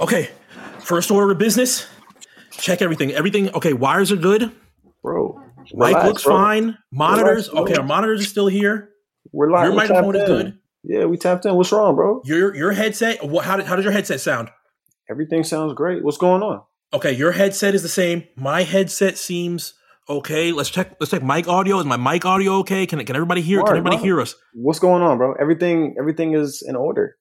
[0.00, 0.30] Okay,
[0.78, 1.86] first order of business.
[2.52, 3.12] Check everything.
[3.12, 3.50] Everything.
[3.54, 4.50] Okay, wires are good.
[5.02, 5.42] Bro.
[5.74, 6.34] Mic looks bro.
[6.34, 6.78] fine.
[6.90, 7.48] Monitors.
[7.48, 7.70] Relax.
[7.70, 8.88] Okay, our monitors are still here.
[9.30, 9.66] We're live.
[9.66, 10.26] Your microphone is in.
[10.26, 10.58] good.
[10.84, 11.54] Yeah, we tapped in.
[11.54, 12.22] What's wrong, bro?
[12.24, 13.22] Your your headset.
[13.22, 13.44] What?
[13.44, 14.48] How did how does your headset sound?
[15.10, 16.02] Everything sounds great.
[16.02, 16.62] What's going on?
[16.94, 18.24] Okay, your headset is the same.
[18.36, 19.74] My headset seems
[20.08, 20.50] okay.
[20.50, 20.96] Let's check.
[20.98, 21.78] Let's check mic audio.
[21.78, 22.86] Is my mic audio okay?
[22.86, 23.60] Can can everybody hear?
[23.62, 24.04] Can everybody bro.
[24.04, 24.34] hear us?
[24.54, 25.34] What's going on, bro?
[25.38, 27.16] Everything everything is in order.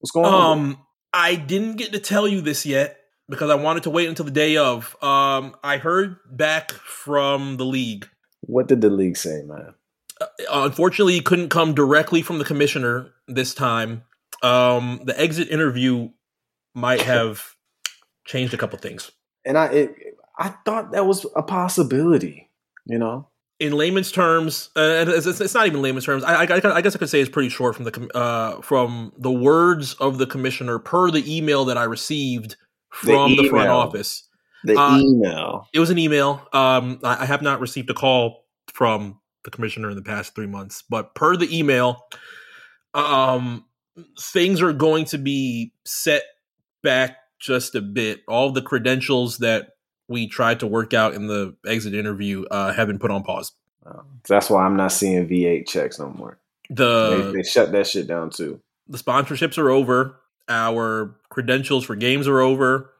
[0.00, 0.58] What's going on?
[0.58, 0.78] Um,
[1.14, 4.32] I didn't get to tell you this yet because I wanted to wait until the
[4.32, 4.96] day of.
[5.00, 8.08] Um, I heard back from the league.
[8.40, 9.74] What did the league say, man?
[10.20, 14.02] Uh, unfortunately, it couldn't come directly from the commissioner this time.
[14.42, 16.10] Um, the exit interview
[16.74, 17.54] might have
[18.26, 19.12] changed a couple things.
[19.44, 19.94] And I it,
[20.36, 22.50] I thought that was a possibility,
[22.86, 23.28] you know?
[23.60, 26.24] In layman's terms, uh, it's, it's- not even layman's terms.
[26.24, 29.12] I, I, I guess I could say it's pretty short from the com- uh, from
[29.16, 32.56] the words of the commissioner per the email that I received
[32.90, 34.28] from the, front office.
[34.64, 35.68] The Uh, email.
[35.72, 36.46] It was an email.
[36.52, 40.46] Um, I, I have not received a call from the commissioner in the past three
[40.46, 42.02] months, but per the email,
[42.94, 43.64] um,
[44.18, 46.22] things are going to be set
[46.82, 48.22] back just a bit.
[48.26, 49.70] All the credentials that
[50.08, 53.52] we tried to work out in the exit interview uh, have been put on pause.
[53.86, 56.38] Oh, that's why I'm not seeing V8 checks no more.
[56.70, 58.60] The they, they shut that shit down too.
[58.88, 60.16] the sponsorships are over.
[60.48, 62.90] Our credentials for games are over,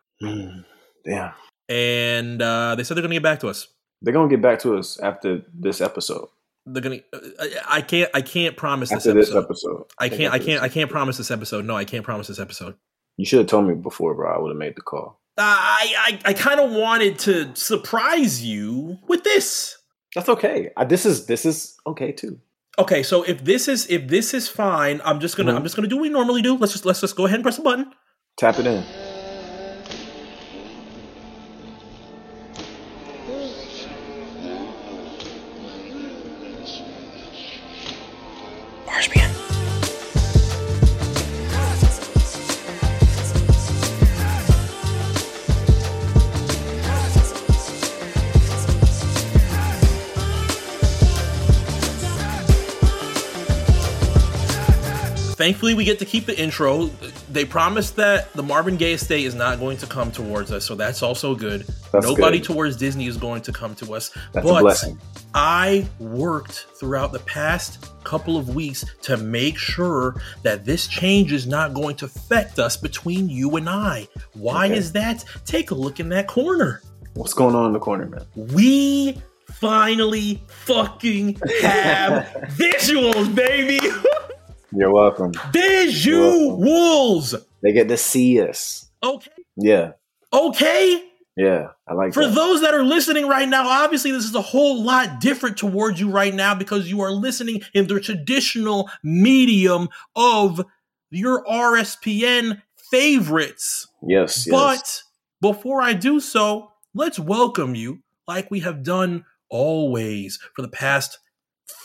[1.05, 1.33] Yeah.
[1.69, 3.69] and uh, they said they're going to get back to us.
[4.03, 6.29] They're gonna get back to us after this episode.
[6.67, 7.61] They're going to.
[7.69, 8.11] I can't.
[8.15, 9.45] I can't promise this After this episode.
[9.45, 9.85] episode.
[9.99, 10.33] I can't.
[10.35, 10.63] I can't.
[10.63, 11.65] I can't promise this episode.
[11.65, 12.75] No, I can't promise this episode.
[13.17, 14.35] You should have told me before, bro.
[14.35, 15.21] I would have made the call.
[15.37, 19.77] Uh, I I, I kind of wanted to surprise you with this.
[20.15, 20.71] That's okay.
[20.77, 22.39] I, this is this is okay too.
[22.79, 25.57] Okay, so if this is if this is fine, I'm just gonna Mhm.
[25.57, 26.57] I'm just gonna do what we normally do.
[26.57, 27.93] Let's just let's just go ahead and press the button.
[28.37, 28.85] Tap it in.
[55.45, 56.87] Thankfully, we get to keep the intro.
[57.31, 60.75] They promised that the Marvin Gaye estate is not going to come towards us, so
[60.75, 61.67] that's also good.
[61.93, 62.47] That's Nobody good.
[62.47, 64.09] towards Disney is going to come to us.
[64.33, 64.99] That's but a blessing.
[65.35, 71.47] I worked throughout the past couple of weeks to make sure that this change is
[71.47, 74.09] not going to affect us between you and I.
[74.33, 74.79] Why Okay.
[74.79, 75.27] is that?
[75.45, 76.81] Take a look in that corner.
[77.17, 78.25] What's going on in the corner, man?
[78.35, 79.21] We
[79.53, 82.25] finally fucking have
[82.57, 83.79] visuals, baby.
[84.77, 85.33] You're welcome.
[85.33, 87.35] visuals.
[87.63, 88.91] They get to see us.
[89.03, 89.31] Okay.
[89.57, 89.93] Yeah.
[90.33, 91.05] Okay.
[91.37, 91.69] Yeah.
[91.89, 92.35] I like For that.
[92.35, 96.11] those that are listening right now, obviously this is a whole lot different towards you
[96.11, 100.65] right now because you are listening in the traditional medium of
[101.11, 103.87] your RSPN favorites.
[104.07, 104.47] yes.
[104.47, 104.49] Yes.
[104.51, 105.03] But
[105.41, 111.19] before I do so, let's welcome you like we have done always for the past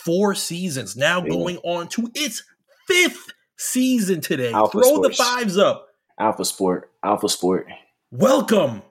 [0.04, 1.28] four seasons, now Yeah.
[1.30, 2.42] going on to its
[2.90, 4.52] fifth season today.
[4.52, 5.86] Alpha Throw the fives up.
[6.18, 6.90] Alpha Sport.
[7.04, 7.66] Alpha Sport.
[8.10, 8.82] Welcome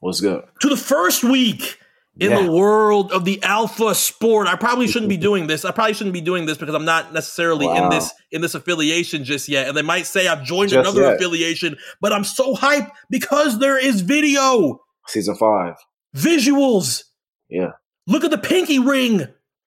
[0.00, 0.42] What's good?
[0.60, 1.78] to the first week
[2.18, 2.42] in Yeah.
[2.42, 4.46] the world of the alpha sport.
[4.48, 5.64] I probably shouldn't be doing this.
[5.64, 9.24] I probably shouldn't be doing this because I'm not necessarily in this in this affiliation
[9.24, 9.68] just yet.
[9.68, 11.14] And they might say I've joined Just another yet.
[11.14, 15.74] affiliation, but I'm so hyped because there is video, Season five.
[16.16, 17.04] visuals.
[17.48, 17.72] Yeah.
[18.06, 19.26] Look at the pinky ring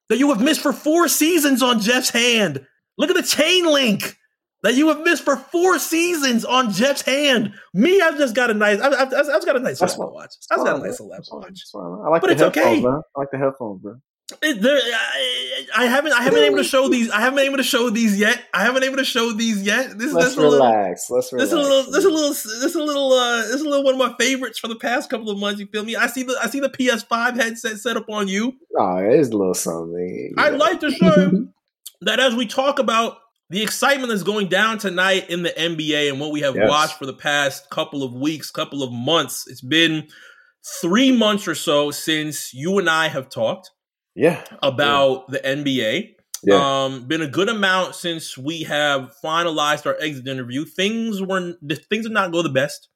[0.10, 2.66] that you have missed for four seasons on Jeff's hand.
[2.98, 4.18] Look at the chain link
[4.64, 7.54] that you have missed for four seasons on Jeff's hand.
[7.74, 8.80] Me, I've just got a nice.
[8.82, 10.14] I've, I've, I've got a nice That's Apple.
[10.14, 10.34] Watch.
[10.52, 11.12] I've got a nice bro.
[11.14, 11.62] Apple Watch.
[11.76, 12.82] I like But the it's headphones, okay.
[12.82, 13.02] man.
[13.16, 13.96] I like the headphones, bro.
[14.42, 17.46] It, there, I, I haven't I haven't been able to show these I haven't been
[17.46, 18.44] able to show these yet.
[18.54, 19.98] I haven't been able to show these yet.
[19.98, 21.10] This, Let's this is a little relax.
[21.10, 21.50] Let's relax.
[21.50, 23.62] this is a little this is a little this is a little uh this is
[23.62, 25.62] a little one of my favorites for the past couple of months.
[25.62, 25.96] You feel me?
[25.96, 28.52] I see the I see the PS5 headset set up on you.
[28.78, 30.34] Oh, it's a little something.
[30.38, 31.48] I'd like to show
[32.02, 33.18] that as we talk about
[33.50, 36.70] the excitement that's going down tonight in the NBA and what we have Yes.
[36.70, 39.46] watched for the past couple of weeks, couple of months.
[39.48, 40.08] It's been
[40.82, 43.72] three months or so since you and I have talked
[44.16, 44.44] Yeah.
[44.62, 46.16] about the NBA.
[46.44, 46.84] Yeah.
[46.86, 50.66] Um, been a good amount since we have finalized our exit interview.
[50.66, 52.90] Things were the things did not go the best.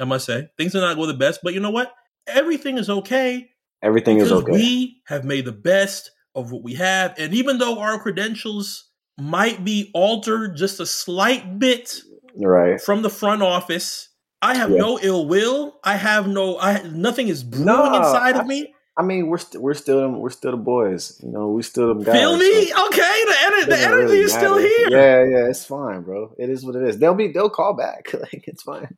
[0.00, 1.40] I must say things did not go the best.
[1.42, 1.92] But you know what?
[2.26, 3.50] Everything is okay
[3.82, 4.50] Everything is okay.
[4.52, 7.14] we have made the best of what we have.
[7.18, 8.84] And even though our credentials
[9.18, 12.00] might be altered just a slight bit
[12.36, 12.80] right.
[12.80, 14.08] from the front office,
[14.40, 14.78] I have Yeah.
[14.78, 15.80] no ill will.
[15.82, 16.58] I have no.
[16.60, 18.74] I nothing is brewing No, inside of I- me.
[18.96, 21.20] I mean, we're st- we're still them, we're still the boys.
[21.22, 22.16] You know, we still them guys.
[22.18, 22.44] Feel me?
[22.46, 24.88] it Okay, the, ener- the energy really is still here.
[24.90, 26.34] Yeah, yeah, it's fine, bro.
[26.36, 26.98] It is what it is.
[26.98, 28.12] They'll be they'll call back.
[28.12, 28.96] like it's fine.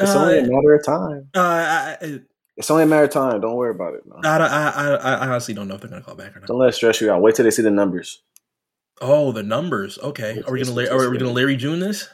[0.00, 1.28] It's Uh, only a matter of time.
[1.34, 2.20] Uh, I, I,
[2.56, 3.40] It's only a matter of time.
[3.40, 4.06] Don't worry about it.
[4.06, 4.18] Man.
[4.24, 6.48] I, I, I, I honestly don't know if they're gonna call back or not.
[6.48, 7.22] Don't let it stress you out.
[7.22, 8.22] Wait till they see the numbers.
[9.00, 9.98] Oh, the numbers.
[9.98, 12.08] Okay, are we gonna La- are we gonna Larry June this?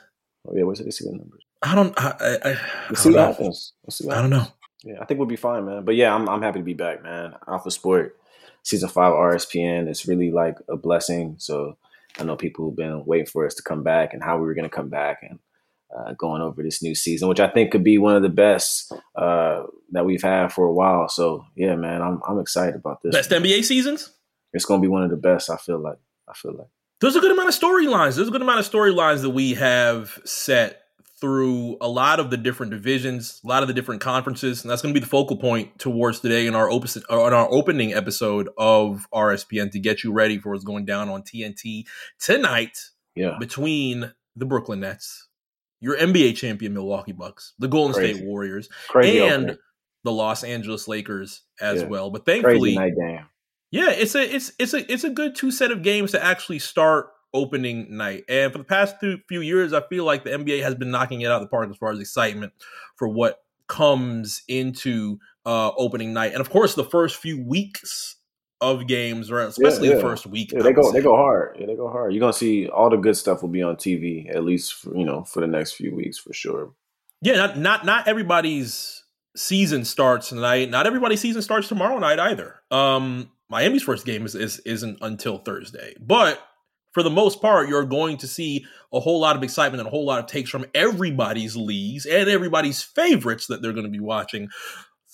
[0.46, 1.42] Oh yeah, wait till they see the numbers.
[1.62, 1.92] I don't.
[2.00, 2.56] I, I, I,
[2.88, 3.26] We'll see what know.
[3.26, 3.72] happens.
[3.82, 4.46] We'll see what I don't know.
[4.84, 5.84] Yeah, I think we'll be fine, man.
[5.84, 7.34] But yeah, I'm I'm happy to be back, man.
[7.48, 8.16] Alpha Sport
[8.62, 9.88] season five RSPN.
[9.88, 11.34] It's really like a blessing.
[11.38, 11.76] So
[12.18, 14.54] I know people have been waiting for us to come back and how we were
[14.54, 15.38] going to come back and
[15.96, 18.92] uh, going over this new season, which I think could be one of the best
[19.16, 19.62] uh,
[19.92, 21.08] that we've had for a while.
[21.08, 23.14] So yeah, man, I'm I'm excited about this.
[23.14, 24.12] Best NBA seasons.
[24.52, 25.50] It's going to be one of the best.
[25.50, 25.98] I feel like.
[26.28, 26.68] I feel like.
[27.00, 28.16] There's a good amount of storylines.
[28.16, 30.82] There's a good amount of storylines that we have set
[31.20, 34.82] through a lot of the different divisions, a lot of the different conferences, and that's
[34.82, 38.48] going to be the focal point towards today in our open, on our opening episode
[38.58, 41.86] of RSPN to get you ready for what's going down on TNT
[42.20, 42.78] tonight
[43.14, 43.36] Yeah.
[43.40, 45.27] between the Brooklyn Nets,
[45.80, 48.14] your NBA champion Milwaukee Bucks, the Golden Crazy.
[48.14, 49.56] State Warriors, Crazy and opening.
[50.04, 51.88] the Los Angeles Lakers as Yeah.
[51.88, 52.10] well.
[52.10, 52.74] But thankfully,
[53.70, 56.58] yeah, it's a it's it's a it's a good two set of games to actually
[56.58, 58.24] start opening night.
[58.28, 61.26] And for the past few years, I feel like the NBA has been knocking it
[61.26, 62.52] out of the park as far as excitement
[62.96, 66.32] for what comes into uh opening night.
[66.32, 68.16] And of course, the first few weeks
[68.60, 70.00] of games, or especially the yeah.
[70.00, 70.52] first week.
[70.52, 70.92] Yeah, they go.
[70.92, 71.56] They go hard.
[71.58, 72.12] Yeah, they go hard.
[72.12, 75.04] You're gonna see all the good stuff will be on TV at least, for, you
[75.04, 76.72] know, for the next few weeks for sure.
[77.20, 79.04] Yeah, not not not everybody's
[79.36, 80.70] season starts tonight.
[80.70, 82.56] Not everybody's season starts tomorrow night either.
[82.70, 86.42] Um, Miami's first game is, is isn't until Thursday, but
[86.92, 89.90] for the most part, you're going to see a whole lot of excitement and a
[89.90, 94.00] whole lot of takes from everybody's leagues and everybody's favorites that they're going to be
[94.00, 94.48] watching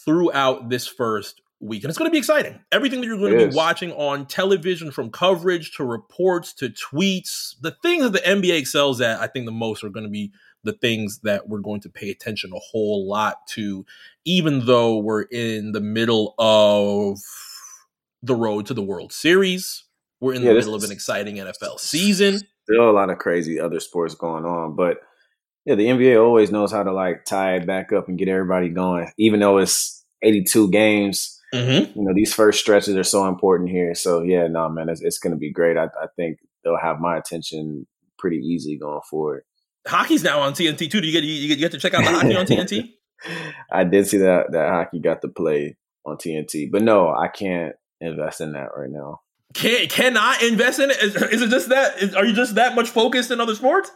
[0.04, 1.82] throughout this first week.
[1.82, 2.60] And it's going to be exciting.
[2.70, 3.56] Everything that you're going It to be is.
[3.56, 9.00] watching on television, from coverage to reports to tweets, the things that the NBA excels
[9.00, 10.32] at, I think the most are going to be
[10.62, 13.84] the things that we're going to pay attention a whole lot to,
[14.24, 17.18] even though we're in the middle of
[18.22, 19.84] the road to the World Series.
[20.20, 22.40] We're in Yeah, the middle of an exciting NFL season.
[22.62, 24.98] Still a lot of crazy other sports going on, but
[25.66, 28.68] yeah, the NBA always knows how to like tie it back up and get everybody
[28.70, 31.40] going, even though it's 82 games.
[31.54, 31.98] Mm-hmm.
[31.98, 33.94] You know, these first stretches are so important here.
[33.94, 35.76] So yeah, no, man, it's, it's going to be great.
[35.76, 37.86] I, I think they'll have my attention
[38.18, 39.44] pretty easily going forward.
[39.86, 41.00] Hockey's now on TNT too.
[41.00, 42.90] Do you get you, you get to check out the hockey on TNT?
[43.72, 47.74] I did see that that hockey got to play on TNT, but no, I can't
[48.00, 49.20] invest in that right now.
[49.54, 51.02] Can cannot invest in it?
[51.02, 52.02] Is, is it just that?
[52.02, 53.90] Is, are you just that much focused in other sports?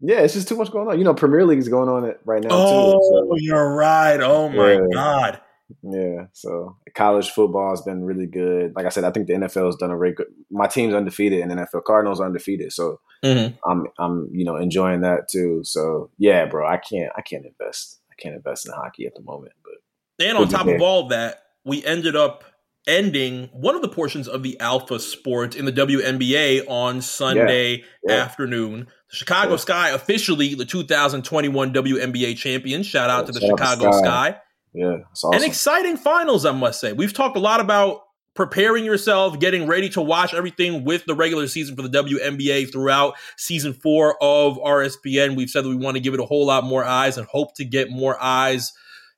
[0.00, 0.98] Yeah, it's just too much going on.
[0.98, 2.98] You know, Premier League is going on it right now Oh,
[3.36, 3.42] too.
[3.42, 4.20] you're right.
[4.20, 4.80] Oh my Yeah.
[4.92, 5.40] god.
[5.82, 8.72] Yeah, so college football has been really good.
[8.76, 10.26] Like I said, I think the NFL has done a very good.
[10.50, 12.72] My team's undefeated, and the NFL Cardinals are undefeated.
[12.72, 13.56] So Mhm.
[13.66, 15.60] I'm I'm you know enjoying that too.
[15.64, 19.22] So yeah, bro, I can't I can't invest I can't invest in hockey at the
[19.22, 19.52] moment.
[19.64, 22.44] But And on top of all that, we ended up
[22.86, 28.14] ending one of the portions of the Alpha Sport in the WNBA on Sunday yeah.
[28.16, 28.86] afternoon.
[29.10, 29.56] The Chicago Yeah.
[29.56, 32.86] Sky officially the 2021 WNBA champions.
[32.86, 34.00] Shout out Yeah, to the shout Chicago Sky.
[34.30, 34.40] Sky.
[34.74, 35.44] Yeah, An awesome.
[35.44, 36.92] exciting finals, I must say.
[36.92, 38.02] We've talked a lot about
[38.34, 43.14] preparing yourself, getting ready to watch everything with the regular season for the WNBA throughout
[43.36, 45.36] season four of RSPN.
[45.36, 47.54] We've said that we want to give it a whole lot more eyes and hope
[47.56, 48.72] to get more eyes,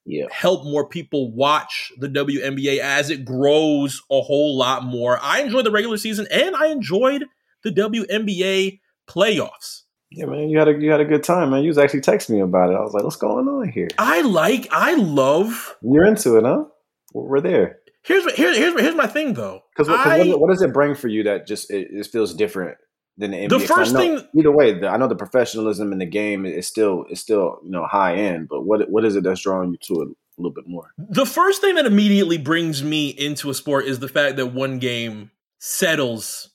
[0.05, 5.19] yeah, help more people watch the WNBA as it grows a whole lot more.
[5.23, 7.25] I enjoyed the regular season and I enjoyed
[7.65, 9.85] the WNBA playoffs.
[10.17, 11.63] Yeah, man, you had a you had a good time, man.
[11.63, 12.75] You was actually texting me about it.
[12.75, 13.89] I was like, what's going on here?
[13.99, 15.77] I like, I love.
[15.83, 16.65] You're into it, huh?
[17.13, 17.81] We're there.
[18.03, 19.63] Here's what here, here's here's my thing though.
[19.77, 22.79] Because what, what does it bring for you that just it, it feels different
[23.19, 23.49] than the NBA?
[23.51, 26.67] The first know- thing- either way, the, I know the professionalism in the game is
[26.67, 29.79] still is still you know high end, but what what is it that's drawing you
[29.83, 30.93] to it a little bit more?
[30.97, 34.79] The first thing that immediately brings me into a sport is the fact that one
[34.79, 36.49] game settles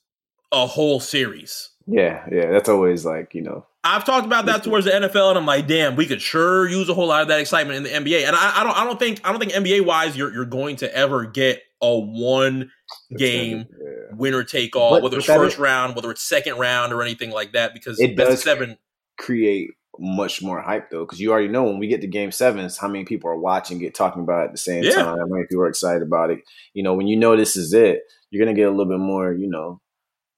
[0.51, 1.70] a whole series.
[1.93, 5.38] Yeah, yeah, that's always like you know, I've talked about that towards the NFL, and
[5.38, 8.12] I'm like, damn, we could sure use a whole lot of that excitement in the
[8.12, 8.25] NBA.
[8.27, 10.77] And I, I don't, I don't think, I don't think NBA wise, you're you're going
[10.77, 12.71] to ever get a one
[13.17, 14.15] game Yeah.
[14.15, 17.31] winner take all, But- whether it's first is- round, whether it's second round, or anything
[17.31, 17.74] like that.
[17.74, 18.77] Because It does- seven,
[19.17, 22.77] create much more hype though, because you already know when we get to game sevens,
[22.77, 24.91] how many people are watching it, talking about it at the same Yeah.
[24.91, 26.39] time, how many people are excited about it.
[26.74, 29.33] You know, when you know this is it, you're gonna get a little bit more.
[29.33, 29.80] You know,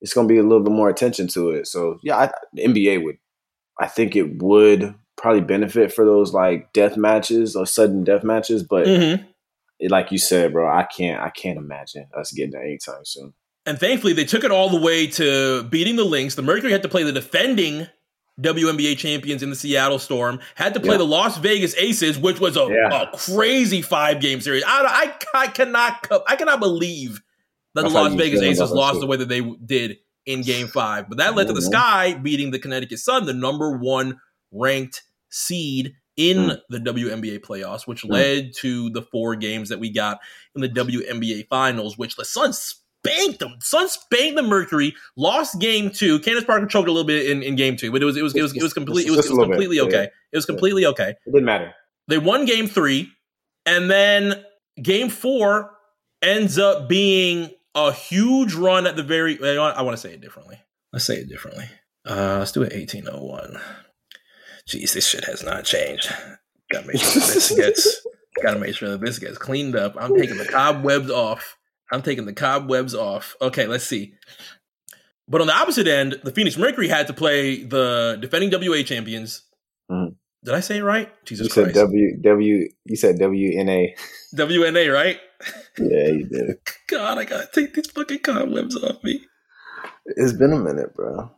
[0.03, 1.65] it's gonna be a little bit more attention to it.
[1.67, 3.17] So yeah, I, the NBA would,
[3.79, 8.61] I think it would probably benefit for those like death matches or sudden death matches,
[8.63, 9.23] but Mm-hmm.
[9.79, 13.33] it, like you said, bro, I can't I can't imagine us getting that anytime soon.
[13.65, 16.35] And thankfully, they took it all the way to beating the Lynx.
[16.35, 17.87] The Mercury had to play the defending
[18.41, 20.97] WNBA champions in the Seattle Storm, had to play Yeah.
[20.97, 23.03] the Las Vegas Aces, which was a, Yeah.
[23.03, 24.63] a crazy five game series.
[24.65, 27.21] I, I, I cannot I cannot believe
[27.75, 28.99] that the Las Vegas Aces lost too.
[29.01, 31.09] the way that they did in game five.
[31.09, 31.65] But that led to the Mhm.
[31.71, 34.19] Sky beating the Connecticut Sun, the number one
[34.51, 36.61] ranked seed in Mm.
[36.69, 38.11] the WNBA playoffs, which Mm.
[38.11, 40.19] led to the four games that we got
[40.55, 43.55] in the WNBA finals, which the Sun spanked them.
[43.59, 46.19] Sun spanked the Mercury, lost game two.
[46.19, 48.35] Candace Parker choked a little bit in, in game two, but it was it was
[48.35, 49.83] it was it was complete it was, it was little bit, completely yeah.
[49.83, 50.03] okay.
[50.31, 51.09] It was completely okay.
[51.09, 51.73] It didn't matter.
[52.07, 53.09] They won game three,
[53.65, 54.45] and then
[54.81, 55.71] game four
[56.21, 59.37] ends up being a huge run at the very.
[59.43, 60.59] I want, to say it differently.
[60.91, 61.65] Let's say it differently.
[62.05, 63.57] Uh, let's do it 1801.
[64.67, 66.13] Jeez, this shit has not changed.
[66.71, 68.05] Gotta make sure this gets.
[68.41, 69.95] Gotta make sure that this gets cleaned up.
[69.99, 71.57] I'm taking the cobwebs off.
[71.91, 73.35] I'm taking the cobwebs off.
[73.41, 74.15] Okay, let's see.
[75.27, 79.43] But on the opposite end, the Phoenix Mercury had to play the defending WA champions.
[79.91, 80.15] Mhm.
[80.43, 81.09] Did I say it right?
[81.25, 81.75] Jesus You said Christ.
[81.75, 82.67] W W.
[82.85, 83.95] You said W N A.
[84.35, 85.19] WNA, right?
[85.77, 86.57] Yeah, you did.
[86.87, 89.21] God, I gotta take these fucking cobwebs off me.
[90.05, 91.31] It's been a minute, bro.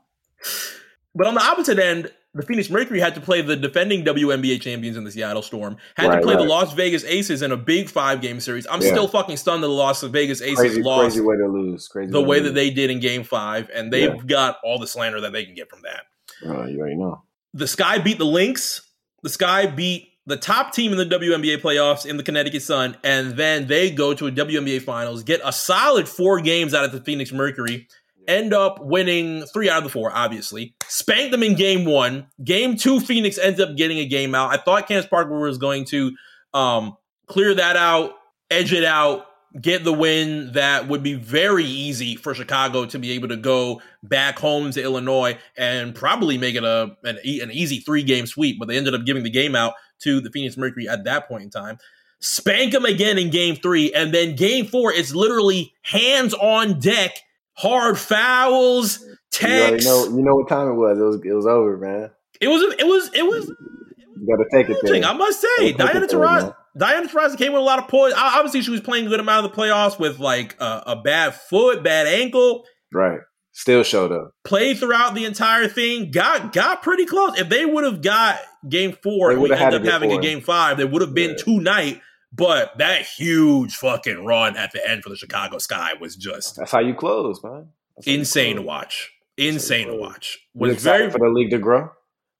[1.13, 4.97] But on the opposite end, the Phoenix Mercury had to play the defending WNBA champions
[4.97, 6.43] in the Seattle Storm, had Right, to play the.
[6.43, 8.67] Las Vegas Aces in a big five game series.
[8.69, 8.89] I'm Yeah.
[8.91, 11.87] still fucking stunned that the Las Vegas Aces Crazy, lost crazy way to lose.
[11.87, 14.21] Crazy the way to that they did in game five, and they've Yeah.
[14.25, 16.01] got all the slander that they can get from that.
[16.45, 17.23] Oh, you already know.
[17.53, 18.81] The Sky beat the Lynx.
[19.23, 23.37] The Sky beat the top team in the WNBA playoffs in the Connecticut Sun, and
[23.37, 27.01] then they go to a WNBA finals, get a solid four games out of the
[27.01, 27.87] Phoenix Mercury,
[28.27, 30.75] end up winning three out of the four, obviously.
[30.87, 32.27] Spank them in game one.
[32.43, 34.51] Game two, Phoenix ends up getting a game out.
[34.51, 36.11] I thought Candace Parker was going to
[36.53, 38.13] um, clear that out,
[38.49, 39.27] edge it out,
[39.61, 43.81] get the win that would be very easy for Chicago to be able to go
[44.03, 48.57] back home to Illinois and probably make it a an, an easy three game sweep.
[48.59, 51.43] But they ended up giving the game out to the Phoenix Mercury at that point
[51.43, 51.77] in time.
[52.19, 57.11] Spank them again in game three, and then game four, it's literally hands on deck,
[57.53, 59.85] hard fouls, You already techs.
[59.85, 60.05] know.
[60.05, 60.97] You know what time it was.
[60.97, 61.21] It was.
[61.23, 62.11] It was over, man.
[62.41, 65.03] It was it was it was You got to take it there.
[65.03, 65.73] I must say.
[65.73, 66.55] Diana Taurasi.
[66.77, 68.13] Diana Taurasi came with a lot of poise.
[68.15, 71.33] Obviously, she was playing a good amount of the playoffs with like a, a bad
[71.35, 72.65] foot, bad ankle.
[72.91, 73.19] Right.
[73.57, 74.31] Still showed up.
[74.43, 76.11] Played throughout the entire thing.
[76.11, 77.39] Got got pretty close.
[77.39, 80.75] If they would have got game four, we ended up having a game five.
[80.77, 81.35] They would have been Yeah.
[81.37, 82.01] tonight.
[82.33, 86.69] But that huge fucking run at the end for the Chicago Sky was just That's
[86.71, 87.69] how you close, man.
[87.95, 89.13] That's insane to watch.
[89.37, 90.01] Insane to close.
[90.01, 90.39] watch.
[90.53, 91.91] Was excited very for the league to grow.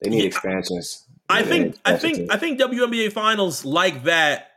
[0.01, 0.25] They need Yeah.
[0.27, 1.05] expansions.
[1.29, 2.29] I think I think.
[2.29, 4.49] I think WNBA finals like that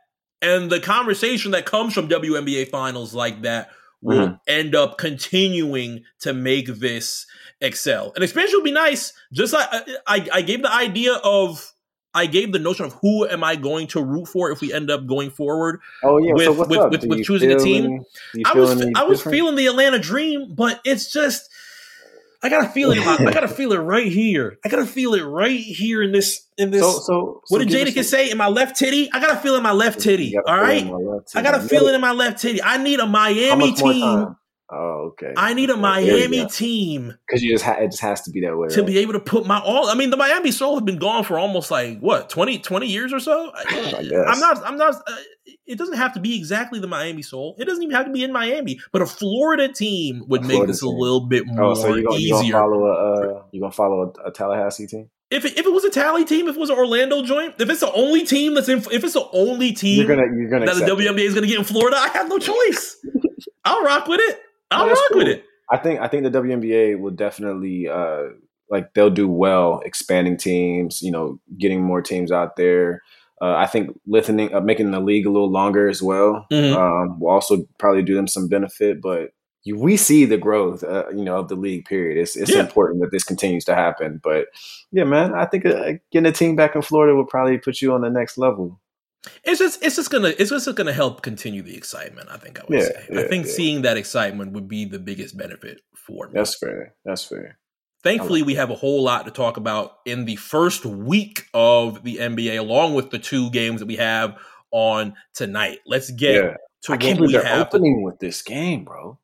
[0.42, 3.70] and the conversation that comes from WNBA finals like that
[4.02, 4.40] will Mhm.
[4.46, 7.26] end up continuing to make this
[7.60, 8.12] excel.
[8.16, 9.12] An expansion would be nice.
[9.32, 9.68] Just like
[10.06, 11.72] I, I, gave the idea of
[12.14, 14.90] I gave the notion of who am I going to root for if we end
[14.90, 15.80] up going forward.
[16.02, 16.32] Oh yeah.
[16.44, 17.84] so with- what's with- with- with choosing a team?
[18.34, 19.36] any- I was I was different?
[19.36, 21.48] feeling the Atlanta Dream, but it's just
[22.42, 22.98] I gotta feel it.
[22.98, 24.58] I gotta feel it right here.
[24.64, 26.82] I gotta feel it right here in this in this.
[26.82, 28.30] So, so, What so did Jadakiss some- say?
[28.30, 29.10] In my left titty?
[29.12, 30.36] I gotta feel in my left titty.
[30.36, 30.84] All right.
[30.84, 32.40] gotta All feel right, in my left I gotta You feel it in my left
[32.40, 32.62] titty.
[32.62, 34.36] I need a Miami team.
[34.70, 35.32] Oh, okay.
[35.36, 38.56] I need a Miami team because you just ha- it just has to be that
[38.56, 38.68] way.
[38.68, 38.86] to right?
[38.86, 39.88] be able to put my all.
[39.88, 43.12] I mean, the Miami Sol have been gone for almost like what 20, 20 years
[43.12, 43.50] or so.
[43.54, 43.94] I guess.
[43.94, 44.66] I'm not.
[44.66, 44.94] I'm not.
[45.06, 45.16] Uh,
[45.66, 47.56] it doesn't have to be exactly the Miami Sol.
[47.58, 48.78] It doesn't even have to be in Miami.
[48.92, 51.94] But a Florida team would A make Florida this a little bit more Oh, so
[51.94, 55.10] you're gonna, you gonna follow a uh, you gonna follow a, a Tallahassee team?
[55.30, 57.68] if it, if it was a tally team, if it was an Orlando joint, if
[57.68, 60.66] it's the only team that's in, if it's the only team You're gonna you're gonna
[60.66, 61.08] that the accept it.
[61.08, 62.96] WNBA is going to get in Florida, I have no choice.
[63.64, 64.40] I'll rock with it.
[64.70, 65.44] That's rock with it.
[65.70, 68.24] I think I think the WNBA will definitely uh
[68.70, 73.02] like they'll do well expanding teams, you know, getting more teams out there.
[73.40, 76.74] Uh, I think lengthening, uh, making the league a little longer as well, Mhm.
[76.74, 79.00] um, will also probably do them some benefit.
[79.00, 79.30] But
[79.62, 81.84] you, we see the growth, uh, you know, of the league.
[81.84, 82.18] Period.
[82.20, 82.60] It's it's Yeah.
[82.60, 84.20] important that this continues to happen.
[84.22, 84.46] But
[84.90, 87.92] yeah, man, I think uh, getting a team back in Florida would probably put you
[87.92, 88.80] on the next level.
[89.44, 92.28] It's just it's just gonna it's just gonna help continue the excitement.
[92.30, 93.06] I think I would Yeah, say.
[93.24, 93.52] I think yeah.
[93.52, 96.32] seeing that excitement would be the biggest benefit for me.
[96.34, 96.94] That's fair.
[97.04, 97.58] That's fair.
[98.04, 102.18] Thankfully, we have a whole lot to talk about in the first week of the
[102.18, 104.36] NBA, along with the two games that we have
[104.70, 105.80] on tonight.
[105.84, 107.70] Let's get Yeah, to I what can't we believe they're have.
[107.70, 109.18] to- opening with this game, bro.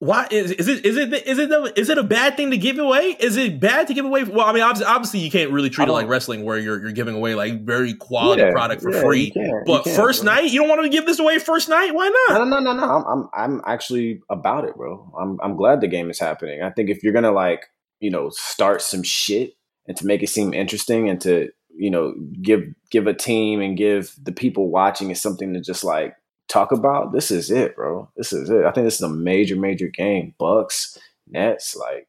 [0.00, 2.56] Why is, is it is it is it a, is it a bad thing to
[2.56, 3.14] give away?
[3.20, 4.24] Is it bad to give away?
[4.24, 6.08] Well, I mean, obviously, obviously you can't really treat it like oh.
[6.08, 9.32] wrestling where you're you're giving away like very quality yeah, product for yeah, free.
[9.66, 10.32] but first bro.
[10.32, 11.94] night, you don't want to give this away first night.
[11.94, 12.38] Why not?
[12.38, 12.82] No, no, no, no.
[12.82, 15.12] I'm I'm I'm actually about it, bro.
[15.20, 16.62] I'm I'm glad the game is happening.
[16.62, 17.66] I think if you're gonna like
[18.00, 19.52] you know start some shit
[19.86, 23.76] and to make it seem interesting and to you know give give a team and
[23.76, 26.14] give the people watching is something to just like
[26.50, 28.10] talk about, this is it, bro.
[28.16, 28.64] This is it.
[28.64, 30.34] I think this is a major, major game.
[30.38, 32.08] Bucks, Nets, like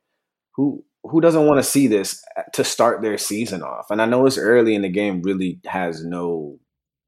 [0.55, 3.87] who who doesn't want to see this to start their season off?
[3.89, 6.59] And I know it's early in the game really has no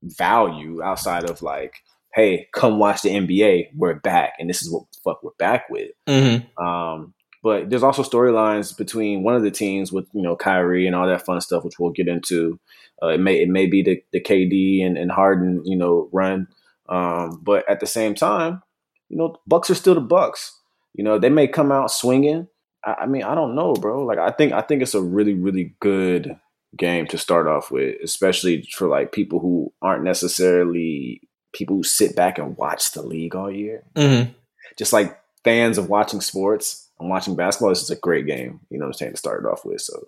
[0.01, 1.75] value outside of like,
[2.13, 3.69] hey, come watch the NBA.
[3.75, 5.91] We're back, and this is what the fuck we're back with.
[6.07, 6.63] Mm-hmm.
[6.63, 10.95] Um, but there's also storylines between one of the teams with you know Kyrie and
[10.95, 12.59] all that fun stuff, which we'll get into.
[13.01, 16.47] Uh, it may it may be the, the KD and, and Harden you know run
[16.89, 18.61] um, but at the same time,
[19.09, 20.59] you know, Bucks are still the Bucks.
[20.93, 22.47] You know, they may come out swinging.
[22.83, 24.05] I, I mean, I don't know, bro.
[24.05, 26.39] Like, I think I think it's a really, really good
[26.75, 31.21] game to start off with, especially for like people who aren't necessarily
[31.53, 33.83] people who sit back and watch the league all year.
[33.95, 34.31] Mm-hmm.
[34.77, 38.59] Just like fans of watching sports and watching basketball, this is a great game.
[38.69, 39.81] You know what I'm saying to start it off with.
[39.81, 40.07] So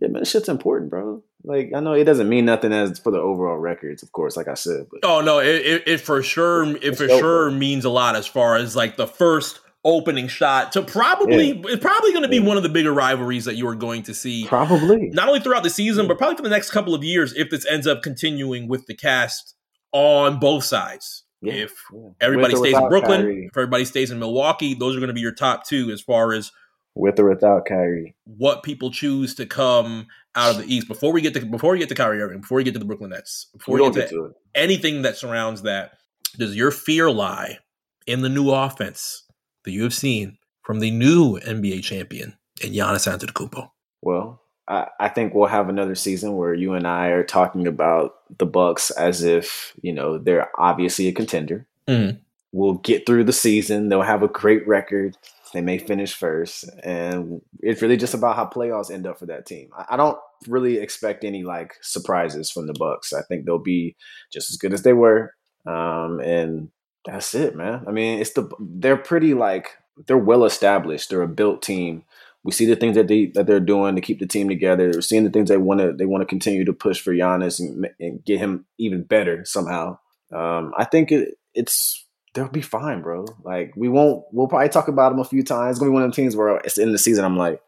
[0.00, 1.22] yeah, man, shit's important, bro.
[1.44, 4.48] Like I know it doesn't mean nothing as for the overall records, of course, like
[4.48, 4.86] I said.
[4.90, 8.26] But oh no, it, it, it for sure it for sure means a lot as
[8.26, 11.62] far as like the first opening shot to probably yeah.
[11.66, 12.46] it's probably going to be yeah.
[12.46, 15.62] one of the bigger rivalries that you are going to see probably not only throughout
[15.62, 16.08] the season yeah.
[16.08, 18.94] but probably for the next couple of years if this ends up continuing with the
[18.94, 19.54] cast
[19.92, 21.72] on both sides if
[22.20, 23.44] everybody stays in brooklyn Kyrie.
[23.46, 26.32] if everybody stays in milwaukee those are going to be your top two as far
[26.32, 26.50] as
[26.98, 28.14] with or without Kyrie.
[28.24, 31.78] What people choose to come out of the East before we get to before we
[31.78, 34.08] get to Kyrie Irving, before we get to the Brooklyn Nets, before we, we get,
[34.10, 35.92] to, to anything that surrounds that.
[36.36, 37.58] Does your fear lie
[38.06, 39.24] in the new offense
[39.64, 43.70] that you have seen from the new NBA champion in Giannis Antetokounmpo?
[44.02, 48.16] Well, I, I think we'll have another season where you and I are talking about
[48.36, 51.66] the Bucks as if you know they're obviously a contender.
[51.86, 52.20] Mm.
[52.52, 55.16] We'll get through the season; they'll have a great record
[55.52, 59.46] they may finish first, and it's really just about how playoffs end up for that
[59.46, 59.70] team.
[59.76, 63.12] I, I don't really expect any like surprises from the Bucks.
[63.12, 63.96] I think they'll be
[64.32, 65.34] just as good as they were,
[65.66, 66.70] um, and
[67.04, 67.84] that's it, man.
[67.86, 71.10] I mean, it's the they're pretty like they're well established.
[71.10, 72.04] They're a built team.
[72.44, 74.90] We see the things that they that they're doing to keep the team together.
[74.94, 77.60] We're seeing the things they want to they want to continue to push for Giannis
[77.60, 79.98] and, and get him even better somehow.
[80.32, 83.26] Um, I think it, it's they'll be fine, bro.
[83.42, 84.24] Like we won't.
[84.32, 85.72] We'll probably talk about them a few times.
[85.72, 87.24] It's gonna be one of the teams where it's the end of the season.
[87.24, 87.60] I'm like,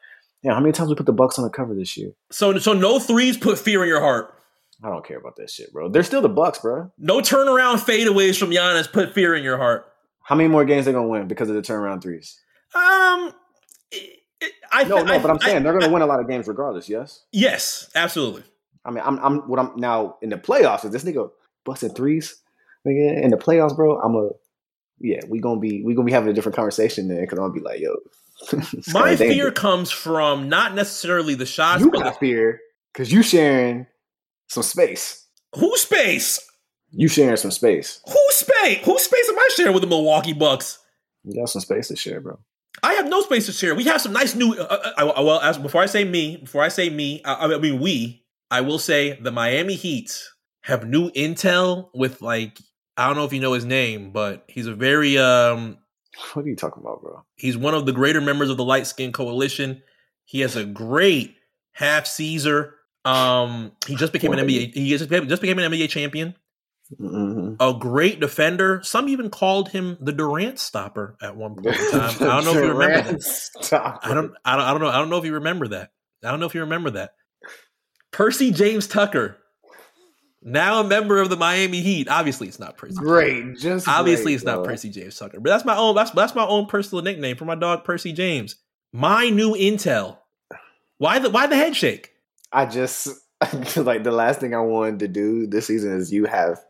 [0.43, 2.13] yeah, how many times we put the Bucks on the cover this year?
[2.31, 4.35] So, so no threes put fear in your heart.
[4.83, 5.91] I don't care about that shit, bro.
[5.91, 6.91] They're still the Bucks, bro.
[6.99, 9.93] No turnaround fadeaways from Giannis put fear in your heart.
[10.23, 12.41] How many more games they gonna win because of the turnaround threes?
[12.75, 13.35] Um,
[14.73, 14.89] I think.
[14.89, 16.89] no, no, but I'm saying I, they're gonna I, win a lot of games regardless.
[16.89, 17.25] Yes.
[17.33, 18.45] Yes, absolutely.
[18.85, 20.85] I mean, I'm, I'm what I'm now in the playoffs.
[20.85, 21.31] Is this nigga
[21.65, 22.37] busting threes?
[22.87, 24.31] Nigga, in the playoffs, bro, I'm a
[25.01, 27.61] yeah, we gonna be we gonna be having a different conversation there because I'll be
[27.61, 27.97] like, yo.
[28.93, 31.83] My fear comes from not necessarily the shots.
[31.83, 32.61] You got fear
[32.93, 33.87] because you sharing
[34.49, 35.27] some space.
[35.57, 36.41] Who space?
[36.91, 38.01] You sharing some space.
[38.07, 38.85] Who space?
[38.85, 40.79] Who space am I sharing with the Milwaukee Bucks?
[41.25, 42.39] You got some space to share, bro.
[42.83, 43.75] I have no space to share.
[43.75, 44.55] We have some nice new.
[44.55, 47.59] Uh, uh, uh well, as before I say me, before I say me, I, I
[47.59, 48.25] mean we.
[48.51, 50.19] I will say the Miami Heat
[50.63, 52.59] have new intel with like
[53.01, 55.79] I don't know if you know his name, but he's a very um
[56.35, 57.25] what are you talking about, bro?
[57.37, 59.83] He's one of the greater members of the Light Skin Coalition.
[60.27, 61.35] He has a great
[61.73, 62.75] half Caesar.
[63.07, 64.75] Um, he just became an NBA.
[64.75, 66.35] He just became, just became an NBA champion.
[67.01, 67.55] Mm-hmm.
[67.59, 68.83] A great defender.
[68.83, 72.17] Some even called him the Durant stopper at one point in time.
[72.21, 73.99] I don't know if you remember that.
[74.03, 74.65] I don't, I don't.
[74.67, 74.89] I don't know.
[74.89, 75.93] I don't know if you remember that.
[76.23, 77.15] I don't know if you remember that.
[78.11, 79.39] Percy James Tucker
[80.43, 82.09] now a member of the Miami Heat.
[82.09, 82.97] Obviously, it's not Percy.
[82.97, 85.95] Great, just obviously great, it's not Percy James Tucker, but that's my own.
[85.95, 88.57] That's that's my own personal nickname for my dog Percy James.
[88.93, 90.19] My new intel.
[90.99, 92.13] Why the why the head shake?
[92.53, 93.09] I just
[93.77, 96.61] like the last thing I wanted to do this season is you have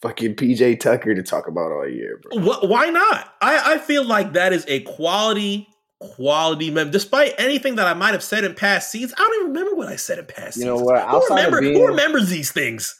[0.00, 2.60] fucking PJ Tucker to talk about all year, bro.
[2.68, 3.34] why not?
[3.40, 5.68] I, I feel like that is a quality
[6.00, 6.92] quality member.
[6.92, 9.88] Despite anything that I might have said in past seasons, I don't even remember what
[9.88, 10.54] I said in past.
[10.54, 10.64] Seasons.
[10.64, 11.06] You know what?
[11.08, 12.98] Who, remember, being, who remembers these things?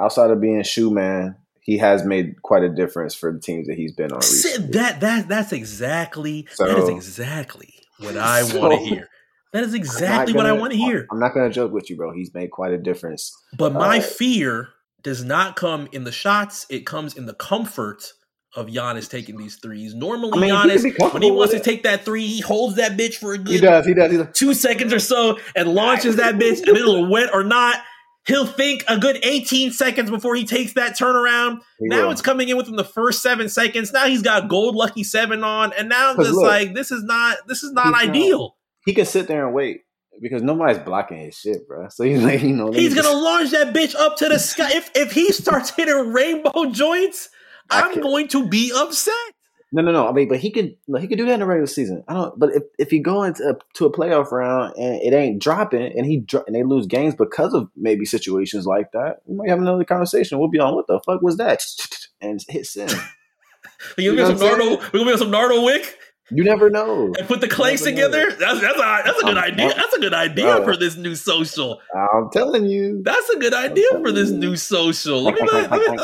[0.00, 3.76] Outside of being shoe man, he has made quite a difference for the teams that
[3.76, 4.18] he's been on.
[4.18, 4.72] Recently.
[4.72, 9.08] That that that's exactly so, that is exactly what I so, want to hear.
[9.52, 11.06] That is exactly gonna, what I want to hear.
[11.10, 12.12] I'm not going to joke with you, bro.
[12.12, 13.36] He's made quite a difference.
[13.56, 14.68] But my uh, fear
[15.02, 18.12] does not come in the shots; it comes in the comfort
[18.56, 19.94] of Giannis taking these threes.
[19.94, 22.92] Normally, I mean, Giannis, be when he wants to take that three, he holds that
[22.92, 23.86] bitch for a good He does.
[23.86, 24.10] He does.
[24.10, 24.28] He does.
[24.32, 27.76] two seconds or so and launches that bitch, and it'll wet or not.
[28.26, 31.60] He'll think a good 18 seconds before he takes that turnaround.
[31.78, 32.10] He now will.
[32.12, 33.92] it's coming in within the first seven seconds.
[33.92, 37.38] Now he's got gold lucky seven on, and now just look, like, this is not
[37.48, 38.56] this is not he's not- ideal.
[38.84, 39.80] he can sit there and wait
[40.20, 41.88] because nobody's blocking his shit, bro.
[41.88, 44.68] So he's like, you know, He's gonna launch that bitch up to the sky.
[44.74, 47.30] If if he starts hitting rainbow joints,
[47.70, 49.14] I I'm can't- going to be upset.
[49.72, 50.08] No, no, no.
[50.08, 52.02] I mean, but he could no, he could do that in the regular season.
[52.08, 52.36] I don't.
[52.38, 56.04] But if if he go into to a playoff round and it ain't dropping, and
[56.04, 59.84] he and they lose games because of maybe situations like that, we might have another
[59.84, 60.38] conversation.
[60.40, 61.62] We'll be on what the fuck was that,
[62.20, 62.92] and hit send.
[63.96, 64.70] We You gonna get some Nardo.
[64.92, 65.96] We gonna get some Nardo wick
[66.32, 67.12] You never know.
[67.16, 68.32] and put the clanks together.
[68.32, 69.68] That's that's a that's a good I'm- idea.
[69.74, 70.64] That's a good idea Bro.
[70.64, 71.80] for this new social.
[71.94, 73.02] I'm telling you.
[73.04, 75.22] That's a good idea for this new social.
[75.22, 75.98] Let me, let me,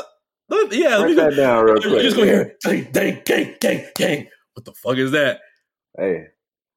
[0.48, 2.02] let yeah, let me, that down real you quick.
[2.02, 2.56] just go here.
[2.62, 4.28] Dang, dang, gang, gang, gang.
[4.54, 5.40] What the fuck is that?
[5.98, 6.26] Hey,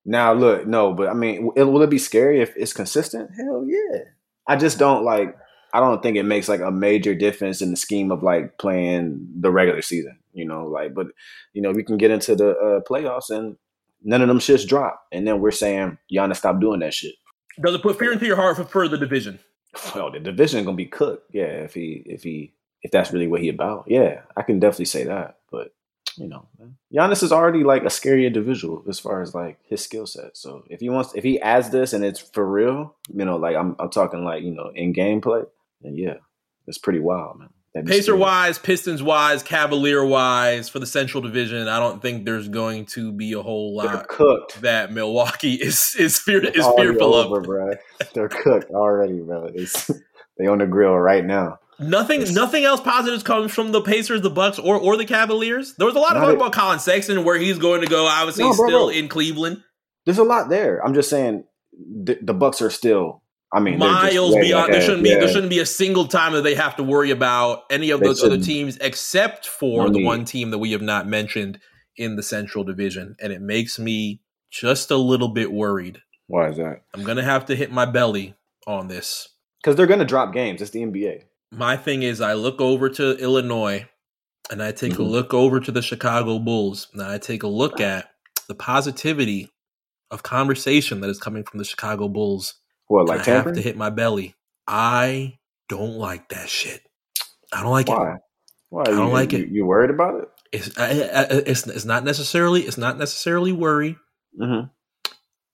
[0.05, 3.29] now look, no, but I mean, will will it be scary if it's consistent?
[3.37, 3.99] Hell yeah.
[4.47, 5.35] I just don't like.
[5.71, 9.27] I don't think it makes like a major difference in the scheme of like playing
[9.39, 10.17] the regular season.
[10.33, 11.07] You know, like, but
[11.53, 13.55] you know, we can get into the uh, playoffs and
[14.03, 17.13] none of them shits drop, and then we're saying Giannis stop doing that shit.
[17.61, 19.39] Does it put fear into your heart for further division?
[19.93, 21.29] Well, the division gonna be cooked.
[21.31, 23.85] Yeah, if he if he if that's really what he about.
[23.87, 25.37] Yeah, I can definitely say that.
[25.51, 25.73] But
[26.17, 26.47] you know,
[26.93, 30.35] Giannis is already like a scary individual as far as like his skill set.
[30.35, 33.55] So if he wants, if he adds this and it's for real, you know, like
[33.55, 35.45] I'm I'm talking like you know in gameplay,
[35.81, 36.15] then yeah,
[36.67, 37.49] it's pretty wild, man.
[37.85, 38.17] Pacer scary.
[38.17, 43.11] wise, Pistons wise, Cavalier wise, for the Central Division, I don't think there's going to
[43.11, 44.61] be a whole they're lot cooked.
[44.61, 47.43] that Milwaukee is is fear is fearful over, of.
[47.43, 47.73] bro.
[48.13, 49.51] They're cooked already, bro.
[49.53, 49.89] It's,
[50.37, 51.59] they on the grill right now.
[51.79, 55.75] Nothing, It's- nothing else positive comes from the Pacers, the Bucks, or or the Cavaliers.
[55.77, 58.05] There was a lot of talk it- about Collin Sexton, where he's going to go.
[58.05, 58.89] Obviously, No, bro, still bro.
[58.89, 59.63] in Cleveland,
[60.05, 60.83] There's a lot there.
[60.85, 63.21] I'm just saying the, the Bucks are still.
[63.53, 64.73] I mean, miles beyond.
[64.73, 65.19] There shouldn't be Yeah.
[65.19, 68.05] there shouldn't be a single time that they have to worry about any of They
[68.07, 70.05] those other teams, except for No the need.
[70.05, 71.59] one team that we have not mentioned
[71.97, 76.01] in the Central Division, and it makes me just a little bit worried.
[76.27, 76.81] Why is that?
[76.93, 78.35] I'm gonna have to hit my belly
[78.67, 79.29] on this.
[79.63, 80.61] Because they're going to drop games.
[80.61, 81.23] It's the NBA.
[81.51, 83.87] My thing is, I look over to Illinois,
[84.51, 85.09] and I take a Mhm.
[85.09, 88.11] look over to the Chicago Bulls, and I take a look at
[88.47, 89.49] the positivity
[90.11, 92.55] of conversation that is coming from the Chicago Bulls.
[92.87, 94.35] What, like I have to hit my belly.
[94.67, 96.81] I don't like that shit.
[97.53, 97.93] I don't like it.
[97.93, 98.15] Why?
[98.69, 98.81] Why?
[98.81, 99.49] I don't you, like you, it.
[99.49, 100.29] You worried about it?
[100.51, 103.97] It's, I, I, it's it's not necessarily it's not necessarily worry.
[104.39, 104.67] Mm-hmm.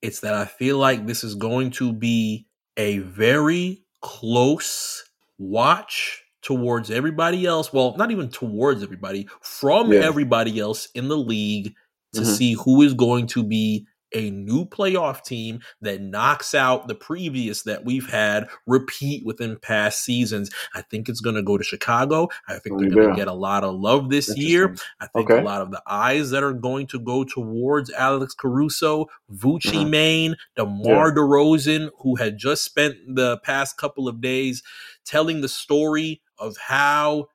[0.02, 5.02] It's that I feel like this is going to be a very close
[5.38, 7.72] watch towards everybody else.
[7.72, 10.00] Well, not even towards everybody, from Yeah.
[10.00, 11.74] everybody else in the league
[12.12, 12.36] to Mhm.
[12.36, 17.62] see who is going to be a new playoff team that knocks out the previous
[17.62, 20.50] that we've had repeat within past seasons.
[20.74, 22.28] I think it's going to go to Chicago.
[22.48, 24.74] I think they're going to get a lot of love this year.
[25.00, 25.40] I think Okay.
[25.40, 29.90] a lot of the eyes that are going to go towards Alex Caruso, Vucci Mhm.
[29.90, 34.62] Main, DeMar DeRozan, who had just spent the past couple of days
[35.04, 37.28] telling the story of how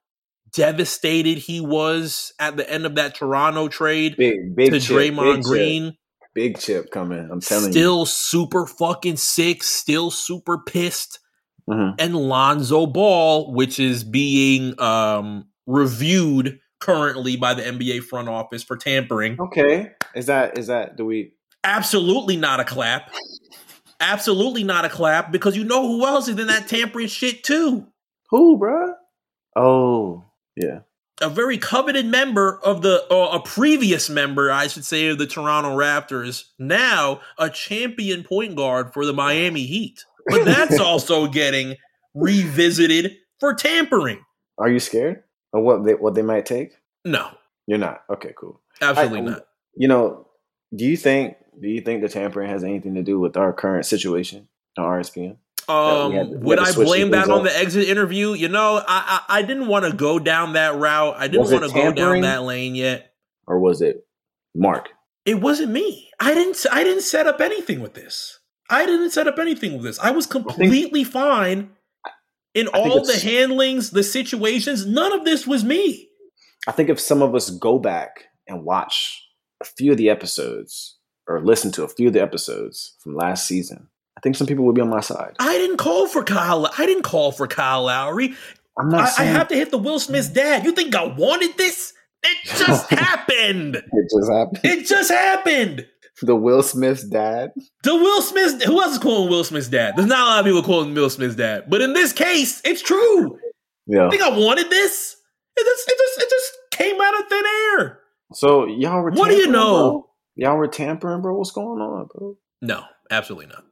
[0.53, 5.43] devastated he was at the end of that Toronto trade Big, big to Draymond big
[5.43, 5.97] Green.
[6.33, 7.27] Big chip coming.
[7.31, 7.71] I'm telling you.
[7.71, 11.19] Still super fucking sick, still super pissed.
[11.69, 11.93] Mhm.
[11.99, 18.75] and Lonzo Ball, which is being um, reviewed currently by the NBA front office for
[18.75, 19.39] tampering.
[19.39, 19.91] Okay.
[20.15, 23.11] Is that, is that, do we, Absolutely not a clap.
[23.99, 27.85] Absolutely not a clap because you know who else is in that tampering shit too.
[28.31, 28.93] who, bruh?
[29.55, 30.79] Oh, yeah.
[31.19, 35.27] A very coveted member of the, or a previous member, I should say, of the
[35.27, 40.03] Toronto Raptors, now a champion point guard for the Miami Heat.
[40.27, 41.75] But that's also getting
[42.15, 44.23] revisited for tampering.
[44.57, 46.73] Are you scared of what they, what they might take?
[47.05, 47.29] No,
[47.67, 48.03] You're not.
[48.09, 48.59] Okay, cool.
[48.81, 49.45] absolutely I- not.
[49.75, 50.27] You know,
[50.75, 53.85] do you think do you think the tampering has anything to do with our current
[53.85, 54.47] situation
[54.77, 55.37] on RSPN?
[55.71, 58.33] Um, would I blame that on the exit interview?
[58.33, 61.15] You know, I I, I didn't want to go down that route.
[61.17, 63.13] I didn't want to go down that lane yet.
[63.47, 64.05] Or was it
[64.55, 64.89] Mark?
[65.25, 66.09] It wasn't me.
[66.19, 66.65] I didn't.
[66.71, 68.39] I didn't set up anything with this.
[68.69, 69.99] I didn't set up anything with this.
[69.99, 71.71] I was completely fine
[72.53, 74.85] in I all the handlings, the situations.
[74.85, 76.09] None of this was me.
[76.67, 79.27] I think if some of us go back and watch
[79.61, 83.47] a few of the episodes or listen to a few of the episodes from last
[83.47, 83.87] season,
[84.21, 85.35] I think some people would be on my side.
[85.39, 86.69] I didn't call for Kyle.
[86.77, 88.35] I didn't call for Kyle Lowry.
[88.77, 90.35] I'm not I, I have to hit the Will Smith's mm.
[90.35, 90.63] dad.
[90.63, 91.93] You think I wanted this?
[92.21, 93.77] It just happened.
[93.77, 94.59] It just happened.
[94.63, 95.87] It just happened.
[96.21, 97.51] The Will Smith's dad.
[97.81, 99.95] The Will Smith's who else is quoting Will Smith's dad?
[99.95, 102.83] There's not a lot of people quoting Will Smith's dad, but in this case, it's
[102.83, 103.39] true.
[103.87, 104.05] Yeah.
[104.05, 105.17] I think I wanted this.
[105.57, 107.43] It just, it just, it just came out of thin
[107.79, 107.99] air.
[108.33, 109.11] So y'all were.
[109.11, 109.71] What do you know?
[109.71, 110.09] bro?
[110.35, 111.35] Y'all were tampering, bro.
[111.35, 112.37] What's going on, bro?
[112.61, 113.63] No, absolutely not.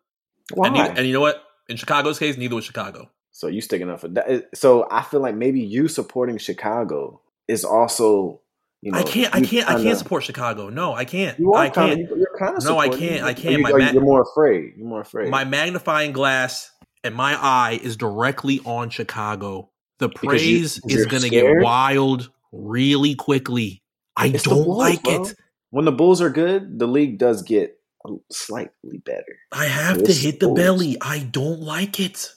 [0.54, 0.68] Why?
[0.68, 1.44] And, neither- and you know what?
[1.68, 3.10] In Chicago's case, neither was Chicago.
[3.32, 4.50] so you sticking up for that?
[4.56, 8.42] So I feel like maybe you supporting Chicago is also,
[8.82, 10.70] you know, I can't, I can't, I kinda- can't support Chicago.
[10.70, 11.38] No, I can't.
[11.40, 12.12] You are I kind can't.
[12.12, 12.64] of, you're kind of.
[12.64, 13.62] No, I can't, I can't.
[13.62, 14.74] My You, ma- are more afraid.
[14.78, 15.30] You're more afraid.
[15.30, 16.72] My magnifying glass
[17.04, 19.70] and my eye is directly on Chicago.
[20.00, 23.84] The Because you- praise is going to get wild really quickly.
[24.18, 25.24] I It's don't Bulls, like bro.
[25.24, 25.36] it.
[25.70, 27.79] when the Bulls are good, the league does get
[28.32, 29.38] slightly better.
[29.52, 30.98] I have to hit the belly.
[31.02, 32.32] I don't like it.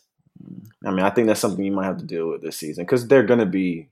[0.84, 3.06] I mean, I think that's something you might have to deal with this season because
[3.06, 3.88] they're going to be.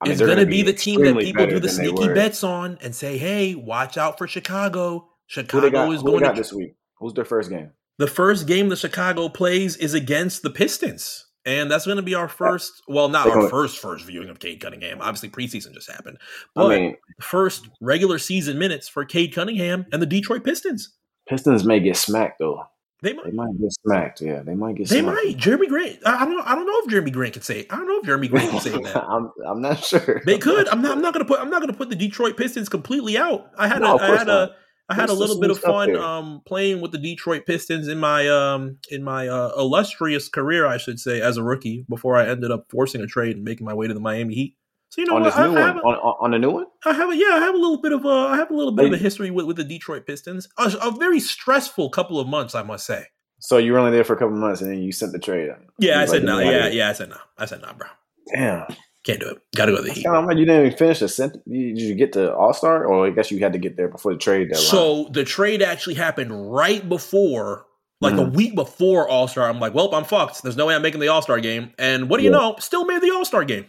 [0.00, 2.78] I it's going to gonna be the team that people do the sneaky bets on
[2.82, 5.94] and say, "Hey, watch out for Chicago." Chicago got?
[5.94, 6.74] is going to this week?
[6.98, 7.70] Who's their first game?
[7.98, 11.26] the first game that Chicago plays is against the Pistons.
[11.46, 14.60] And that's going to be our first, well, not our first first viewing of Cade
[14.60, 15.02] Cunningham.
[15.02, 16.16] Obviously, preseason just happened,
[16.56, 20.94] I but mean, first regular season minutes for Cade Cunningham and the Detroit Pistons.
[21.28, 22.64] Pistons may get smacked though.
[23.02, 24.20] They They might, might get smacked.
[24.22, 24.88] Yeah, they might get.
[24.88, 25.24] they smacked.
[25.24, 25.36] might.
[25.36, 25.98] Jerami Grant.
[26.06, 26.36] I, don't.
[26.36, 26.42] know.
[26.46, 27.60] I don't know if Jerami Grant can say.
[27.60, 27.66] It.
[27.70, 29.04] I don't know if Jerami Grant can say that.
[29.08, 30.22] I'm, I'm not sure.
[30.24, 30.68] They could.
[30.68, 30.92] I'm not.
[30.92, 31.38] I'm not going to put.
[31.38, 33.50] I'm not to put the Detroit Pistons completely out.
[33.58, 33.82] I had.
[33.82, 34.48] No, of a, I had not.
[34.50, 34.54] a.
[34.88, 37.98] I had There's a little bit of fun um, playing with the Detroit Pistons in
[37.98, 42.28] my um, in my uh, illustrious career, I should say, as a rookie before I
[42.28, 44.56] ended up forcing a trade and making my way to the Miami Heat.
[44.94, 45.30] So you know on what?
[45.30, 46.66] this I, new I one, have a, on, on the new one.
[46.84, 48.70] I have a, yeah, I have a little bit of a, I have a little
[48.70, 50.48] bit of a history with, with the Detroit Pistons.
[50.56, 53.06] A, a very stressful couple of months, I must say.
[53.40, 55.50] So you were only there for a couple months, and then you sent the trade.
[55.80, 56.38] Yeah, I was said like, no.
[56.38, 57.16] "Get me Yeah, yeah, I said no.
[57.36, 57.88] I said no, bro.
[58.32, 58.66] Damn.
[59.04, 59.38] Can't do it.
[59.56, 60.06] Got to go to the Heat.
[60.06, 61.32] Like you didn't even finish the sent.
[61.46, 64.12] Did you get to All Star, or I guess you had to get there before
[64.14, 64.64] the trade deadline?
[64.64, 67.66] So the trade actually happened right before,
[68.00, 68.34] like a Mhm.
[68.34, 69.46] week before All Star.
[69.50, 70.42] I'm like, well, I'm fucked.
[70.42, 71.72] There's no way I'm making the All Star game.
[71.78, 72.38] And what do you Yeah.
[72.38, 72.56] know?
[72.60, 73.66] Still made the All Star game.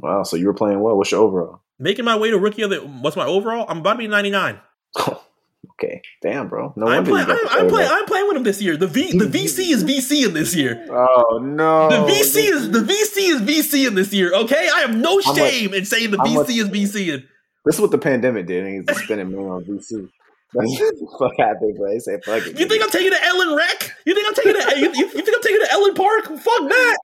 [0.00, 0.96] Wow, so you were playing well.
[0.96, 1.60] What's your overall?
[1.78, 2.76] Making my way to rookie of the.
[2.80, 3.66] What's my overall?
[3.68, 4.60] I'm about to be 99.
[4.98, 6.72] okay, damn, bro.
[6.76, 7.28] No I'm playing.
[7.28, 7.90] I'm, I'm playing.
[7.90, 8.76] I'm playing with him this year.
[8.76, 9.18] The V.
[9.18, 10.86] The VC is VC in this year.
[10.90, 14.32] Oh no, The VC is the VC is VC in this year.
[14.34, 17.14] Okay, I have no How much- shame in saying the VC much- is VC.
[17.14, 17.28] In.
[17.64, 18.84] This is what the pandemic did.
[18.88, 20.08] He's spending money on VC.
[21.18, 21.90] fuck out there, bro.
[21.92, 23.90] He said, "Fuck it." You think I'm taking to Ellen Rec?
[24.06, 24.78] You think I'm taking to?
[24.78, 26.26] you, you think I'm taking to Ellen Park?
[26.26, 26.98] Fuck that.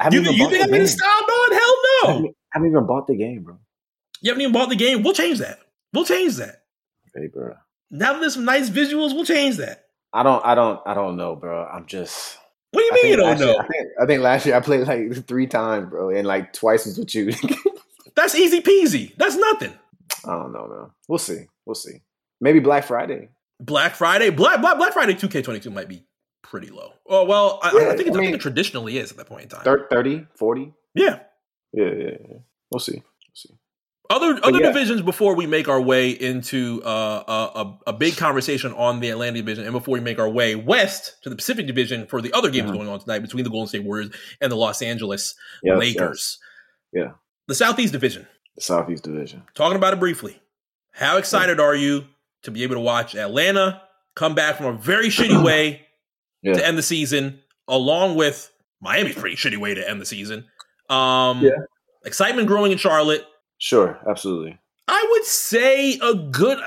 [0.00, 0.86] I You, you think I'm getting game.
[0.86, 1.52] stopped on?
[1.52, 2.12] Hell I no.
[2.12, 3.58] haven't, I haven't even bought the game, bro.
[4.20, 5.02] You haven't even bought the game.
[5.02, 5.58] We'll change that.
[5.92, 6.62] We'll change that.
[7.14, 7.54] Hey, bro.
[7.90, 9.86] Now that there's some nice visuals, we'll change that.
[10.12, 11.64] I don't, I don't, I don't know, bro.
[11.66, 12.38] I'm just.
[12.72, 13.46] What do you I mean you don't know?
[13.52, 16.52] year- I think, I think last year I played like three times, bro, and like
[16.52, 17.32] twice was with you.
[18.16, 19.14] That's easy peasy.
[19.16, 19.72] That's nothing.
[20.24, 20.90] I don't know, man.
[21.08, 21.46] We'll see.
[21.64, 22.02] We'll see.
[22.40, 23.28] Maybe Black Friday.
[23.60, 26.04] Black Friday, Black Black, Black Friday 2K22 might be
[26.42, 26.92] pretty low.
[27.06, 29.26] Oh well, I, I think it's, I I mean- think it traditionally is at that
[29.26, 29.64] point in time.
[29.64, 30.72] Thir- 30, 40.
[30.94, 31.20] Yeah.
[31.72, 32.36] Yeah, yeah, yeah.
[32.70, 32.94] We'll see.
[32.94, 33.50] We'll see.
[34.10, 34.68] Other other yeah.
[34.72, 39.10] divisions before we make our way into uh, a, a a big conversation on the
[39.10, 42.32] Atlantic division, and before we make our way west to the Pacific division for the
[42.32, 42.74] other games Mhm.
[42.74, 46.38] going on tonight between the Golden State Warriors and the Los Angeles Yes, Lakers.
[46.92, 47.04] yes.
[47.06, 47.12] Yeah.
[47.48, 48.26] The Southeast division.
[48.56, 49.42] The Southeast Division.
[49.54, 50.40] Talking about it briefly.
[50.92, 52.06] How excited are you
[52.44, 53.82] to be able to watch Atlanta
[54.16, 55.82] come back from a very shitty way
[56.42, 56.54] Yeah.
[56.54, 60.44] to end the season, along with Miami's pretty shitty way to end the season?
[60.88, 61.50] Um, Yeah.
[62.04, 63.24] Excitement growing in Charlotte.
[63.58, 64.58] Sure, absolutely.
[64.86, 66.58] I would say a good.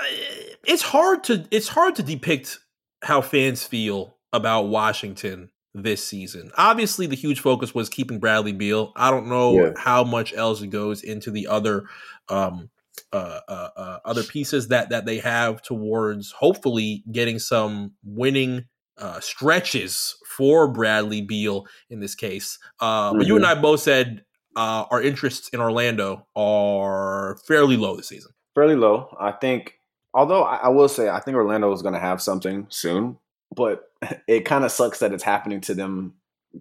[0.66, 2.58] It's hard to it's hard to depict
[3.02, 6.52] how fans feel about Washington this season.
[6.56, 8.92] Obviously, the huge focus was keeping Bradley Beal.
[8.94, 9.70] I don't know Yeah.
[9.76, 11.84] how much else goes into the other
[12.28, 12.70] um,
[13.12, 18.66] uh, uh, uh, other pieces that that they have towards hopefully getting some winning
[18.98, 22.58] uh, stretches for Bradley Beal in this case.
[22.80, 24.24] Uh, But you and I both said
[24.56, 28.32] uh, our interests in Orlando are fairly low this season.
[28.54, 29.14] Fairly low.
[29.18, 29.78] I think,
[30.14, 33.16] although I, I will say, I think Orlando is going to have something soon,
[33.54, 33.90] but
[34.28, 36.14] it kind of sucks that it's happening to them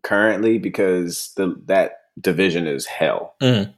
[0.04, 3.36] currently because the that division is hell.
[3.42, 3.74] Mhm.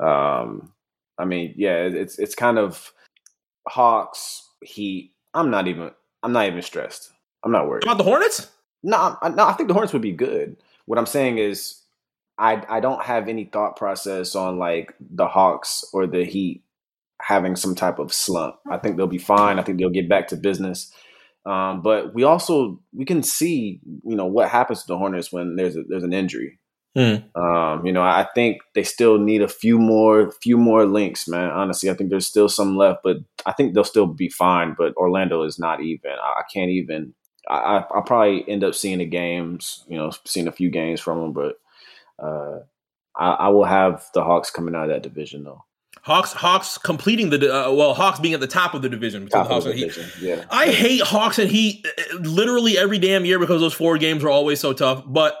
[0.00, 0.72] Um,
[1.18, 2.92] I mean, yeah, it- it's it's kind of
[3.68, 5.12] Hawks, Heat.
[5.32, 5.90] I'm not even.
[6.22, 7.10] I'm not even stressed.
[7.44, 7.84] I'm not worried.
[7.84, 8.50] About the Hornets?
[8.82, 10.56] No, I, no, I think the Hornets would be good.
[10.86, 11.80] What I'm saying is,
[12.38, 16.62] I I don't have any thought process on like the Hawks or the Heat
[17.20, 18.56] having some type of slump.
[18.70, 19.58] I think they'll be fine.
[19.58, 20.92] I think they'll get back to business.
[21.46, 25.56] Um, but we also we can see, you know, what happens to the Hornets when
[25.56, 26.58] there's a, there's an injury.
[26.96, 27.16] Hmm.
[27.34, 31.50] Um, you know, I think they still need a few more, few more links, man.
[31.50, 34.74] Honestly, I think there's still some left, but I think they'll still be fine.
[34.78, 36.12] But Orlando is not even.
[36.12, 37.14] I can't even.
[37.48, 41.20] I I'll probably end up seeing the games, you know, seeing a few games from
[41.20, 41.58] them, but
[42.18, 42.60] uh,
[43.16, 45.64] I, I will have the Hawks coming out of that division though.
[46.02, 49.26] Hawks, Hawks completing the uh, well, Hawks being at the top of the division.
[49.28, 49.94] Top Hawks of the and Heat.
[49.94, 50.44] division, yeah.
[50.50, 54.28] I hate Hawks and Heat uh, literally every damn year because those four games are
[54.28, 55.02] always so tough.
[55.06, 55.34] But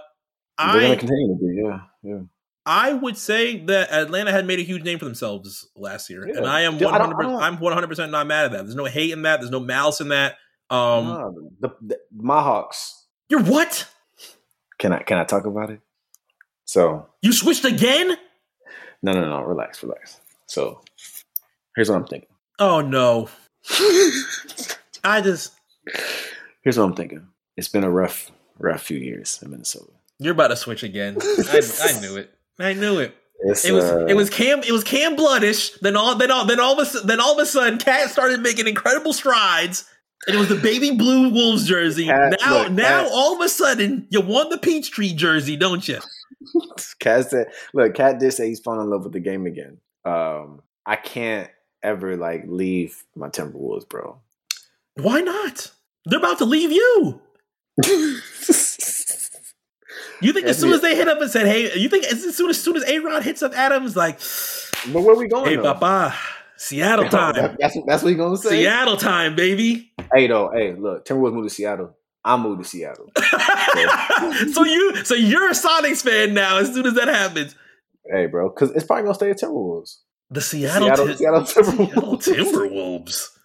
[0.58, 2.20] They're gonna I, continue to be, yeah, yeah.
[2.64, 6.38] I would say that Atlanta had made a huge name for themselves last year, Yeah.
[6.38, 7.26] and I am one I hundred.
[7.26, 8.62] I I'm one hundred percent not mad at that.
[8.62, 9.40] There's no hate in that.
[9.40, 10.36] There's no malice in that.
[10.70, 13.04] Um, Nah, the, the, my Hawks.
[13.28, 13.88] you're what?
[14.78, 15.80] Can I can I talk about it?
[16.64, 18.16] So You switched again?
[19.02, 19.42] no, no, no.
[19.42, 20.20] Relax, relax.
[20.46, 20.82] So
[21.76, 22.28] here's what I'm thinking.
[22.58, 23.28] Oh no!
[25.04, 25.52] I just
[26.62, 27.26] Here's what I'm thinking.
[27.56, 29.92] It's been a rough, rough few years in Minnesota.
[30.18, 31.16] you're about to switch again.
[31.20, 32.30] I, I knew it.
[32.58, 33.14] I knew it.
[33.40, 35.78] It's, It was uh, it was Cam it was Cam Bloodish.
[35.80, 38.40] Then all then all then all of a then all of a sudden, Cat started
[38.40, 39.84] making incredible strides.
[40.26, 42.06] And it was the baby blue Wolves jersey.
[42.06, 45.86] Cat- now look, now Cat- all of a sudden you won the Peachtree jersey, don't
[45.86, 45.98] you?
[46.98, 49.78] Cat said, "Look, Cat did say he's falling in love with the game again.
[50.04, 51.50] Um, I can't
[51.82, 54.20] ever like leave my Timberwolves, bro.
[54.96, 55.70] Why not?
[56.06, 57.20] They're about to leave you.
[60.20, 62.48] You think as soon as they hit up and said, "Hey," you think as soon
[62.48, 64.18] as soon as A Rod hits up Adams, like,
[64.92, 65.46] but where we going?
[65.46, 65.74] "Hey, though?
[65.74, 66.14] Papa,
[66.56, 68.50] Seattle time, That- that's that's what he gonna say.
[68.50, 70.50] Seattle time, baby." Hey, though.
[70.54, 71.96] Hey, look, Timberwolves moved to Seattle.
[72.24, 73.10] I moved to Seattle.
[74.52, 76.58] so you so you're a Sonics fan now.
[76.58, 77.54] As soon as that happens,
[78.10, 79.96] hey, bro, because it's probably gonna stay at Timberwolves.
[80.30, 81.72] the Seattle Seattle, Seattle Seattle
[82.18, 82.24] Timberwolves.
[82.24, 83.28] Timberwolves.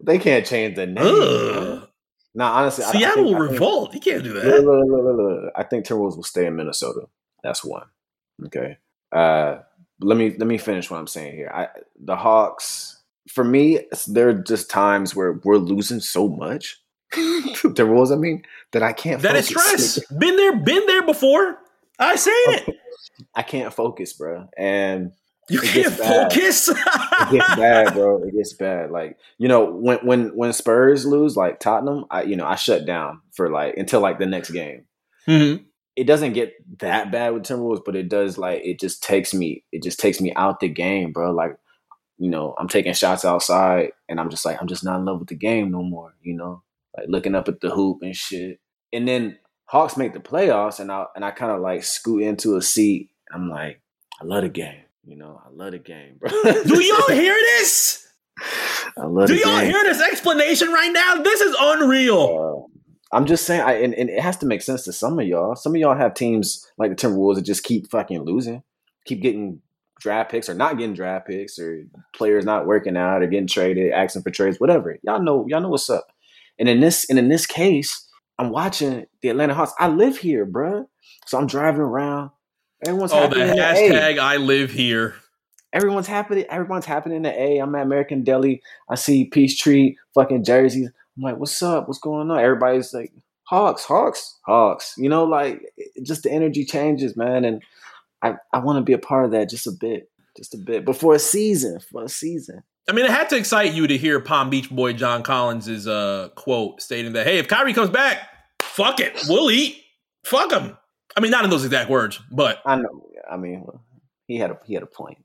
[0.00, 1.04] They can't change the name.
[1.04, 1.88] Ugh.
[2.32, 3.94] Nah, honestly, Seattle will revolt.
[3.94, 4.44] You can't do that.
[4.44, 5.52] look, look, look.
[5.56, 7.08] I think Timberwolves will stay in Minnesota.
[7.42, 7.86] That's one.
[8.46, 8.78] Okay.
[9.10, 9.56] Uh,
[10.00, 11.50] let me let me finish what I'm saying here.
[11.52, 16.80] I the Hawks, for me, there are just times where we're losing so much.
[17.14, 19.22] Timberwolves, I mean, that I can't.
[19.22, 19.94] That is focus.
[19.94, 20.12] stress.
[20.18, 21.58] Been there, been there before.
[21.98, 22.76] I seen it.
[23.34, 25.12] I can't focus, bro, and
[25.48, 26.68] You It can't focus.
[26.68, 28.22] it gets bad, bro.
[28.22, 28.90] It gets bad.
[28.90, 32.84] Like you know, when when when Spurs lose, like Tottenham, I you know I shut
[32.86, 34.84] down for like until like the next game.
[35.26, 35.64] Mhm.
[35.98, 39.64] It doesn't get that bad with Timberwolves, but it does like it just takes me
[39.72, 41.32] it just takes me out the game, bro.
[41.32, 41.58] Like,
[42.18, 45.18] you know, I'm taking shots outside and I'm just like, I'm just not in love
[45.18, 46.62] with the game no more, you know?
[46.96, 48.60] Like looking up at the hoop and shit.
[48.92, 52.54] And then Hawks make the playoffs and I and I kind of like scoot into
[52.56, 53.10] a seat.
[53.34, 53.80] I'm like,
[54.20, 54.82] I love the game.
[55.04, 56.30] You know, I love the game, bro.
[56.30, 58.06] Do y'all hear this?
[58.96, 59.72] I love Do y'all game.
[59.72, 61.22] hear this explanation right now?
[61.22, 62.70] This is unreal.
[63.12, 65.56] I'm just saying, I, and, and it has to make sense to some of y'all.
[65.56, 68.62] Some of y'all have teams like the Timberwolves that just keep fucking losing,
[69.06, 69.60] keep getting
[70.00, 73.92] draft picks or not getting draft picks, or players not working out or getting traded,
[73.92, 74.98] asking for trades, whatever.
[75.02, 76.12] Y'all know, y'all know what's up.
[76.58, 78.06] And in this, and in this case,
[78.38, 79.72] I'm watching the Atlanta Hawks.
[79.78, 80.84] I live here, bruh.
[81.26, 82.30] so I'm driving around.
[82.86, 85.16] Everyone's Oh, happy the in the hashtag I live here.
[85.72, 86.48] Everyone's happy.
[86.48, 87.58] Everyone's happening in the A.
[87.58, 88.62] I'm at American Deli.
[88.88, 90.90] I see Peachtree fucking jerseys.
[91.18, 91.88] I'm like, what's up?
[91.88, 92.38] What's going on?
[92.38, 94.94] Everybody's like, Hawks, Hawks, Hawks.
[94.96, 95.62] You know, like
[96.02, 97.44] just the energy changes, man.
[97.44, 97.62] And
[98.22, 100.84] I, I want to be a part of that just a bit, just a bit.
[100.84, 102.62] But for a season, for a season.
[102.88, 106.28] I mean, it had to excite you to hear Palm Beach boy John Collins' uh,
[106.36, 108.18] quote stating that, hey, if Kyrie comes back,
[108.62, 109.24] fuck it.
[109.28, 109.82] We'll eat.
[110.24, 110.76] Fuck him.
[111.16, 113.06] I mean, not in those exact words, but I know.
[113.28, 113.66] I mean,
[114.26, 115.18] he had a he had a point.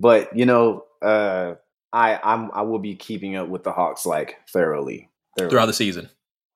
[0.00, 1.54] But you know, uh,
[1.92, 6.08] I I'm I will be keeping up with the Hawks like thoroughly, throughout the season.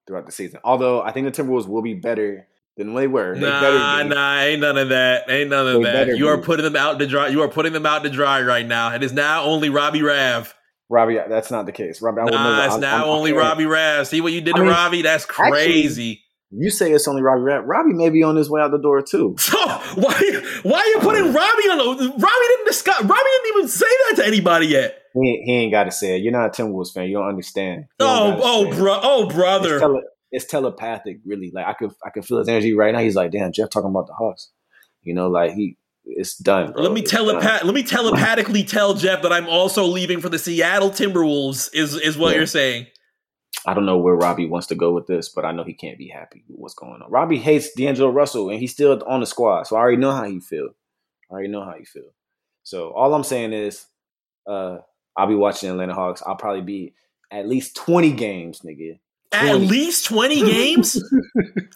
[0.06, 0.58] throughout the season.
[0.64, 3.34] Although I think the Timberwolves will be better than they were.
[3.34, 4.08] They Nah, be.
[4.08, 5.30] nah, ain't none of that.
[5.30, 6.16] Ain't none of They that.
[6.16, 7.28] You are putting them out to dry.
[7.28, 8.92] You are putting them out to dry right now.
[8.94, 10.52] It is now only Robbie Rav.
[10.88, 12.02] Robbie, that's not the case.
[12.02, 14.08] Robbie, I Nah, it's now I'm- only I- Robbie Rav.
[14.08, 15.02] See what you did I to mean, Robbie?
[15.02, 16.22] That's crazy.
[16.52, 17.42] You say it's only Robbie.
[17.64, 19.36] Robbie may be on his way out the door too.
[19.50, 23.68] So why why are you putting Robbie on the Robbie didn't discuss Robbie didn't even
[23.68, 24.96] say that to anybody yet.
[25.14, 26.22] He, ain't- he ain't got to say it.
[26.22, 27.06] You're not a Timberwolves fan.
[27.06, 27.84] You don't understand.
[27.98, 28.76] Don't Oh gotta oh it.
[28.76, 29.78] bro oh It's, brother.
[29.80, 31.50] tele- it's telepathic, really.
[31.54, 33.00] Like I could I could feel his energy right now.
[33.00, 34.50] He's like, damn, Jeff talking about the Hawks.
[35.02, 36.72] You know, like he, it's done.
[36.72, 36.82] Bro.
[36.82, 40.90] Let me telepath let me telepathically tell Jeff that I'm also leaving for the Seattle
[40.90, 42.36] Timberwolves is is what Yeah.
[42.38, 42.86] you're saying.
[43.66, 45.98] I don't know where Robbie wants to go with this, but I know he can't
[45.98, 47.10] be happy with what's going on.
[47.10, 50.24] Robbie hates D'Angelo Russell, and he's still on the squad, so I already know how
[50.24, 50.70] he feel.
[51.30, 52.14] I already know how he feel.
[52.62, 53.86] So all I'm saying is,
[54.46, 54.78] uh,
[55.16, 56.22] I'll be watching Atlanta Hawks.
[56.24, 56.94] I'll probably be
[57.30, 58.98] at least 20 games, nigga.
[59.32, 60.94] At least 20 games?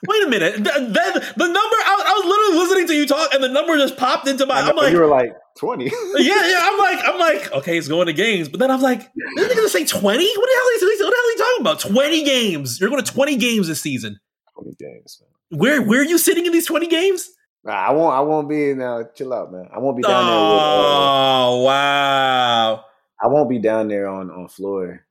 [0.08, 0.56] Wait a minute.
[0.56, 3.76] The, the, the number, I, I, was literally listening to you talk and the number
[3.76, 5.84] just popped into my, I'm like, you were like 20.
[5.84, 6.60] yeah, yeah.
[6.62, 8.48] I'm like, I'm like, okay, he's going to games.
[8.48, 10.02] But then I'm like, this nigga say 20?
[10.02, 11.80] What the hell is what the hell are you talking about?
[11.80, 12.80] 20 games.
[12.80, 14.18] You're going to 20 games this season.
[14.54, 15.22] 20 games.
[15.22, 15.60] Man.
[15.60, 17.30] Where, where are you sitting in these 20 games?
[17.66, 18.14] I won't.
[18.14, 18.82] I won't be in.
[18.82, 19.68] Uh, chill out, man.
[19.74, 20.36] I won't be down oh, there.
[20.36, 22.84] Oh uh, wow!
[23.22, 25.03] I won't be down there on on floor.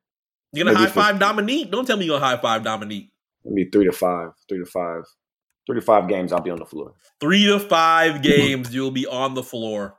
[0.54, 1.72] You're gonna high five Dominique?
[1.72, 3.12] Don't tell me you're gonna high five Dominique.
[3.44, 4.32] Maybe three to five.
[4.48, 5.04] Three to five.
[5.66, 6.32] Three to five games.
[6.32, 6.94] I'll be on the floor.
[7.20, 8.74] Three to five games.
[8.74, 9.96] you'll be on the floor.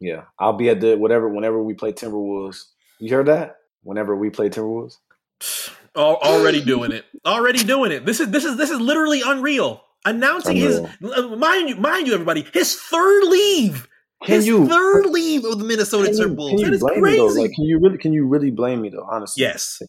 [0.00, 1.28] Yeah, I'll be at the whatever.
[1.28, 2.64] Whenever we play Timberwolves,
[2.98, 3.56] you heard that?
[3.82, 4.96] Whenever we play Timberwolves.
[5.96, 7.04] Already doing it.
[7.24, 8.04] Already doing it.
[8.06, 12.14] This is this is this is literally unreal announcing his uh, mind you, mind you,
[12.14, 13.88] everybody, his third leave.
[14.24, 16.60] Can his you third leave of the Minnesota Timberwolves?
[16.62, 17.40] That is crazy.
[17.40, 19.06] Like, can you really can you really blame me though?
[19.10, 19.80] Honestly, yes.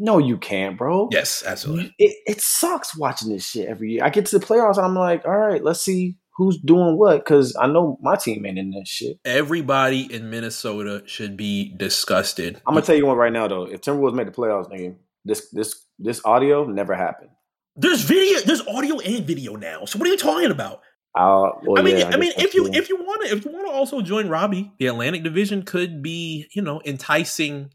[0.00, 1.08] No, you can't, bro.
[1.10, 1.92] Yes, absolutely.
[1.98, 4.04] It, it sucks watching this shit every year.
[4.04, 7.18] I get to the playoffs and I'm like, all right, let's see who's doing what
[7.18, 9.18] because I know my team ain't in this shit.
[9.24, 12.62] Everybody in Minnesota should be disgusted.
[12.66, 13.64] I'm gonna tell you one right now though.
[13.64, 14.94] If Timberwolves made the playoffs, nigga,
[15.24, 17.30] this this this audio never happened.
[17.74, 19.84] There's video, there's audio and video now.
[19.84, 20.80] So what are you talking about?
[21.14, 23.44] Uh, well, I mean, yeah, I, I mean, if you if you want to if
[23.44, 27.72] you want to also join Robbie, the Atlantic Division could be you know enticing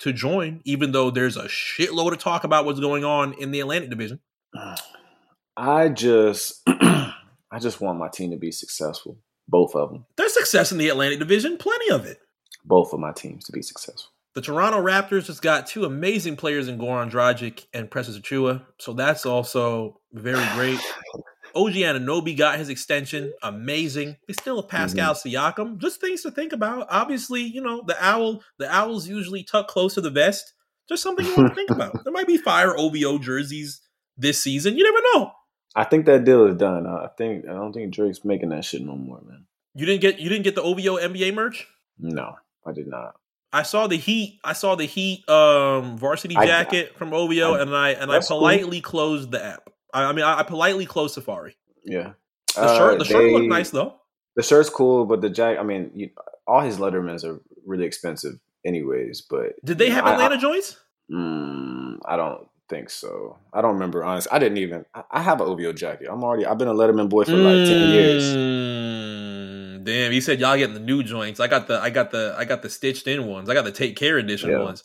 [0.00, 3.60] to join, even though there's a shitload of talk about what's going on in the
[3.60, 4.20] Atlantic Division.
[5.56, 9.18] I just I just want my team to be successful,
[9.48, 10.06] both of them.
[10.16, 12.18] There's success in the Atlantic Division, plenty of it.
[12.64, 14.10] Both of my teams to be successful.
[14.34, 18.94] The Toronto Raptors just got two amazing players in Goran Dragic and Precious Achiuwa, so
[18.94, 20.80] that's also very great.
[21.54, 24.16] OG Anunoby got his extension, amazing.
[24.26, 25.28] They still have Pascal mm-hmm.
[25.28, 25.78] Siakam.
[25.78, 26.86] Just things to think about.
[26.90, 28.42] Obviously, you know the owl.
[28.58, 30.54] The owls usually tuck close to the vest.
[30.88, 32.04] Just something you want to think about.
[32.04, 33.80] There might be fire OVO jerseys
[34.16, 34.76] this season.
[34.76, 35.32] You never know.
[35.74, 36.86] I think that deal is done.
[36.86, 39.46] I think I don't think Drake's making that shit no more, man.
[39.74, 41.66] You didn't get you didn't get the OVO NBA merch?
[41.98, 42.34] No,
[42.66, 43.14] I did not.
[43.52, 44.40] I saw the Heat.
[44.44, 48.20] I saw the Heat um, varsity jacket I, from OVO, I, and I and I
[48.20, 48.90] politely cool.
[48.90, 49.68] closed the app.
[49.92, 51.56] I, I mean, I, politely closed Safari.
[51.84, 52.12] Yeah,
[52.54, 52.98] the uh, shirt.
[52.98, 53.94] The they, shirt looked nice though.
[54.36, 55.60] The shirt's cool, but the jacket.
[55.60, 56.10] I mean, you,
[56.46, 58.34] all his Lettermans are really expensive,
[58.64, 59.22] anyways.
[59.22, 60.76] But did they have Atlanta joints?
[61.10, 63.36] Mm, I don't think so.
[63.52, 64.04] I don't remember.
[64.04, 64.84] Honestly, I didn't even.
[65.10, 66.08] I, have an OVO jacket.
[66.10, 66.46] I'm already.
[66.46, 67.66] I've been a Letterman boy for like mm.
[67.66, 69.84] ten years.
[69.84, 71.40] Damn, you said y'all getting the new joints.
[71.40, 73.50] I got the I got the I got the stitched in ones.
[73.50, 74.60] I got the take care edition yeah.
[74.60, 74.84] ones.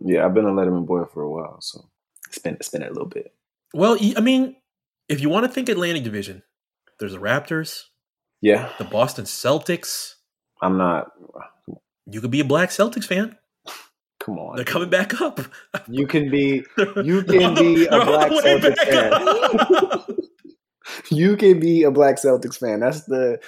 [0.00, 1.88] Yeah, I've been a Letterman boy for a while, so
[2.28, 3.34] it's been it's been a little bit.
[3.74, 4.56] Well, I mean,
[5.08, 6.44] if you want to think Atlantic Division,
[7.00, 7.82] there's the Raptors.
[8.40, 8.70] Yeah.
[8.78, 10.14] The Boston Celtics.
[10.62, 11.10] I'm not.
[12.06, 13.36] You could be a black Celtics fan.
[14.20, 14.56] Come on.
[14.56, 15.40] They're coming back up.
[15.88, 16.64] You can be
[17.02, 20.16] you can be a black Celtics fan.
[21.10, 22.80] you can be a black Celtics fan.
[22.80, 23.40] That's the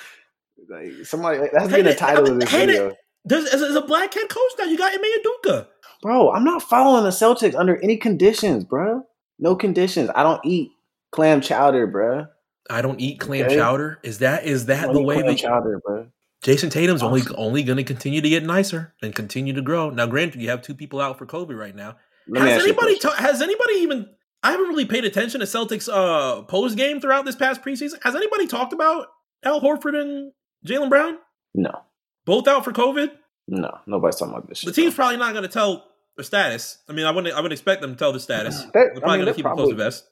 [0.69, 2.95] like somebody that's been the title of this video.
[3.25, 5.67] There's, as, a black head coach now, you got Ime Udoka.
[6.03, 9.03] Bro, I'm not following the Celtics under any conditions, bro.
[9.39, 10.11] No conditions.
[10.15, 10.71] I don't eat
[11.13, 12.27] clam chowder, bro.
[12.69, 13.57] I don't eat clam okay?
[13.57, 13.99] chowder.
[14.03, 16.09] Is that is that the way that chowder, bro?
[16.43, 19.91] Jayson Tatum's only only going to continue to get nicer and continue to grow.
[19.91, 21.97] Now, granted, you have two people out for COVID right now.
[22.35, 24.09] has anybody ta- has anybody even?
[24.43, 28.03] I haven't really paid attention to Celtics uh post game throughout this past preseason.
[28.03, 29.09] Has anybody talked about
[29.45, 30.33] Al Horford and
[30.67, 31.19] Jaylen Brown?
[31.55, 31.83] No.
[32.27, 33.11] Both out for COVID?
[33.49, 34.63] No, nobody's talking about this.
[34.63, 34.97] The team's though.
[34.97, 35.85] probably not going to tell
[36.17, 36.79] their status.
[36.89, 37.35] I mean, I wouldn't.
[37.35, 38.65] I would expect them to tell the status.
[38.75, 40.09] They, are probably going to keep probably, it close to vest.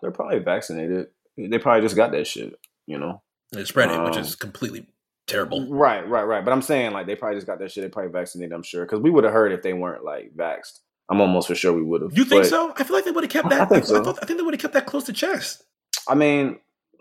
[0.00, 1.08] They're probably vaccinated.
[1.36, 2.54] They probably just got that shit.
[2.86, 4.86] You know, they spread um, it, which is um, completely
[5.26, 5.68] terrible.
[5.68, 6.44] Right, right, right.
[6.44, 7.84] But I'm saying like they probably just got that shit.
[7.84, 8.52] They probably vaccinated.
[8.52, 10.80] I'm sure because we would have heard if they weren't like vaxxed.
[11.10, 12.16] I'm almost for sure we would have.
[12.16, 12.72] You think but, so?
[12.76, 13.62] I feel like they would have kept that.
[13.62, 14.00] I think so.
[14.00, 15.64] I, thought, I think they would have kept that close to chest.
[16.06, 16.58] I mean,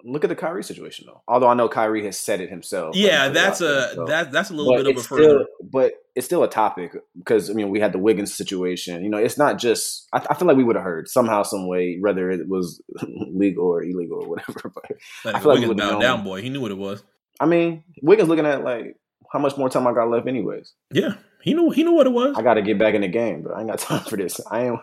[0.07, 1.21] look at the Kyrie situation though.
[1.27, 2.95] Although I know Kyrie has said it himself.
[2.95, 4.05] Yeah, that's a so.
[4.05, 5.45] that that's a little but bit of a still.
[5.61, 9.03] But it's still a topic because I mean we had the Wiggins situation.
[9.03, 10.07] You know, it's not just.
[10.13, 13.65] I, I feel like we would have heard somehow, some way, whether it was legal
[13.65, 14.71] or illegal or whatever.
[15.23, 16.41] But I feel Wiggins like bowed down, boy.
[16.41, 17.03] He knew what it was.
[17.39, 18.97] I mean, Wiggins looking at like
[19.31, 20.73] how much more time I got left, anyways.
[20.91, 22.35] Yeah, he knew he knew what it was.
[22.37, 24.39] I got to get back in the game, but I ain't got time for this.
[24.49, 24.79] I ain't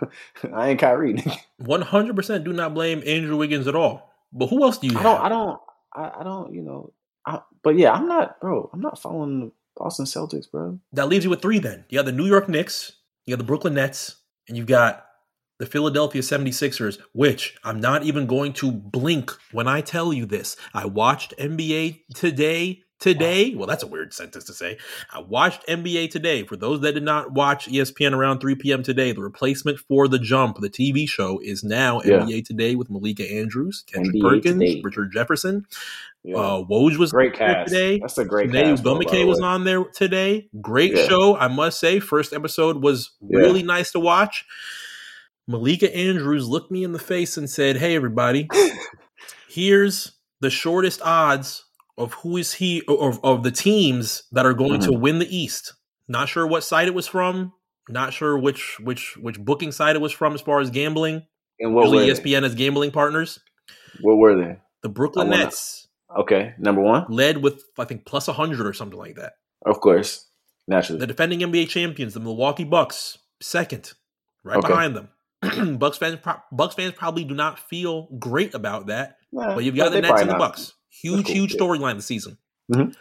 [0.53, 1.25] I ain't Kyrie.
[1.59, 2.45] One hundred percent.
[2.45, 4.14] Do not blame Andrew Wiggins at all.
[4.35, 4.99] But who else do you?
[4.99, 5.21] I don't.
[5.21, 5.61] I don't.
[5.95, 6.93] I, I don't, you know,
[7.27, 8.69] I, but yeah, I'm not, bro.
[8.73, 10.79] I'm not following the Boston Celtics, bro.
[10.93, 11.59] That leaves you with three.
[11.59, 12.93] Then you got the New York Knicks,
[13.27, 14.17] you got the Brooklyn Nets,
[14.49, 15.07] and you've got
[15.59, 20.57] the Philadelphia 76ers, which I'm not even going to blink when I tell you this.
[20.75, 23.55] I watched NBA today today.
[23.55, 24.79] Well, that's a weird sentence to say.
[25.13, 26.43] I watched NBA today.
[26.43, 28.83] For those that did not watch ESPN around 3 p.m.
[28.83, 32.21] today, the replacement for The Jump, the TV show, is now yeah.
[32.21, 34.81] NBA Today with Malika Andrews, Kendrick NBA Perkins, today.
[34.83, 35.67] Richard Jefferson.
[36.23, 36.37] Yeah.
[36.37, 37.99] Uh, Woj was great cast today.
[37.99, 38.83] That's a great today, cast.
[38.83, 40.49] Was on there today.
[40.63, 41.07] Great yeah.
[41.07, 42.01] show, I must say.
[42.01, 44.47] First episode was really nice to watch.
[45.47, 48.49] Malika Andrews looked me in the face and said, "Hey, everybody,
[49.49, 51.65] here's the shortest odds
[51.97, 54.93] of who is he of, of the teams that are going mm-hmm.
[54.93, 55.75] to win the East.
[56.09, 57.53] Not sure what side it was from.
[57.89, 61.23] Not sure which which which booking side it was from as far as gambling.
[61.61, 63.39] And what Usually ESPN as gambling partners.
[64.01, 64.59] What were they?
[64.83, 65.31] The Brooklyn.
[65.31, 65.87] Nets.
[66.17, 67.07] Okay, number one.
[67.09, 69.35] Led with I think plus hundred or something like that.
[69.65, 70.29] Of course,
[70.67, 71.01] naturally.
[71.01, 73.93] The defending NBA champions, the Milwaukee Bucks, second,
[74.43, 74.69] right okay.
[74.69, 75.79] behind them.
[75.79, 76.19] Bucks fans,
[76.53, 79.17] Bucks fans probably do not feel great about that.
[79.33, 80.73] Yeah, but you've got the Nets and the Bucks.
[81.01, 81.35] Huge, cool.
[81.35, 82.39] huge storyline this season.
[82.73, 82.93] Mm-hmm.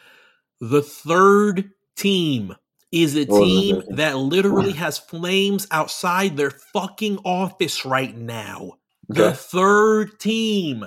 [0.70, 2.56] The third team
[2.92, 8.74] is a team that literally has flames outside their fucking office right now.
[9.12, 9.22] Okay.
[9.22, 10.86] The third team.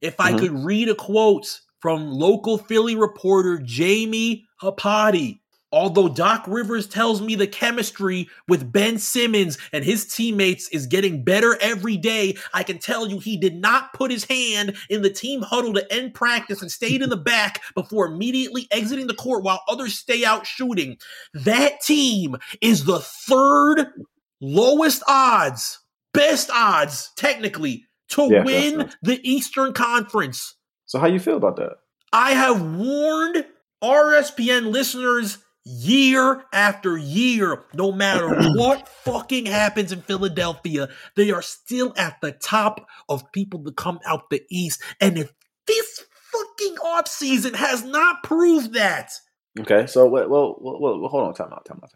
[0.00, 0.38] If I mm-hmm.
[0.38, 5.40] could read a quote from local Philly reporter Jamie Hapati,
[5.72, 11.24] Although Doc Rivers tells me the chemistry with Ben Simmons and his teammates is getting
[11.24, 15.10] better every day, I can tell you he did not put his hand in the
[15.10, 19.44] team huddle to end practice and stayed in the back before immediately exiting the court
[19.44, 20.98] while others stay out shooting.
[21.32, 23.86] That team is the third
[24.42, 25.80] lowest odds,
[26.12, 30.54] best odds technically to yeah, win the Eastern Conference.
[30.84, 31.76] So how you feel about that?
[32.12, 33.46] I have warned
[33.82, 41.92] RSPN listeners year after year, no matter what fucking happens in Philadelphia, they are still
[41.96, 44.82] at the top of people to come out the East.
[45.00, 45.32] And if
[45.66, 49.12] this fucking offseason has not proved that.
[49.60, 51.90] Okay, so well, well, well, well hold on, time out, time out.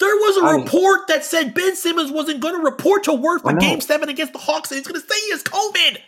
[0.00, 3.42] There was a I report that said Ben Simmons wasn't going to report to work
[3.42, 5.98] for Game Seven against the Hawks, and he's going to say he has COVID.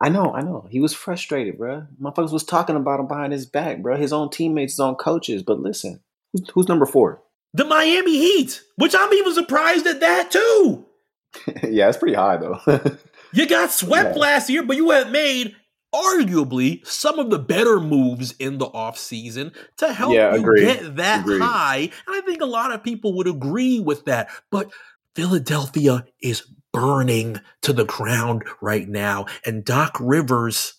[0.00, 0.66] I know, I know.
[0.70, 1.86] He was frustrated, bro.
[2.00, 3.96] Motherfuckers was talking about him behind his back, bro.
[3.96, 5.42] His own teammates, his own coaches.
[5.42, 6.00] But listen,
[6.32, 7.22] Who's, who's number four?
[7.54, 10.86] The Miami Heat, which I'm even surprised at that too.
[11.62, 12.60] yeah, it's pretty high though.
[13.32, 14.20] you got swept yeah.
[14.20, 15.54] last year, but you have made
[15.94, 21.20] arguably some of the better moves in the offseason to help yeah, you get that
[21.20, 21.42] agreed.
[21.42, 21.90] high.
[22.06, 24.30] And I think a lot of people would agree with that.
[24.50, 24.70] But
[25.14, 29.26] Philadelphia is burning to the ground right now.
[29.44, 30.74] And Doc Rivers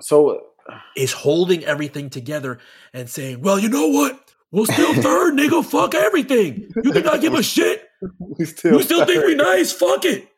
[0.00, 2.58] so uh, is holding everything together
[2.94, 4.23] and saying, well, you know what?
[4.54, 5.64] We're still third, nigga.
[5.64, 6.72] Fuck everything.
[6.84, 7.82] You think I give a shit?
[8.20, 9.08] We still you still third.
[9.08, 9.72] think we nice?
[9.72, 10.28] Fuck it.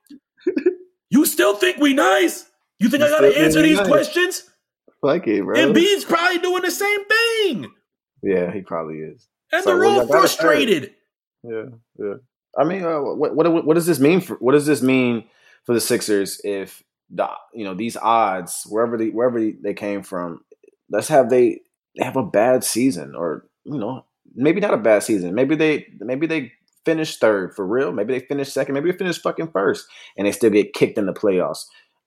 [1.11, 2.49] You still think we nice?
[2.79, 3.89] You think you I gotta answer these nice.
[3.89, 4.51] questions?
[5.01, 5.59] Fuck it, bro.
[5.59, 7.73] And Bean's probably doing the same thing.
[8.23, 9.27] Yeah, he probably is.
[9.53, 10.95] And so, they're well, all frustrated.
[11.43, 11.65] Yeah,
[11.99, 12.15] yeah.
[12.57, 14.37] I mean, uh, what, what what does this mean for?
[14.37, 15.25] What does this mean
[15.65, 20.41] for the Sixers if the you know these odds wherever they wherever they came from?
[20.89, 21.63] Let's have they
[21.97, 24.05] they have a bad season or you know,
[24.35, 25.35] maybe not a bad season.
[25.35, 26.53] Maybe they maybe they
[26.85, 27.93] finish third for real.
[27.93, 28.75] Maybe they finish second.
[28.75, 29.87] Maybe they finish fucking first,
[30.17, 31.65] and they still get kicked in the playoffs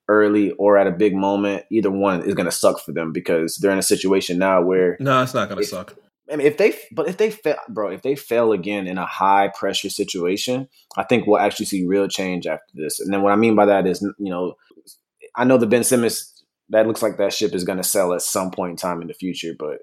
[0.08, 1.64] early or at a big moment.
[1.70, 4.96] Either one is going to suck for them because they're in a situation now where
[5.00, 5.96] no, it's not going to suck.
[6.32, 9.06] I mean, if they but if they fail, bro, if they fail again in a
[9.06, 13.00] high pressure situation, I think we'll actually see real change after this.
[13.00, 14.54] And then what I mean by that is, you know,
[15.36, 16.32] I know the Ben Simmons
[16.70, 19.08] that looks like that ship is going to sell at some point in time in
[19.08, 19.78] the future, but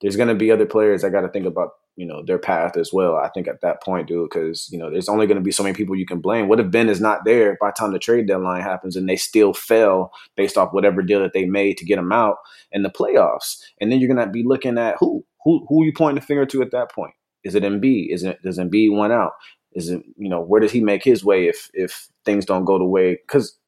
[0.00, 2.76] there's going to be other players I got to think about, you know, their path
[2.76, 3.16] as well.
[3.16, 5.62] I think at that point, dude, because you know, there's only going to be so
[5.62, 6.48] many people you can blame.
[6.48, 9.16] What if Ben is not there by the time the trade deadline happens and they
[9.16, 12.36] still fail based off whatever deal that they made to get him out
[12.70, 13.60] in the playoffs?
[13.80, 16.26] And then you're going to be looking at who, who, who are you pointing the
[16.26, 17.14] finger to at that point?
[17.44, 18.12] Is it Embiid?
[18.12, 19.32] Is it does Embiid one out?
[19.72, 22.78] Is it you know where does he make his way if if things don't go
[22.78, 23.14] the way?
[23.14, 23.58] Because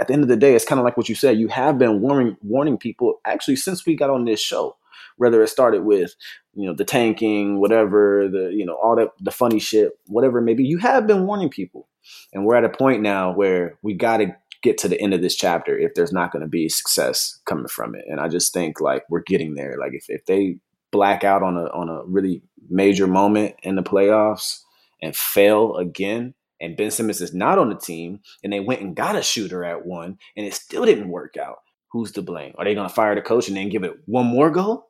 [0.00, 1.38] at the end of the day, it's kind of like what you said.
[1.38, 4.76] You have been warning warning people actually since we got on this show
[5.18, 6.14] whether it started with
[6.54, 10.64] you know the tanking whatever the you know all that the funny shit whatever maybe
[10.64, 11.88] you have been warning people
[12.32, 15.22] and we're at a point now where we got to get to the end of
[15.22, 18.52] this chapter if there's not going to be success coming from it and i just
[18.52, 20.56] think like we're getting there like if, if they
[20.90, 24.60] black out on a on a really major moment in the playoffs
[25.02, 28.96] and fail again and Ben Simmons is not on the team and they went and
[28.96, 31.58] got a shooter at one and it still didn't work out.
[31.92, 32.54] Who's to blame?
[32.58, 34.87] Are they going to fire the coach and then give it one more go?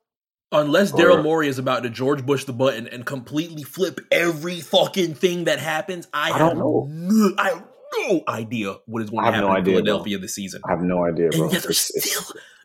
[0.50, 5.14] Unless Daryl Morey is about to George Bush the button and completely flip every fucking
[5.14, 6.86] thing that happens, I, I don't know.
[6.90, 7.64] No, I have
[8.08, 10.22] no idea what is going to happen no in idea, Philadelphia bro.
[10.22, 10.62] this season.
[10.66, 11.44] I have no idea, bro.
[11.44, 12.22] And yet they're still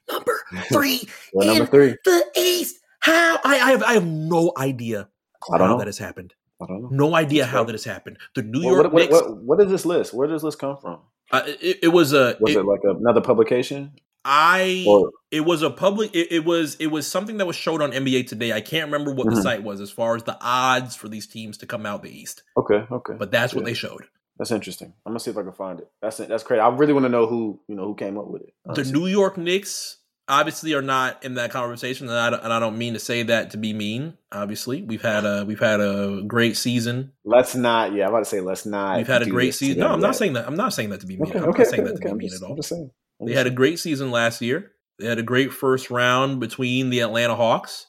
[0.10, 0.34] number
[0.72, 1.02] three
[1.34, 1.96] well, number three.
[2.06, 2.78] the East.
[3.00, 5.10] How I, I have I have no idea
[5.52, 5.78] I don't how know.
[5.80, 6.34] that has happened.
[6.62, 6.90] I don't know.
[6.90, 7.68] No idea That's how right.
[7.68, 8.18] that has happened.
[8.36, 9.22] The New Well, York what, what, Knicks.
[9.22, 10.14] what, what is this list?
[10.14, 11.00] Where does this list come from?
[11.32, 12.38] uh, it, it was a.
[12.40, 13.92] Was it- it, like another publication?
[14.26, 14.86] I.
[14.88, 16.14] Or it was a public.
[16.16, 16.76] It, it was.
[16.76, 18.54] It was something that was showed on NBA Today.
[18.54, 19.44] I can't remember what the Mhm.
[19.44, 22.44] site was as far as the odds for these teams to come out the East,
[22.58, 24.04] okay, okay, but that's what they showed.
[24.38, 24.94] that's interesting.
[25.06, 25.88] I'm gonna see if I can find it.
[26.02, 26.60] That's that's crazy.
[26.62, 28.54] I really want to know who you know who came up with it.
[28.66, 28.84] The.
[28.92, 29.98] New York Knicks
[30.30, 33.24] obviously are not in that conversation, and I, don't- and I don't mean to say
[33.24, 34.18] that to be mean.
[34.32, 37.12] Obviously, we've had a we've had a great season.
[37.26, 37.94] Let's not.
[37.94, 38.98] Yeah, I'm about to say let's not.
[38.98, 39.80] We've had a great season.
[39.80, 40.48] No, I'm not saying that.
[40.48, 41.30] I'm not saying that to be mean.
[41.30, 42.06] Okay, I'm okay, not saying okay, that to okay.
[42.06, 42.56] be I'm mean just, at I'm all.
[42.58, 42.92] just saying.
[43.26, 44.72] They had a great season last year.
[45.00, 47.88] They had a great first round between the Atlanta Hawks.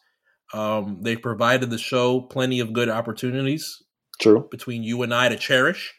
[0.52, 3.82] Um, they provided the show plenty of good opportunities
[4.20, 4.46] true.
[4.50, 5.94] between you and I to cherish.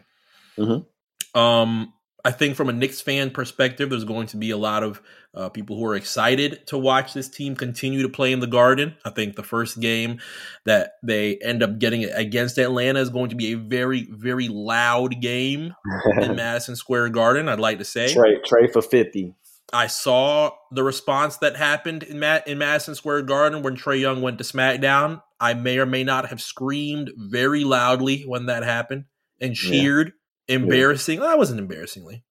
[0.58, 0.86] Mhm.
[1.34, 5.02] Um, I think from a Knicks fan perspective, there's going to be a lot of
[5.36, 8.96] uh, people who are excited to watch this team continue to play in the Garden.
[9.04, 10.20] I think the first game
[10.64, 15.20] that they end up getting against Atlanta is going to be a very, very loud
[15.22, 15.76] game
[16.22, 17.50] in Madison Square Garden.
[17.50, 18.14] I'd like to say.
[18.14, 19.36] Trey, trade for fifty.
[19.74, 24.22] I saw the response that happened in Matt in Madison Square Garden when Trae Young
[24.22, 25.22] went to SmackDown.
[25.40, 29.06] I may or may not have screamed very loudly when that happened
[29.42, 29.70] and Yeah.
[29.70, 30.14] cheered.
[30.48, 31.20] Embarrassing.
[31.20, 32.24] That wasn't embarrassingly.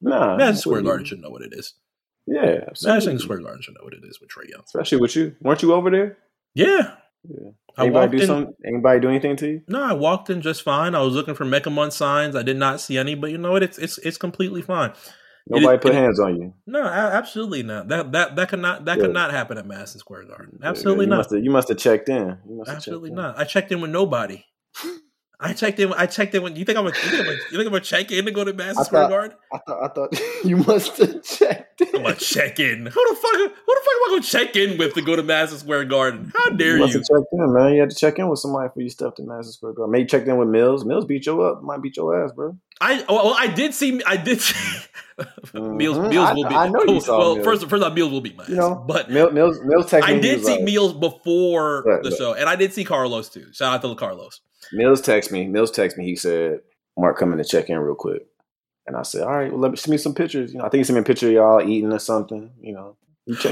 [0.00, 0.82] Nah, Madison Square.
[0.82, 1.74] Garden should know what it is.
[2.26, 3.18] Yeah, Madison absolutely.
[3.18, 4.62] Square Garden should know what it is with Trae Young.
[4.64, 5.34] Especially with you.
[5.40, 6.18] Weren't you over there?
[6.54, 6.94] Yeah.
[7.28, 7.50] Yeah.
[7.78, 8.26] Anybody do in.
[8.26, 8.54] something?
[8.64, 9.62] Anybody do anything to you?
[9.68, 10.94] No, I walked in just fine.
[10.94, 12.34] I was looking for Mecha Month signs.
[12.36, 13.62] I did not see any, but you know what?
[13.62, 14.92] It's it's it's completely fine.
[15.48, 16.54] Nobody it- put it- hands on you.
[16.66, 17.88] No, absolutely not.
[17.88, 20.58] That that that could not that could not happen at Madison Square Garden.
[20.62, 21.16] Yeah, Absolutely you not.
[21.18, 22.38] Must have, you must have checked in.
[22.48, 23.22] You must Absolutely checked in.
[23.24, 23.38] not.
[23.38, 24.44] I checked in with nobody.
[25.42, 25.92] I checked in.
[25.94, 26.42] I checked in.
[26.42, 28.26] When you think I'm a, you think I'm a, you think I'm a check in
[28.26, 29.36] to go to Madison Square Garden?
[29.52, 31.88] I thought I thought you must have checked in.
[31.96, 32.78] I'm a check in.
[32.86, 33.32] Who the fuck?
[33.36, 35.86] Who the fuck am I going to check in with to go to Madison Square
[35.86, 36.30] Garden?
[36.36, 36.98] How dare you must you?
[37.00, 37.72] have checked in, man.
[37.74, 39.92] You had to check in with somebody for you stepped in Madison Square Garden.
[39.92, 40.84] Maybe you checked in with Mills.
[40.84, 41.62] Mills beat you up.
[41.62, 42.56] Might beat your ass, bro.
[42.82, 44.02] I well, I did see.
[44.06, 44.40] I did.
[44.40, 44.54] See,
[45.54, 45.98] Meals.
[45.98, 46.08] Mhm.
[46.10, 46.54] Meals I- will be.
[46.54, 47.44] I know you saw Well, Meals.
[47.46, 48.48] first, first off, Meals will beat my ass.
[48.50, 49.92] You know, but Mills Mills, Mills.
[49.94, 52.18] I did see like- Meals before Right, the right.
[52.18, 53.46] show, and I did see Carlos too.
[53.52, 54.40] Shout out to Carlos.
[54.72, 55.46] Mills text me.
[55.46, 56.04] Mills text me.
[56.04, 56.60] He said,
[56.98, 58.26] "Mark, coming to check in real quick."
[58.86, 60.68] And I said, "All right, well, let me send me some pictures." You know, I
[60.68, 62.50] think he sent me a picture of y'all eating or something.
[62.60, 62.96] You know,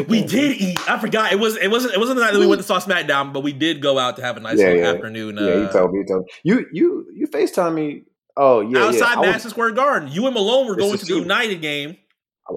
[0.08, 0.26] We in.
[0.26, 0.90] did eat.
[0.90, 1.32] I forgot.
[1.32, 1.56] It was.
[1.56, 1.94] It wasn't.
[1.94, 4.16] It wasn't the night that we went to saw SmackDown, but we did go out
[4.16, 4.90] to have a nice Yeah, yeah.
[4.92, 5.36] afternoon.
[5.36, 6.00] Yeah, he uh, told me.
[6.00, 6.30] He told me.
[6.42, 8.04] You you you Facetime me.
[8.36, 9.16] Oh yeah, outside yeah.
[9.20, 10.08] Was- Madison Square Garden.
[10.10, 11.14] You and Malone were going to the.
[11.14, 11.96] United game,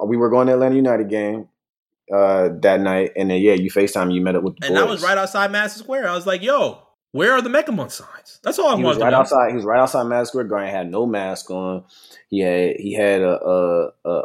[0.06, 1.48] we were going to Atlanta United game
[2.14, 4.14] uh, that night, and then yeah, you Facetime.
[4.14, 4.84] You met up with the and boys.
[4.84, 6.08] I was right outside Madison Square.
[6.08, 6.80] I was like, "Yo,
[7.12, 9.50] where are the MechaMon signs?" That's all I He wanted was to right outside.
[9.50, 10.70] He was right outside Madison Square Garden.
[10.70, 11.84] Had no mask on.
[12.30, 14.22] He had he had a a, a,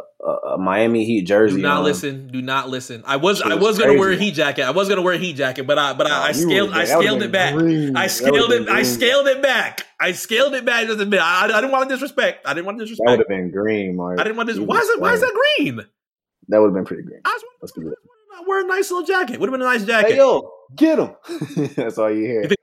[0.53, 1.57] a, Miami Heat jersey.
[1.57, 1.83] Do not on.
[1.83, 2.27] listen.
[2.29, 3.03] Do not listen.
[3.05, 4.63] I was Shit I was was gonna wear a heat jacket.
[4.63, 6.69] I was gonna wear a heat jacket, but I but I, I Nah, you scaled
[6.71, 7.53] I been- that would've scaled it back.
[7.55, 7.97] green.
[7.97, 8.65] I scaled it.
[8.65, 9.83] been I scaled it back.
[9.99, 11.19] I scaled it back just a bit.
[11.19, 12.45] I, I didn't want to disrespect.
[12.47, 13.07] I didn't want to disrespect.
[13.07, 14.19] That would have been green, Mark.
[14.19, 14.55] I didn't want to.
[14.55, 14.99] You Why is it?
[15.01, 15.85] Why is that green?
[16.49, 17.19] That would have been pretty green.
[17.25, 17.93] I was Let's be real.
[18.47, 19.39] wear a nice little jacket.
[19.39, 20.11] Would have been a nice jacket.
[20.11, 21.15] Hey yo, get him!
[21.75, 22.49] That's all you hear.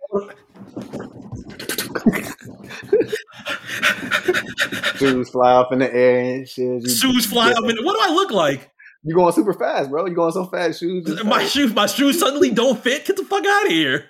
[4.97, 6.89] Shoes fly off in the air and shit.
[6.89, 7.65] Shoes fly up.
[7.65, 8.71] In, what do I look like?
[9.03, 10.07] You're going super fast, bro?
[10.07, 10.81] You're going so fast?
[10.81, 11.23] Shoes.
[11.25, 11.75] My shoes.
[11.75, 13.05] My shoes suddenly don't fit.
[13.05, 14.07] Get the fuck out of here.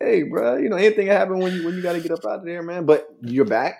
[0.00, 0.56] hey, bro.
[0.58, 2.44] You know anything can happen when you when you got to get up out of
[2.44, 2.84] there, man.
[2.84, 3.78] But you're back,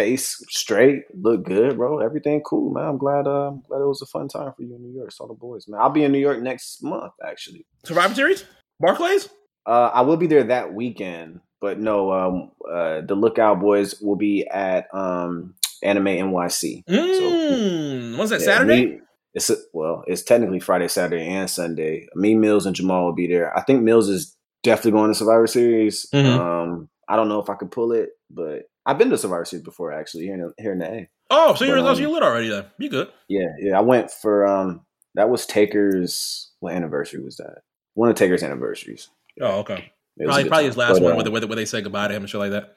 [0.00, 1.98] face straight, look good, bro.
[1.98, 2.84] Everything cool, man.
[2.86, 3.26] I'm glad.
[3.26, 5.12] Uh, I'm glad it was a fun time for you in New York.
[5.12, 5.80] Saw the boys, man.
[5.80, 7.66] I'll be in New York next month, actually.
[7.84, 8.44] Survivor Series.
[8.78, 9.28] Barclays.
[9.66, 14.16] Uh, I will be there that weekend, but no, um, uh, the Lookout Boys will
[14.16, 16.84] be at um, Anime NYC.
[16.88, 18.40] Mm, what's that?
[18.40, 18.86] Yeah, Saturday.
[18.86, 19.00] me-
[19.34, 22.06] it's well, it's technically Friday, Saturday, and Sunday.
[22.16, 23.56] Me, Mills, and Jamal will be there.
[23.56, 24.34] I think Mills is
[24.64, 26.06] definitely going to Survivor Series.
[26.12, 26.24] Mhm.
[26.38, 29.64] Um, I don't know if I could pull it, but I've been to Survivor Series
[29.64, 31.08] before, actually here in the, here in the A.
[31.30, 32.64] oh, so you're But, um, you're lit already then.
[32.78, 33.08] You good?
[33.28, 33.76] Yeah, yeah.
[33.78, 34.82] I went for um,
[35.14, 36.50] that was Taker's.
[36.60, 37.58] What anniversary was that?
[37.94, 39.08] One of Taker's anniversaries.
[39.40, 39.92] Oh, okay.
[40.18, 41.56] It was a Probably probably his last But, one uh, where they, where they- where
[41.56, 42.76] they say goodbye to him and shit like that.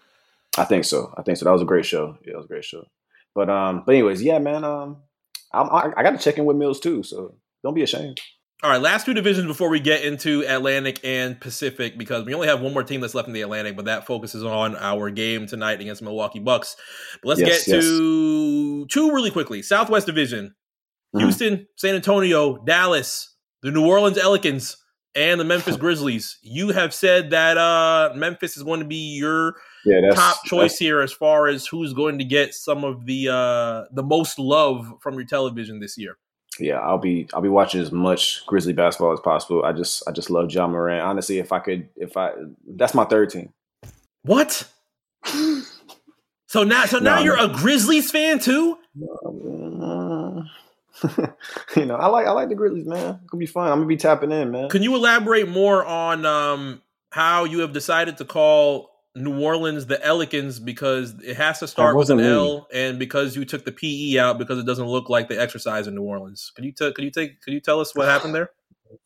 [0.57, 1.13] I think so.
[1.17, 1.45] I think so.
[1.45, 2.17] That was a great show.
[2.25, 2.85] Yeah, it was a great show.
[3.35, 4.63] But um, but anyways, yeah, man.
[4.63, 4.97] Um,
[5.51, 8.19] I'm, I, I got to check in with Mills too, so don't be ashamed.
[8.61, 12.47] All right, last two divisions before we get into Atlantic and Pacific because we only
[12.47, 15.47] have one more team that's left in the Atlantic, but that focuses on our game
[15.47, 16.77] tonight against Milwaukee Bucks.
[17.21, 17.83] But let's Yes, get yes.
[17.83, 19.61] to two really quickly.
[19.63, 20.55] Southwest Division:
[21.13, 21.19] Mhm.
[21.19, 24.77] Houston, San Antonio, Dallas, the New Orleans Pelicans,
[25.13, 26.37] and the Memphis Grizzlies.
[26.41, 31.01] You have said that uh, Memphis is going to be your Yeah, top choice here
[31.01, 35.15] as far as who's going to get some of the uh, the most love from
[35.15, 36.17] your television this year.
[36.59, 39.63] Yeah, I'll be I'll be watching as much Grizzly basketball as possible.
[39.65, 41.01] I just I just love Ja Morant.
[41.01, 42.31] Honestly, if I could, if I
[42.67, 43.51] that's my third team.
[44.23, 44.67] What?
[46.47, 47.45] so now, so now No, you're no.
[47.45, 48.77] a Grizzlies fan too?
[49.25, 50.43] Uh,
[51.75, 53.19] you know, I like I like the Grizzlies, man.
[53.21, 53.69] It's gonna be fun.
[53.71, 54.69] I'm gonna be tapping in, man.
[54.69, 56.81] Can you elaborate more on um,
[57.11, 61.95] how you have decided to call New Orleans the Elikins because it has to start
[61.95, 62.27] with an me.
[62.27, 65.85] L, and because you took the PE out because it doesn't look like they exercise
[65.87, 66.51] in New Orleans?
[66.55, 66.91] Could you tell?
[66.91, 67.41] Could you take?
[67.41, 68.49] Could you tell us what happened there?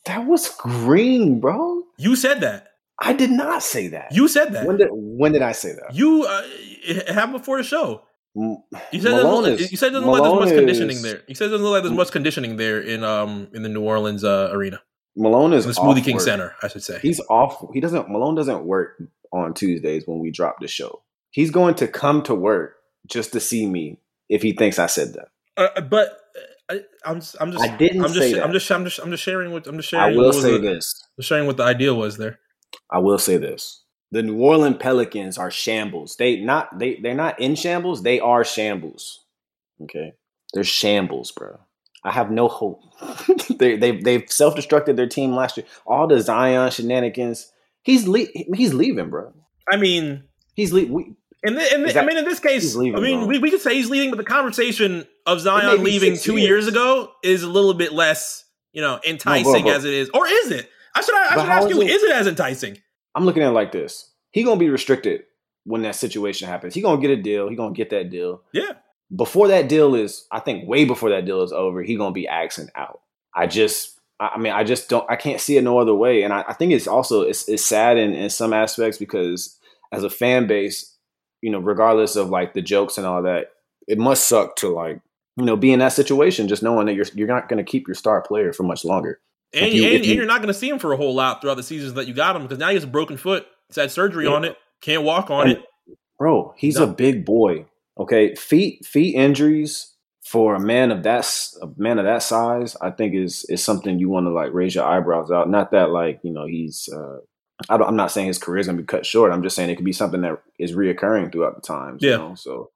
[0.05, 1.83] That was green, bro.
[1.97, 2.67] You said that.
[2.99, 4.07] I did not say that.
[4.11, 4.65] You said that.
[4.65, 5.93] when did when did I say that?
[5.93, 8.03] you uh, it happened before the show.
[8.33, 10.95] You said it doesn't Malone look, is- you said doesn't look like there's much conditioning
[10.97, 11.23] is- there.
[11.27, 13.81] You said it doesn't look like there's much conditioning there in um in the New
[13.81, 14.81] Orleans uh, arena,
[15.15, 16.23] Malone is the Smoothie King work.
[16.23, 16.99] Center, I should say.
[17.01, 17.65] He's off.
[17.73, 18.09] He doesn't.
[18.09, 19.01] Malone doesn't work
[19.31, 21.03] on Tuesdays when we drop the show.
[21.31, 22.75] He's going to come to work
[23.07, 23.99] just to see me
[24.29, 25.29] if he thinks I said that.
[25.55, 26.19] Uh, but
[26.69, 28.43] uh, I, I'm just, I'm just I didn't I'm just say that.
[28.43, 30.13] I'm just I'm just I'm just sharing what I'm just sharing.
[30.13, 31.03] I will say the, this.
[31.17, 32.39] just sharing what the idea was there.
[32.91, 33.83] I will say this.
[34.11, 36.15] The New Orleans Pelicans are shambles.
[36.17, 38.03] They not they they're not in shambles.
[38.03, 39.25] They are shambles.
[39.81, 40.13] Okay,
[40.53, 41.59] they're shambles, bro.
[42.03, 42.81] I have no hope.
[43.57, 45.65] they they they've self destructed their team last year.
[45.85, 47.51] All the Zion shenanigans.
[47.87, 49.31] He's le- he's leaving, bro.
[49.71, 50.23] I mean,
[50.55, 50.91] He's leaving.
[50.93, 51.03] we,
[51.43, 53.27] in the, in the, that- I mean, in this case, leaving, I mean, bro.
[53.27, 56.49] we, we could say he's leaving, but the conversation of Zion leaving two years.
[56.65, 59.71] years ago is a little bit less, you know, enticing bro.
[59.71, 60.69] as it is, or is it?
[60.95, 62.77] I should I But should ask you, it- is it as enticing?
[63.15, 64.11] I'm looking at it like this.
[64.31, 65.21] He gonna be restricted
[65.63, 66.73] when that situation happens.
[66.73, 67.47] He gonna get a deal.
[67.49, 68.41] He gonna get that deal.
[68.51, 68.73] Yeah.
[69.15, 72.27] Before that deal is, I think, way before that deal is over, he gonna be
[72.27, 72.99] axing out.
[73.33, 76.23] I just, I mean, I just don't, I can't see it no other way.
[76.23, 79.57] And I, I think it's also it's, it's sad in, in some aspects because
[79.91, 80.95] as a fan base,
[81.41, 83.51] you know, regardless of like the jokes and all that,
[83.87, 84.99] it must suck to like,
[85.35, 87.93] you know, be in that situation, just knowing that you're you're not gonna keep your
[87.95, 89.19] star player for much longer.
[89.53, 91.55] And, you, and, you, you're not going to see him for a whole lot throughout
[91.55, 93.47] the seasons that you got him because now he has a broken foot.
[93.69, 94.31] He's had surgery Yeah.
[94.33, 94.57] on it.
[94.81, 95.63] Can't walk on And- it.
[96.19, 96.83] bro he's No.
[96.83, 97.65] a big boy
[97.97, 99.93] okay feet feet injuries
[100.27, 101.25] for a man of that
[101.61, 104.75] a man of that size i think is is something you want to like raise
[104.75, 105.49] your eyebrows out.
[105.49, 107.19] Not that like you know he's uh
[107.69, 109.31] I don't, i'm not saying his career is gonna be cut short.
[109.31, 112.11] I'm just saying it could be something that is reoccurring throughout the times Yeah.
[112.11, 112.71] you know so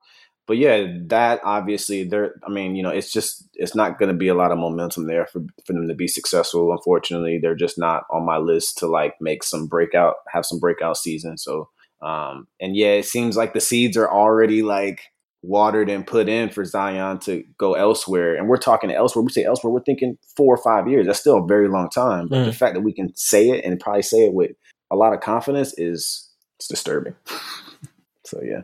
[0.47, 4.17] but yeah that obviously there i mean you know it's just it's not going to
[4.17, 7.37] be a lot of momentum there for, for them to be successful unfortunately.
[7.37, 11.37] They're just not on my list to like make some breakout have some breakout season
[11.37, 11.69] so
[12.01, 15.01] um, and yeah, it seems like the seeds are already like
[15.43, 18.35] watered and put in for Zion to go elsewhere.
[18.35, 19.23] And we're talking elsewhere.
[19.23, 21.07] We say elsewhere, we're thinking four or five years.
[21.07, 22.27] That's still a very long time.
[22.27, 22.55] But the Mm.
[22.55, 24.51] fact that we can say it and probably say it with
[24.91, 27.15] a lot of confidence is it's disturbing.
[28.25, 28.61] so yeah,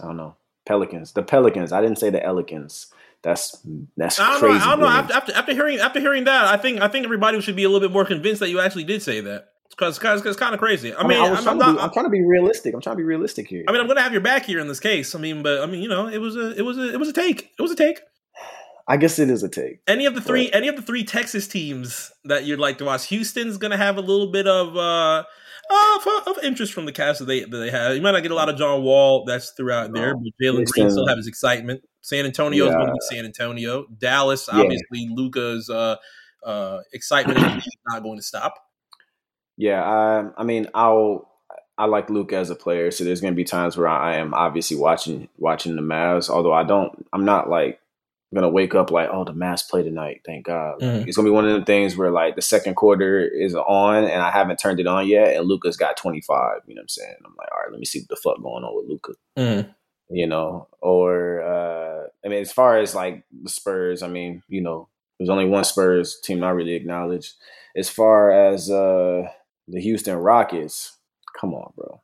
[0.00, 0.36] I don't know.
[0.66, 1.72] Pelicans, the Pelicans.
[1.72, 2.86] I didn't say the Elegans.
[3.22, 3.58] That's
[3.96, 4.58] that's I don't crazy.
[4.58, 4.64] know.
[4.64, 4.86] I don't know.
[4.88, 7.68] After, after after hearing after hearing that, I think I think everybody should be a
[7.68, 9.49] little bit more convinced that you actually did say that.
[9.70, 10.92] Because it's kind of crazy.
[10.92, 11.76] I, I mean, mean, I I'm, trying I'm to not.
[11.76, 12.74] be, I'm trying to be realistic.
[12.74, 13.64] I'm trying to be realistic here.
[13.68, 15.14] I mean, I'm gonna have your back here in this case.
[15.14, 17.08] I mean, but I mean, you know, it was a, it was a, it was
[17.08, 17.50] a take.
[17.58, 18.00] It was a take.
[18.88, 19.80] I guess it is a take.
[19.86, 23.06] Any of the three, any of the three Texas teams that you'd like to watch,
[23.06, 25.22] Houston's gonna have a little bit of uh,
[25.70, 27.94] of, of interest from the cast that they that they have.
[27.94, 30.90] You might not get a lot of John Wall that's throughout there, but Jalen Green
[30.90, 31.82] still have his excitement.
[32.02, 33.86] San antonio Antonio's going to be San Antonio.
[33.98, 34.60] Dallas, Yeah.
[34.60, 35.96] obviously, Luka's uh,
[36.44, 38.54] uh, excitement is not going to stop.
[39.60, 41.28] Yeah, I, I mean, I'll
[41.76, 44.32] I like Luke as a player, so there's going to be times where I am
[44.32, 46.30] obviously watching watching the Mavs.
[46.30, 47.78] Although I don't, I'm not like
[48.34, 50.22] gonna wake up like, oh, the Mavs play tonight.
[50.24, 50.80] Thank God.
[50.80, 51.06] Mhm.
[51.06, 54.22] It's gonna be one of them things where like the second quarter is on and
[54.22, 56.60] I haven't turned it on yet, and Luka's got 25.
[56.66, 57.16] You know what I'm saying?
[57.24, 59.12] I'm like, all right, let me see what the fuck going on with Luka.
[59.38, 59.74] Mm.
[60.10, 64.60] You know, or uh I mean, as far as like the Spurs, I mean, you
[64.60, 64.88] know,
[65.18, 67.32] there's only one Spurs team I really acknowledge.
[67.76, 69.28] As far as uh
[69.70, 70.96] the Houston Rockets,
[71.40, 72.02] come on, bro.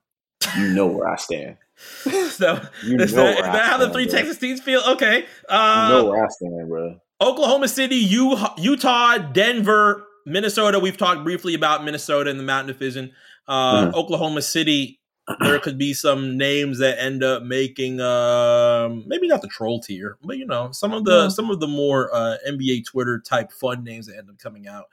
[0.56, 1.56] You know where I stand.
[1.76, 4.14] so You is know that, is that how the three bro.
[4.14, 4.80] Texas teams feel?
[4.86, 5.26] Okay.
[5.48, 7.00] Uh, You know where I stand, bro.
[7.20, 10.78] Oklahoma City, U- Utah, Denver, Minnesota.
[10.78, 13.12] We've talked briefly about Minnesota in the Mountain Division.
[13.48, 13.94] Uh, Mhm.
[13.94, 15.00] Oklahoma City,
[15.40, 20.18] there could be some names that end up making um, maybe not the troll tier,
[20.22, 21.28] but you know some of the Yeah.
[21.28, 24.84] some of the more uh, NBA Twitter type fun names that end up coming out.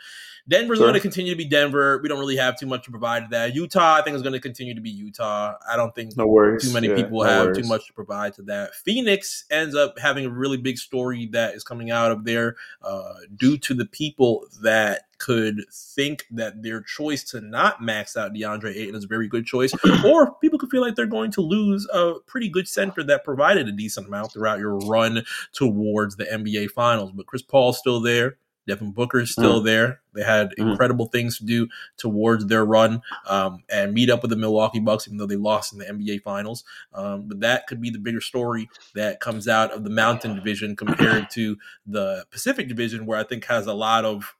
[0.47, 0.87] Denver's Sure.
[0.87, 1.99] going to continue to be Denver.
[2.03, 3.55] We don't really have too much to provide to that.
[3.55, 5.53] Utah, I think, is going to continue to be Utah.
[5.71, 6.63] I don't think No worries.
[6.63, 7.57] too many Yeah, people no have worries.
[7.59, 8.75] too much to provide to that.
[8.75, 13.13] Phoenix ends up having a really big story that is coming out of there uh,
[13.37, 18.75] due to the people that could think that their choice to not max out DeAndre
[18.75, 19.71] Ayton is a very good choice,
[20.05, 23.67] or people could feel like they're going to lose a pretty good center that provided
[23.67, 27.11] a decent amount throughout your run towards the NBA Finals.
[27.13, 28.37] But Chris Paul's still there.
[28.65, 29.65] Devin Booker's still Mm.
[29.65, 29.99] there.
[30.13, 30.69] They had Mm.
[30.71, 35.05] incredible things to do towards their run um, and meet up with the Milwaukee Bucks,
[35.05, 36.63] even though they lost in the NBA Finals.
[36.93, 40.77] Um, but that could be the bigger story that comes out of the Mountain Division
[40.77, 44.33] compared to the Pacific Division, where I think has a lot of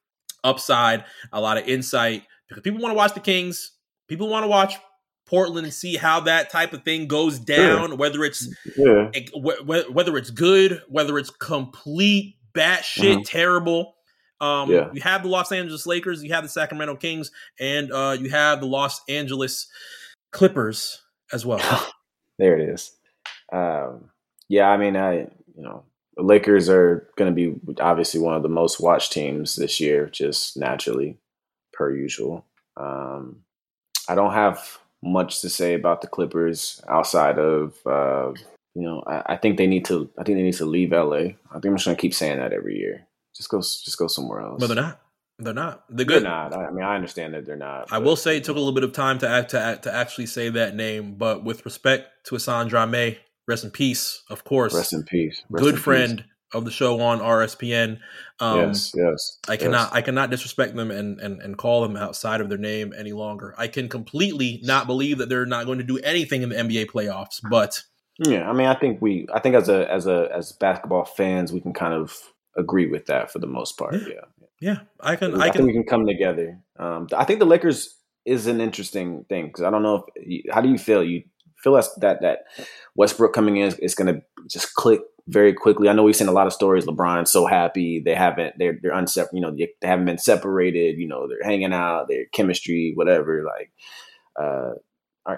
[0.44, 3.72] upside, a lot of insight, because people want to watch the Kings.
[4.08, 4.76] People want to watch
[5.26, 9.10] Portland and see how that type of thing goes down, whether it's Yeah.
[9.14, 13.96] it- wh- wh- whether it's good, whether it's complete batshit terrible.
[14.42, 14.90] Um, Yeah.
[14.94, 18.60] You have the Los Angeles Lakers, you have the Sacramento Kings, and uh, you have
[18.60, 19.68] the Los Angeles
[20.32, 21.60] Clippers as well.
[22.38, 22.92] there it is.
[23.52, 24.10] Um,
[24.50, 25.86] yeah, I mean, I you know,
[26.16, 30.08] the Lakers are going to be obviously one of the most watched teams this year,
[30.08, 31.18] just naturally,
[31.74, 32.46] per usual.
[32.78, 33.44] Um,
[34.08, 38.34] I don't have much to say about the Clippers outside of uh,
[38.76, 40.10] you know, I, I think they need to.
[40.18, 41.16] I think they need to leave LA.
[41.16, 43.08] I think I'm just going to keep saying that every year.
[43.36, 44.60] Just go, just go somewhere else.
[44.60, 45.00] but they're not.
[45.40, 45.84] They're not.
[45.90, 46.24] They're They're good.
[46.24, 46.54] not.
[46.56, 47.92] I mean, I understand that they're not.
[47.92, 49.94] I will say it took a little bit of time to act, to act, to
[49.94, 54.74] actually say that name, but with respect to Sandra May, rest in peace, of course.
[54.74, 55.44] Rest in peace.
[55.50, 55.84] Rest good in peace.
[55.84, 58.00] friend of the show on RSPN.
[58.40, 59.38] Um, yes, yes.
[59.48, 59.62] I yes.
[59.62, 63.12] cannot I cannot disrespect them and, and and call them outside of their name any
[63.12, 63.56] longer.
[63.58, 66.88] I can completely not believe that they're not going to do anything in the NBA
[66.88, 67.82] playoffs, but
[68.20, 71.52] Yeah, I mean, I think we, I think as a as a as basketball fans,
[71.52, 72.16] we can kind of
[72.56, 73.96] agree with that for the most part.
[73.96, 74.00] Yeah.
[74.08, 76.60] Yeah, yeah, I can I, I think can we can come together.
[76.78, 80.62] Um, I think the Lakers is an interesting thing because I don't know if how
[80.62, 81.04] do you feel?
[81.04, 81.24] You
[81.64, 82.40] feel as that that
[82.96, 85.88] Westbrook coming in is going to just click very quickly.
[85.88, 86.86] I know we've seen a lot of stories.
[86.86, 90.98] LeBron's so happy they haven't they're they're unsep you know they, they haven't been separated.
[90.98, 93.44] You know they're hanging out, their chemistry, whatever.
[93.46, 93.72] Like,
[94.40, 94.72] uh,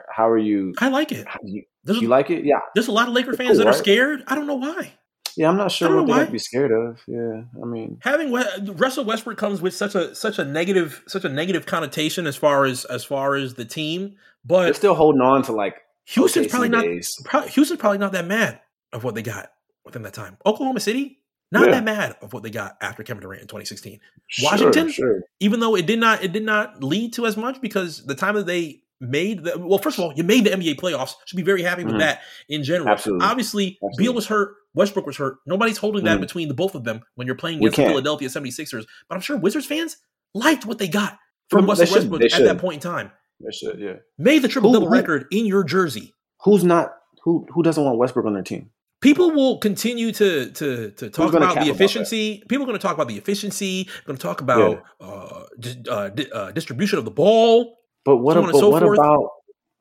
[0.09, 0.73] how are you?
[0.79, 1.27] I like it.
[1.43, 2.45] you, There's, you like it?
[2.45, 3.77] Yeah, there's a lot of Laker It's fans cool, that are right?
[3.77, 4.23] scared.
[4.27, 4.91] I don't know why.
[5.37, 5.47] yeah.
[5.47, 6.25] I'm not sure what they why.
[6.25, 6.99] be scared of.
[7.07, 8.33] Yeah, I mean, Having
[8.77, 12.65] Russell Westbrook comes with such a such a negative such a negative connotation as far
[12.65, 16.69] as as far as the team, they're but still holding on to like Houston's probably
[16.69, 16.85] not
[17.25, 18.61] probably, Houston's probably not that mad
[18.93, 19.51] of what they got
[19.83, 20.37] within that time.
[20.45, 21.19] Oklahoma City,
[21.51, 21.71] not Yeah.
[21.71, 23.99] that mad of what they got after Kevin Durant in 2016.
[24.27, 24.91] Sure, Washington?
[24.91, 25.21] sure.
[25.39, 28.35] Even though it did not it did not lead to as much because the time
[28.35, 31.13] that they made the well, first of all, you made the NBA playoffs.
[31.25, 31.99] Should be very happy with Mhm.
[31.99, 32.89] that in general.
[32.89, 33.25] Absolutely.
[33.25, 34.03] Obviously, Absolutely.
[34.03, 34.55] Beal was hurt.
[34.73, 35.37] Westbrook was hurt.
[35.45, 36.21] Nobody's holding that Mhm.
[36.21, 37.83] between the both of them when you're playing against the.
[37.85, 38.85] Philadelphia 76ers.
[39.09, 39.97] But I'm sure Wizards fans
[40.33, 41.17] liked what they got
[41.49, 42.45] From- from Russell Westbrook at should.
[42.47, 43.11] that point in time.
[43.39, 43.93] They should, yeah.
[44.17, 46.13] Made the triple Who- double who- record in your jersey.
[46.43, 46.91] Who's not
[47.23, 48.69] who who doesn't want Westbrook on their team?
[49.01, 52.43] People will continue to to to talk about cap the about efficiency.
[52.47, 53.89] People are going to talk about the efficiency.
[54.05, 57.77] Going to talk about uh, di- uh, di- uh, distribution of the ball.
[58.05, 59.29] But what So on and about so what about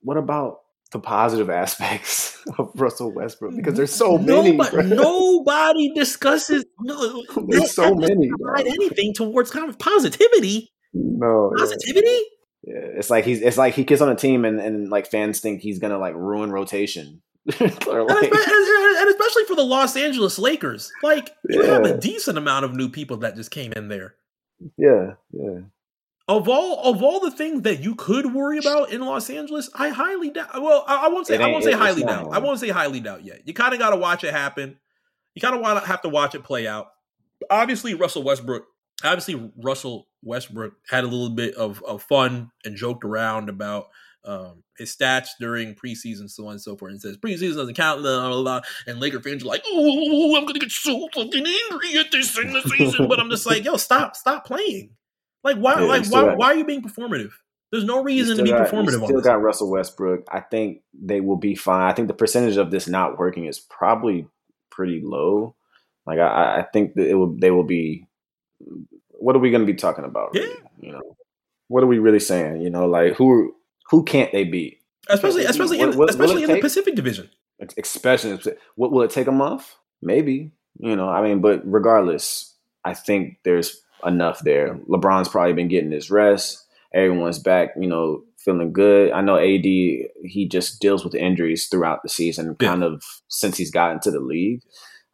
[0.00, 0.58] what about
[0.92, 3.54] the positive aspects of Russell Westbrook?
[3.56, 4.52] Because there's so many.
[4.52, 6.64] Nobody, nobody discusses.
[6.80, 10.70] No, There's so many, provide anything towards kind of positivity.
[10.92, 11.50] No.
[11.56, 12.08] Positivity.
[12.10, 12.20] Yeah,
[12.66, 15.60] it's like he's it's like he gets on a team and, and like fans think
[15.60, 17.20] he's gonna like ruin rotation.
[17.60, 22.38] or And, like, and especially for the Los Angeles Lakers, like you have a decent
[22.38, 24.14] amount of new people that just came in there.
[24.78, 25.60] yeah, yeah.
[26.26, 29.90] Of all of all the things that you could worry about in Los Angeles, I
[29.90, 30.54] highly doubt.
[30.54, 32.32] Well, I, I won't say I won't say highly doubt.
[32.32, 33.46] I won't say highly doubt yet.
[33.46, 34.78] You kind of got to watch it happen.
[35.34, 36.86] You kind of want to have to watch it play out.
[37.50, 38.64] Obviously, Russell Westbrook.
[39.02, 43.86] Obviously, Russell Westbrook had a little bit of, of fun and joked around about
[44.24, 46.92] um, his stats during preseason, so on and so forth.
[46.92, 48.60] And says preseason doesn't count, blah, blah, blah.
[48.86, 52.52] and Laker fans are like, "Oh, I'm gonna get so fucking angry at this in
[52.52, 54.90] the season." but I'm just like, "Yo, stop, stop playing."
[55.42, 57.32] Like, why, Yeah, like, why, why are you being performative?
[57.70, 60.24] There's no reason to be got- performative on Still got Russell Westbrook.
[60.32, 61.90] I think they will be fine.
[61.90, 64.26] I think the percentage of this not working is probably
[64.70, 65.54] pretty low.
[66.06, 67.36] Like I, I think that it will.
[67.36, 68.06] They will be.
[69.24, 70.34] What are we going to be talking about?
[70.34, 70.56] Really?
[70.80, 71.16] You know,
[71.68, 72.60] what are we really saying?
[72.60, 73.54] You know, like who
[73.90, 74.78] who can't they beat?
[75.08, 76.60] especially, especially, What- in, what- especially in the?
[76.60, 77.28] Pacific Division.
[77.78, 78.38] Especially,
[78.76, 79.74] what will it take a month?
[80.02, 80.50] Maybe.
[80.78, 82.54] You know, I mean, but regardless,
[82.84, 84.74] I think there's enough there.
[84.88, 86.66] LeBron's probably been getting his rest.
[86.92, 87.70] Everyone's back.
[87.80, 89.12] You know, feeling good.
[89.12, 89.64] I know AD.
[89.64, 92.68] He just deals with injuries throughout the season, Yeah.
[92.68, 94.60] kind of since he's gotten to the league.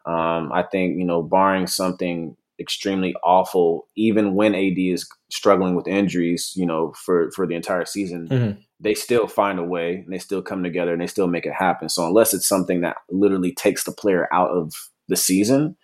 [0.06, 5.88] Um, I think you know, barring something extremely awful, even when AD is struggling with
[5.88, 8.58] injuries, you know, for for the entire season, Mhm.
[8.78, 11.54] they still find a way and they still come together and they still make it
[11.54, 11.88] happen.
[11.88, 14.72] So unless it's something that literally takes the player out of
[15.08, 15.76] the season,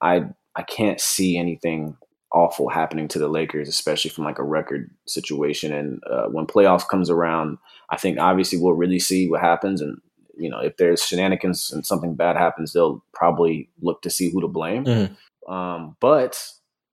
[0.00, 1.96] I I can't see anything
[2.32, 5.72] awful happening to the Lakers, especially from like a record situation.
[5.72, 7.56] And uh, when playoffs comes around,
[7.90, 9.80] I think obviously we'll really see what happens.
[9.80, 9.98] And
[10.36, 14.40] you know, if there's shenanigans and something bad happens, they'll probably look to see who
[14.40, 14.84] to blame.
[14.84, 15.16] Mhm.
[15.48, 16.40] Um, but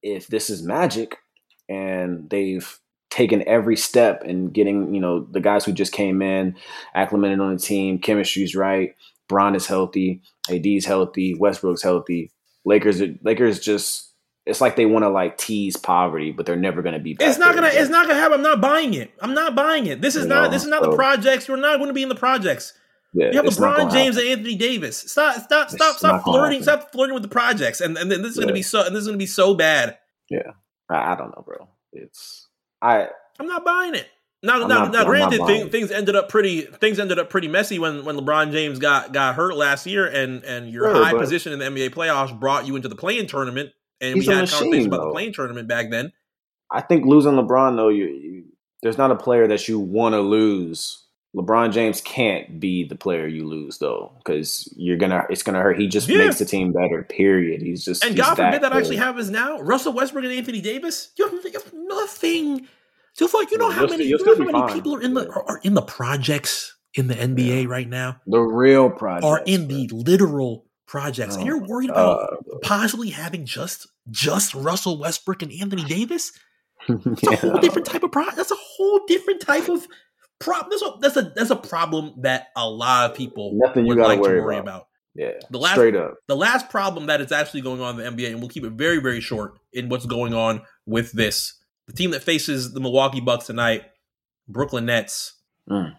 [0.02, 1.18] if this is magic
[1.70, 2.80] and they've
[3.10, 6.56] taken every step in getting, you know, the guys who just came in,
[6.94, 8.96] acclimated on the team, chemistry's right,
[9.28, 12.32] Bron is healthy, AD's healthy, Westbrook's healthy.
[12.64, 14.12] Lakers Lakers just
[14.46, 17.18] it's like they want to like tease poverty, but they're never going to be.
[17.20, 17.70] It's not gonna.
[17.72, 18.36] It's not gonna happen.
[18.36, 19.12] I'm not buying it.
[19.20, 20.02] I'm not buying it.
[20.02, 20.52] This is not.
[20.52, 21.48] This is not so, the projects.
[21.48, 22.74] You're not going to be in the projects.
[23.16, 24.98] Yeah, you have LeBron James and Anthony Davis.
[24.98, 26.62] Stop, stop, stop, stop flirting.
[26.62, 28.48] Stop flirting with the projects, and and then this is yeah.
[28.48, 28.86] to be so.
[28.86, 29.98] And this is going to be so bad.
[30.30, 30.52] Yeah,
[30.90, 31.70] I, I, don't know, bro.
[31.94, 32.50] It's
[32.82, 33.08] I.
[33.40, 34.08] I'm not buying it.
[34.44, 36.64] Now, now, not, now, granted, thing, things ended up pretty.
[36.64, 40.44] Things ended up pretty messy when when LeBron James got got hurt last year, and
[40.44, 43.72] and your sure, high position in the NBA playoffs brought you into the play-in tournament,
[44.02, 46.12] and we had machine, conversations about the play-in tournament back then.
[46.70, 48.44] I think losing LeBron though, you, you
[48.84, 51.05] there's not a player that you want to lose
[51.36, 55.78] LeBron James can't be the player you lose though, because you're gonna it's gonna hurt.
[55.78, 56.20] He just yeah.
[56.20, 57.04] makes the team better.
[57.04, 57.62] Period.
[57.62, 59.60] He's just and he's God forbid that, that actually happens now.
[59.60, 61.12] Russell Westbrook and Anthony Davis.
[61.18, 62.68] You have, you have nothing.
[63.14, 65.44] So like you know how many you know how many people are in the are,
[65.50, 67.70] are, in the projects in the NBA yeah.
[67.70, 68.22] right now.
[68.28, 73.10] The real projects are in the literal projects, oh, and you're worried about uh, possibly
[73.10, 76.32] having just just Russell Westbrook and Anthony Davis.
[76.88, 77.32] That's yeah.
[77.32, 78.26] a whole different type of pro.
[78.32, 79.86] That's a whole different type of
[80.40, 80.70] problem.
[80.72, 84.04] That's a, that's a that's a problem that a lot of people Nothing you would
[84.04, 84.68] like worry to worry about.
[84.68, 84.88] about.
[85.16, 86.16] Yeah, the last, straight up.
[86.28, 88.74] The last problem that is actually going on in the NBA, and we'll keep it
[88.74, 91.54] very very short in what's going on with this.
[91.88, 93.84] The team that faces the Milwaukee Bucks tonight,
[94.48, 95.34] Brooklyn Nets,
[95.70, 95.96] mm.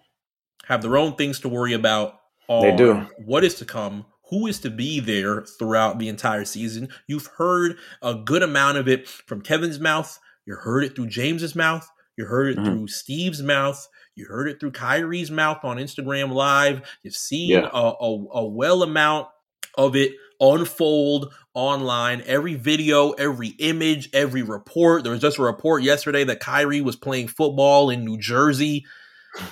[0.66, 2.20] have their own things to worry about.
[2.48, 3.06] they do.
[3.24, 4.04] What is to come?
[4.30, 6.88] Who is to be there throughout the entire season?
[7.06, 10.18] You've heard a good amount of it from Kevin's mouth.
[10.44, 11.88] You heard it through James's mouth.
[12.18, 12.64] You heard it mm.
[12.64, 13.88] through Steve's mouth.
[14.16, 16.82] You heard it through Kyrie's mouth on Instagram Live.
[17.02, 17.68] You've seen yeah.
[17.72, 19.28] a, a, a well amount
[19.76, 22.22] of it unfold online.
[22.26, 25.02] Every video, every image, every report.
[25.02, 28.84] There was just a report yesterday that Kyrie was playing football in New Jersey.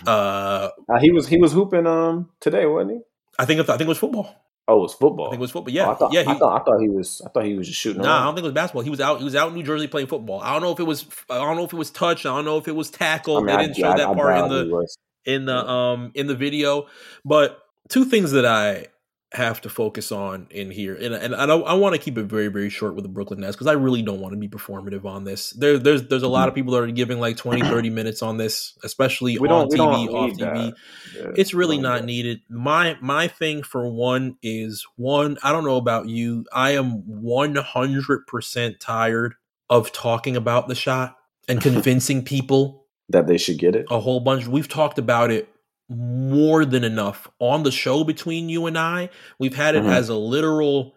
[0.06, 2.98] Uh, uh, he was he was hooping um today, wasn't he?
[3.38, 4.43] I think I think it was football.
[4.66, 5.26] Oh, it was football.
[5.26, 5.74] I think it was football.
[5.74, 6.22] Yeah, oh, I thought, yeah.
[6.22, 7.20] He, I thought, I thought he was.
[7.24, 8.00] I thought he was just shooting.
[8.00, 8.22] Nah, around.
[8.22, 8.82] I don't think it was basketball.
[8.82, 9.18] He was out.
[9.18, 10.40] He was out in New Jersey playing football.
[10.40, 11.06] I don't know if it was.
[11.28, 12.24] I don't know if it was touch.
[12.24, 13.36] I don't know if it was tackle.
[13.36, 14.86] I mean, they didn't I, show that part in the
[15.26, 16.86] in the um in the video.
[17.26, 18.86] But two things that I
[19.34, 22.48] have to focus on in here, and and I, I want to keep it very
[22.48, 25.24] very short with the Brooklyn Nets because I really don't want to be performative on
[25.24, 25.50] this.
[25.50, 26.48] There there's there's a lot mm-hmm.
[26.48, 30.08] of people that are giving like 20, 30 minutes on this, especially we on TV,
[30.08, 30.72] off TV.
[31.16, 32.40] Yeah, it's really not needed.
[32.48, 35.38] My my thing for one is one.
[35.42, 36.44] I don't know about you.
[36.52, 39.34] I am one hundred percent tired
[39.68, 41.16] of talking about the shot
[41.48, 43.86] and convincing people that they should get it.
[43.90, 44.46] A whole bunch.
[44.46, 45.48] We've talked about it
[45.88, 49.10] more than enough on the show between you and I.
[49.38, 49.90] We've had it mm-hmm.
[49.90, 50.94] as a literal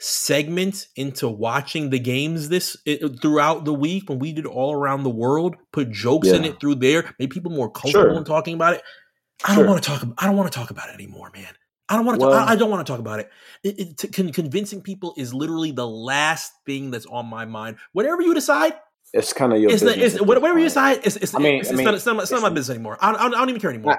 [0.00, 5.04] segment into watching the games this it, throughout the week when we did all around
[5.04, 6.34] the world put jokes yeah.
[6.34, 8.18] in it through there made people more comfortable sure.
[8.18, 8.82] in talking about it
[9.44, 11.48] i don't want to talk about i don't want to talk about it anymore man
[11.88, 13.30] i don't want to well, I, I, don't want to talk about it,
[13.62, 17.76] it, it to, con- convincing people is literally the last thing that's on my mind
[17.92, 18.74] whatever you decide
[19.12, 21.70] it's kind of your it's, the, it's whatever you decide it's, it's, I mean, it's,
[21.70, 23.60] I mean, not, it's, not, it's, not, my business anymore I, I, I don't even
[23.60, 23.96] care anymore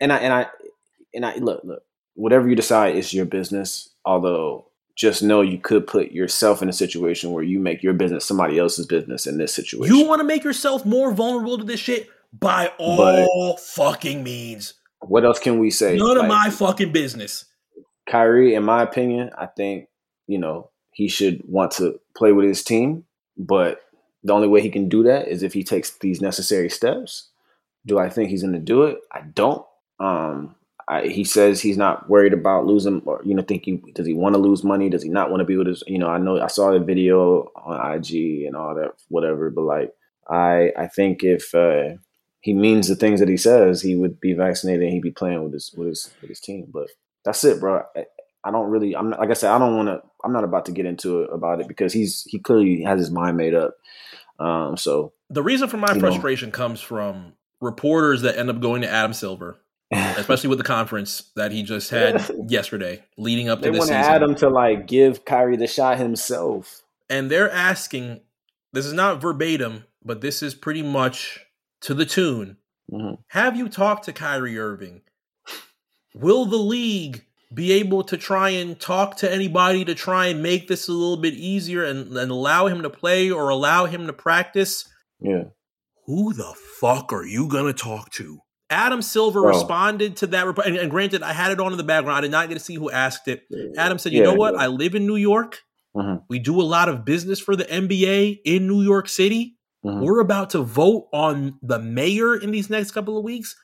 [0.00, 0.46] and I and I
[1.14, 1.82] and I look look
[2.14, 3.88] whatever you decide is your business.
[4.04, 8.24] Although just know you could put yourself in a situation where you make your business
[8.24, 9.94] somebody else's business in this situation.
[9.94, 14.74] You want to make yourself more vulnerable to this shit by all but fucking means.
[15.00, 15.96] What else can we say?
[15.96, 17.44] None like, of my fucking business.
[18.10, 19.88] Kyrie, in my opinion, I think
[20.26, 23.04] you know he should want to play with his team,
[23.36, 23.80] but
[24.24, 27.28] the only way he can do that is if he takes these necessary steps.
[27.86, 28.98] Do I think he's going to do it?
[29.12, 29.64] I don't.
[30.00, 30.54] Um,
[30.88, 34.14] I, he says he's not worried about losing, or you know, think he does he
[34.14, 34.88] want to lose money?
[34.88, 35.84] Does he not want to be with his?
[35.86, 39.50] You know, I know I saw the video on IG and all that, whatever.
[39.50, 39.92] But like,
[40.28, 41.96] I I think if uh,
[42.40, 45.44] he means the things that he says, he would be vaccinated and he'd be playing
[45.44, 46.68] with his with his with his team.
[46.72, 46.88] But
[47.22, 47.82] that's it, bro.
[47.94, 48.06] I,
[48.44, 48.96] I don't really.
[48.96, 49.50] I'm not, like I said.
[49.50, 50.02] I don't want to.
[50.24, 53.10] I'm not about to get into it about it because he's he clearly has his
[53.10, 53.74] mind made up.
[54.38, 58.82] Um, so the reason for my frustration know, comes from reporters that end up going
[58.82, 59.58] to Adam Silver
[59.92, 63.94] especially with the conference that he just had yesterday, leading up to they this season.
[63.94, 68.20] They want Adam to like give Kyrie the shot himself, and they're asking.
[68.70, 71.40] This is not verbatim, but this is pretty much
[71.80, 72.58] to the tune.
[72.92, 73.14] Mm-hmm.
[73.28, 75.00] Have you talked to Kyrie Irving?
[76.14, 80.68] Will the league be able to try and talk to anybody to try and make
[80.68, 84.12] this a little bit easier and, and allow him to play or allow him to
[84.12, 84.88] practice?
[85.20, 85.44] Yeah.
[86.06, 88.40] Who the fuck are you gonna talk to?
[88.70, 89.50] Adam Silver Bro.
[89.50, 90.66] responded to that report.
[90.66, 92.18] And, and, granted, I had it on in the background.
[92.18, 93.44] I did not get to see who asked it.
[93.76, 94.54] Adam said, "You yeah, know what?
[94.54, 94.60] Yeah.
[94.60, 95.62] I live in New York.
[95.96, 96.24] Mm-hmm.
[96.28, 99.56] We do a lot of business for the NBA in New York City.
[99.84, 100.04] Mm-hmm.
[100.04, 103.56] We're about to vote on the mayor in these next couple of weeks.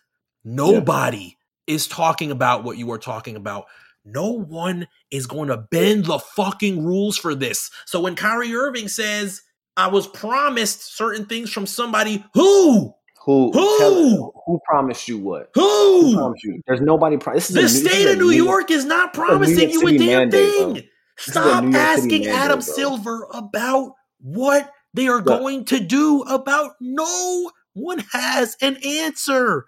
[0.44, 1.36] Nobody
[1.66, 1.74] yeah.
[1.74, 3.66] is talking about what you are talking about.
[4.04, 7.70] No one is going to bend the fucking rules for this.
[7.86, 9.42] So when Kyrie Irving says,
[9.76, 12.94] I was promised certain things from somebody who
[13.24, 15.50] who who tell, who promised you what?
[15.54, 15.62] Who?
[15.62, 16.62] who promised you?
[16.66, 17.16] There's nobody.
[17.16, 20.06] Pro- this is the state of New York, York is not promising you a damn
[20.06, 20.72] mandate, thing.
[20.72, 20.82] Bro.
[21.16, 28.04] Stop asking Adam mandate, Silver about what they are going to do about no one
[28.12, 29.66] has an answer.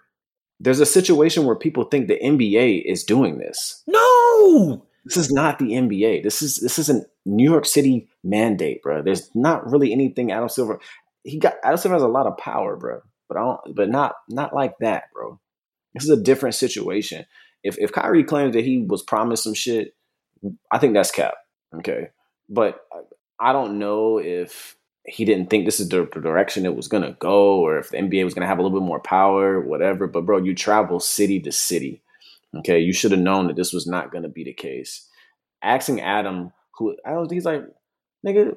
[0.59, 3.83] There's a situation where people think the NBA is doing this.
[3.87, 4.85] No.
[5.05, 6.23] This is not the NBA.
[6.23, 9.01] This is this is a New York City mandate, bro.
[9.01, 10.79] There's not really anything Adam Silver.
[11.23, 13.01] He got Adam Silver has a lot of power, bro.
[13.27, 13.75] But I don't.
[13.75, 15.39] But not not like that, bro.
[15.93, 17.25] This is a different situation.
[17.63, 19.95] If if Kyrie claims that he was promised some shit,
[20.71, 21.33] I think that's cap.
[21.75, 22.09] Okay,
[22.49, 22.81] but
[23.39, 24.75] I don't know if
[25.05, 28.23] he didn't think this is the direction it was gonna go, or if the NBA
[28.23, 30.07] was gonna have a little bit more power, whatever.
[30.07, 32.01] But bro, you travel city to city.
[32.57, 35.07] Okay, you should have known that this was not gonna be the case.
[35.61, 37.63] Asking Adam, who I don't think he's like,
[38.25, 38.55] nigga,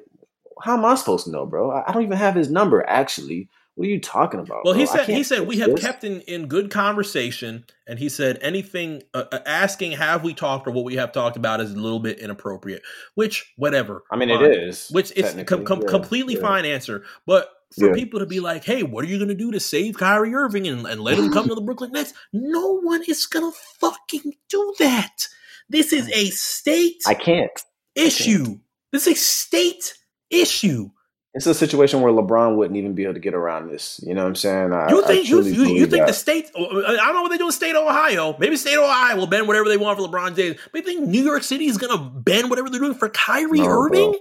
[0.61, 1.71] how am I supposed to know, bro?
[1.71, 3.49] I don't even have his number actually.
[3.81, 4.63] What are you talking about?
[4.63, 4.79] Well, bro?
[4.79, 5.81] he said he said we have this.
[5.81, 10.67] kept in, in good conversation, and he said anything uh, uh, asking have we talked
[10.67, 12.83] or what we have talked about is a little bit inappropriate.
[13.15, 14.03] Which whatever.
[14.11, 14.45] I mean, fine.
[14.45, 14.89] it is.
[14.91, 16.41] Which it's com- com- yeah, completely yeah.
[16.41, 17.93] fine answer, but for yeah.
[17.95, 20.67] people to be like, hey, what are you going to do to save Kyrie Irving
[20.67, 22.13] and, and let him come to the Brooklyn Nets?
[22.31, 25.27] No one is going to fucking do that.
[25.69, 27.01] This is a state.
[27.07, 27.49] I can't.
[27.95, 28.41] Issue.
[28.43, 28.59] I can't.
[28.91, 29.95] This is a state
[30.29, 30.91] issue.
[31.33, 34.01] It's a situation where LeBron wouldn't even be able to get around this.
[34.05, 34.73] You know what I'm saying?
[34.73, 36.07] I, you think you, you, think that.
[36.07, 36.51] the state?
[36.55, 38.35] I don't know what they do in state of Ohio.
[38.37, 40.57] Maybe state of Ohio will bend whatever they want for LeBron James.
[40.73, 43.61] But you think New York City is going to bend whatever they're doing for Kyrie
[43.61, 44.11] no, Irving?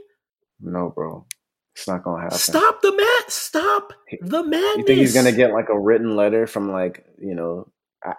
[0.61, 0.73] Bro.
[0.73, 1.27] No, bro.
[1.75, 2.37] It's not gonna happen.
[2.37, 3.31] Stop the mat.
[3.31, 4.77] Stop the madness.
[4.77, 7.69] You think he's gonna get like a written letter from like you know
[8.05, 8.15] I,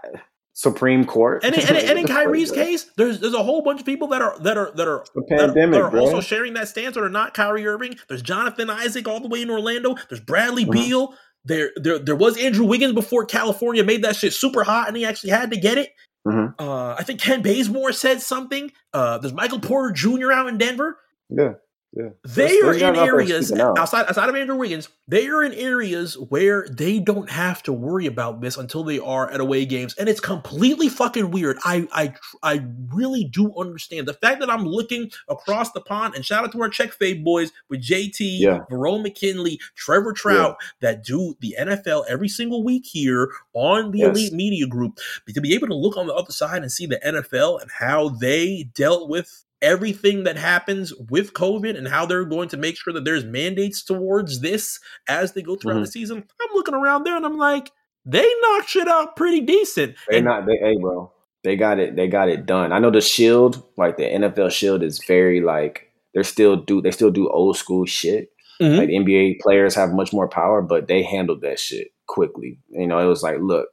[0.53, 1.43] Supreme Court?
[1.43, 4.21] And, in, and, and in Kyrie's case, there's there's a whole bunch of people that
[4.21, 7.05] are that are that are, pandemic, that are, that are also sharing that stance or
[7.05, 7.95] are not Kyrie Irving.
[8.07, 9.95] There's Jonathan Isaac all the way in Orlando.
[10.09, 10.71] There's Bradley mm-hmm.
[10.71, 11.13] Beal.
[11.43, 15.05] There, there, there was Andrew Wiggins before California made that shit super hot, and he
[15.05, 15.89] actually had to get it.
[16.27, 16.61] Mm-hmm.
[16.61, 18.71] Uh, I think Kent Bazemore said something.
[18.93, 20.31] Uh, there's Michael Porter Jr.
[20.31, 20.99] out in Denver.
[21.29, 21.53] Yeah.
[21.93, 22.09] Yeah.
[22.23, 24.87] They are in areas outside outside of Andrew Wiggins.
[25.09, 29.29] They are in areas where they don't have to worry about this until they are
[29.29, 31.57] at away games, and it's completely fucking weird.
[31.65, 32.13] I I
[32.43, 36.15] I really do understand the fact that I'm looking across the pond.
[36.15, 38.59] And shout out to our Check Fade boys with JT, yeah.
[38.71, 40.91] Verone McKinley, Trevor Trout yeah.
[40.91, 44.09] that do the NFL every single week here on the yes.
[44.11, 44.99] Elite Media Group.
[45.27, 48.09] To be able to look on the other side and see the NFL and how
[48.09, 52.93] they dealt with everything that happens with COVID and how they're going to make sure
[52.93, 55.81] that there's mandates towards this as they go throughout mm-hmm.
[55.83, 56.23] the season.
[56.41, 57.71] I'm looking around there and I'm like,
[58.05, 59.95] they knocked shit out pretty decent.
[60.09, 61.11] They and, not they hey bro.
[61.43, 62.71] They got it, they got it done.
[62.71, 66.91] I know the shield, like the NFL shield is very like they're still do they
[66.91, 68.29] still do old school shit.
[68.59, 68.77] Mm-hmm.
[68.77, 72.59] Like NBA players have much more power, but they handled that shit quickly.
[72.69, 73.69] You know, it was like, look,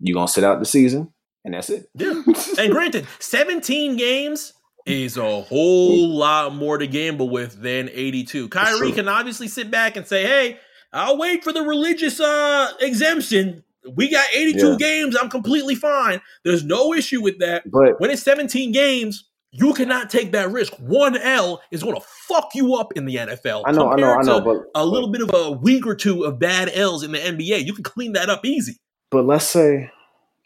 [0.00, 1.12] you gonna sit out the season,
[1.44, 1.88] and that's it.
[1.94, 2.22] Yeah.
[2.58, 4.52] and granted, 17 games
[4.88, 8.48] is a whole lot more to gamble with than 82.
[8.48, 10.58] Kyrie can obviously sit back and say, "Hey,
[10.92, 13.64] I'll wait for the religious uh exemption.
[13.94, 14.76] We got 82 yeah.
[14.76, 15.16] games.
[15.16, 16.20] I'm completely fine.
[16.44, 17.62] There's no issue with that.
[17.70, 20.74] But when it's 17 games, you cannot take that risk.
[20.74, 23.62] One L is going to fuck you up in the NFL.
[23.64, 24.40] I know, I know, I know.
[24.40, 27.64] But a little bit of a week or two of bad L's in the NBA,
[27.64, 28.78] you can clean that up easy.
[29.10, 29.90] But let's say,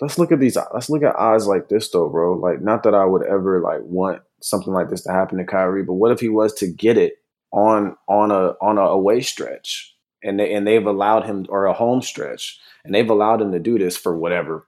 [0.01, 0.57] let's look at these.
[0.72, 2.34] Let's look at odds like this, though, bro.
[2.34, 5.85] Like, not that I would ever like want something like this to happen to Kyrie.
[5.85, 7.14] But what if he was to get it
[7.52, 11.73] on on a on a away stretch, and they and they've allowed him or a
[11.73, 14.66] home stretch, and they've allowed him to do this for whatever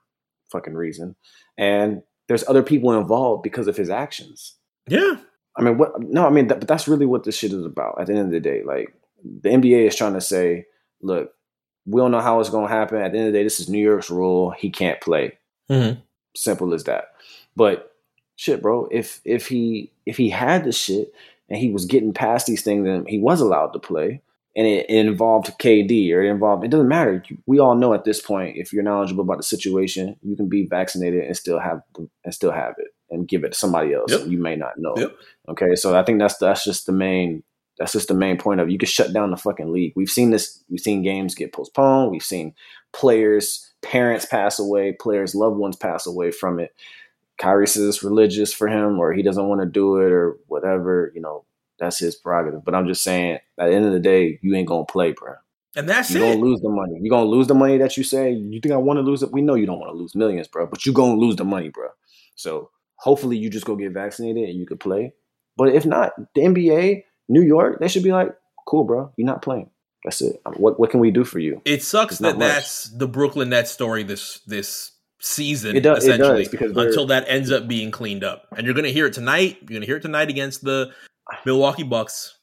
[0.50, 1.16] fucking reason,
[1.58, 4.54] and there's other people involved because of his actions.
[4.88, 5.16] Yeah,
[5.56, 6.00] I mean, what?
[6.00, 8.00] No, I mean, that, but that's really what this shit is about.
[8.00, 8.94] At the end of the day, like
[9.24, 10.66] the NBA is trying to say,
[11.02, 11.32] look,
[11.86, 12.98] we don't know how it's going to happen.
[12.98, 14.50] At the end of the day, this is New York's rule.
[14.50, 15.38] He can't play.
[15.70, 16.00] Mm-hmm.
[16.36, 17.12] Simple as that.
[17.56, 17.93] But
[18.36, 18.88] shit, bro.
[18.90, 21.12] If if he if he had the shit
[21.48, 24.20] and he was getting past these things, and he was allowed to play.
[24.56, 26.62] And it, it, involved KD or it involved.
[26.62, 27.24] It doesn't matter.
[27.44, 30.64] We all know at this point, if you're knowledgeable about the situation, you can be
[30.64, 34.12] vaccinated and still have and still have it and give it to somebody else.
[34.12, 34.28] Yep.
[34.28, 34.94] You may not know.
[34.96, 35.16] Yep.
[35.48, 37.42] Okay, so I think that's that's just the main
[37.78, 39.92] that's just the main point of you can shut down the fucking league.
[39.96, 40.62] We've seen this.
[40.68, 42.10] We've seen games get postponed.
[42.10, 42.54] We've seen
[42.92, 46.72] players, parents pass away, players' loved ones pass away from it.
[47.38, 51.12] Kyrie says it's religious for him or he doesn't want to do it or whatever,
[51.14, 51.44] you know,
[51.78, 52.64] That's his prerogative.
[52.64, 55.34] But I'm just saying, at the end of the day, you ain't gonna play, bro.
[55.76, 56.18] And that's it.
[56.18, 56.34] You're it.
[56.34, 56.98] gonna lose the money.
[57.00, 58.32] You're gonna lose the money that you say.
[58.32, 59.32] You think I want to lose it?
[59.32, 60.66] We know you don't want to lose millions, bro.
[60.66, 61.88] But you're gonna lose the money, bro.
[62.36, 65.14] So hopefully you just go get vaccinated and you could play.
[65.56, 68.34] But if not, the NBA, New York, they should be like,
[68.66, 69.12] cool, bro.
[69.16, 69.70] You're not playing.
[70.04, 70.40] That's it.
[70.56, 71.62] What what can we do for you?
[71.64, 72.38] It sucks that much.
[72.38, 74.92] that's the Brooklyn Nets story this this
[75.24, 78.46] season It does- it essentially does, because until that ends up being cleaned up.
[78.56, 79.56] And you're going to hear it tonight.
[79.62, 80.90] You're going to hear it tonight against the
[81.46, 82.38] Milwaukee Bucks.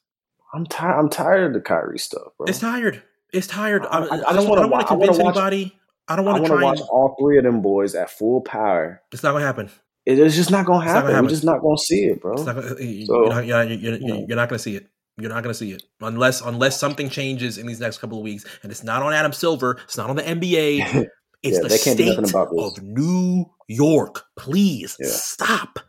[0.53, 0.97] I'm tired.
[0.99, 2.47] I'm tired of the Kyrie stuff, bro.
[2.47, 3.03] It's tired.
[3.31, 3.85] It's tired.
[3.85, 5.77] I, I- I- don't, wanna I don't want wa- to convince watch- anybody.
[6.07, 9.01] I don't want to to watch And, all three of them boys at full power.
[9.13, 9.69] it's not going to happen.
[10.05, 11.11] It- It's just not gonna happen.
[11.11, 11.25] happen.
[11.25, 12.33] We're just not gonna see it, bro.
[12.33, 14.75] It's not gonna, So- you're not, you're, not, you're, you're, you're not going to see
[14.75, 14.87] it.
[15.17, 18.23] You're not going to see it unless unless something changes in these next couple of
[18.23, 19.77] weeks, and it's not on Adam Silver.
[19.83, 21.05] It's not on the NBA.
[21.43, 22.77] It's Yeah, the they can't do state nothing about this.
[22.77, 24.23] of New York.
[24.38, 25.07] Please Yeah.
[25.09, 25.80] stop.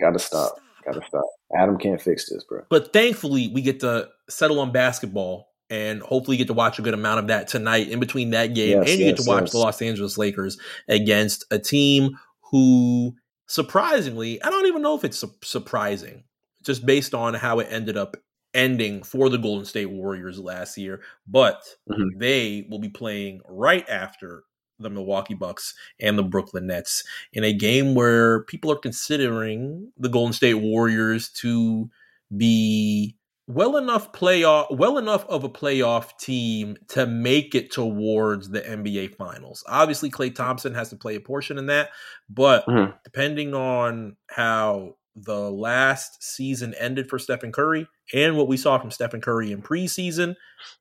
[0.00, 0.58] Gotta stop.
[0.84, 1.24] Gotta stop.
[1.56, 2.62] Adam can't fix this, bro.
[2.70, 6.94] But thankfully, we get to settle on basketball and hopefully get to watch a good
[6.94, 8.78] amount of that tonight in between that game.
[8.82, 9.52] Yes, and you get to watch yes.
[9.52, 10.58] the Los Angeles Lakers
[10.88, 12.18] against a team
[12.50, 13.14] who,
[13.46, 16.24] surprisingly, I don't even know if it's su- surprising,
[16.64, 18.16] just based on how it ended up
[18.52, 21.02] ending for the Golden State Warriors last year.
[21.26, 22.18] But Mhm.
[22.18, 24.42] they will be playing right after
[24.80, 30.08] the Milwaukee Bucks and the Brooklyn Nets in a game where people are considering the
[30.08, 31.90] Golden State Warriors to
[32.36, 33.16] be
[33.46, 39.16] well enough playoff well enough of a playoff team to make it towards the NBA
[39.16, 39.64] finals.
[39.66, 41.90] Obviously Klay Thompson has to play a portion in that,
[42.28, 42.94] but Mhm.
[43.02, 48.92] depending on how the last season ended for Stephen Curry and what we saw from
[48.92, 50.36] Stephen Curry in preseason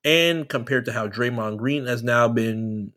[0.05, 2.93] and compared to how Draymond Green has now been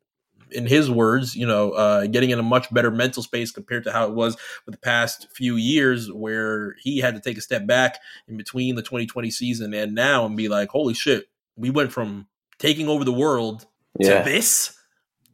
[0.53, 3.93] in his words, you know, uh, getting in a much better mental space compared to
[3.93, 7.66] how it was for the past few years, where he had to take a step
[7.66, 7.99] back
[8.29, 11.27] in between the 2020 season and now and be like, holy shit,
[11.57, 12.27] we went from
[12.59, 13.66] taking over the world
[13.99, 14.23] Yeah.
[14.23, 14.79] to this.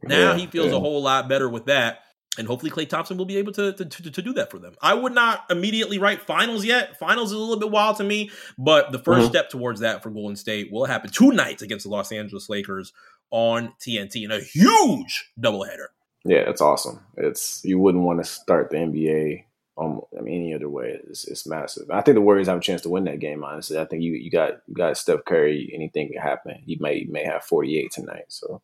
[0.03, 0.77] Now Yeah, he feels yeah.
[0.77, 2.01] a whole lot better with that.
[2.39, 4.77] And hopefully Klay Thompson will be able to, to, to, to do that for them.
[4.81, 6.97] I would not immediately write finals yet.
[6.97, 9.29] Finals is a little bit wild to me, but the 1st Mhm.
[9.29, 12.93] step towards that for Golden State will happen two nights against the Los Angeles Lakers
[13.31, 15.87] on TNT in a huge doubleheader.
[16.25, 17.01] Yeah, it's awesome.
[17.17, 19.45] It's you wouldn't want to start the NBA
[19.79, 20.99] um, I mean, any other way.
[21.09, 21.89] It's, it's massive.
[21.91, 23.45] I think the Warriors have a chance to win that game.
[23.45, 25.71] Honestly, I think you you got you got Steph Curry.
[25.73, 26.61] Anything can happen.
[26.67, 28.25] He may may have forty eight tonight.
[28.29, 28.61] So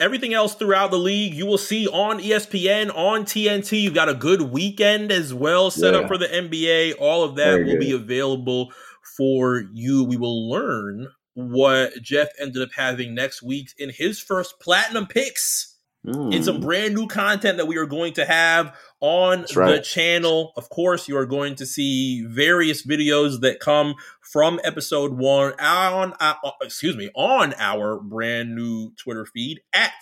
[0.00, 3.80] Everything else throughout the league, you will see on ESPN, on TNT.
[3.80, 6.00] You've got a good weekend as well set Yeah.
[6.00, 6.94] up for the NBA.
[6.98, 7.80] All of that Very will good.
[7.80, 8.72] be available
[9.16, 10.02] for you.
[10.02, 15.76] We will learn what Jeff ended up having next week in his first platinum picks.
[16.06, 19.72] mm, in some brand new content that we are going to have on right.
[19.72, 20.52] the channel.
[20.56, 26.14] Of course, you are going to see various videos that come from episode one on,
[26.20, 29.92] uh, excuse me, on our brand new Twitter feed at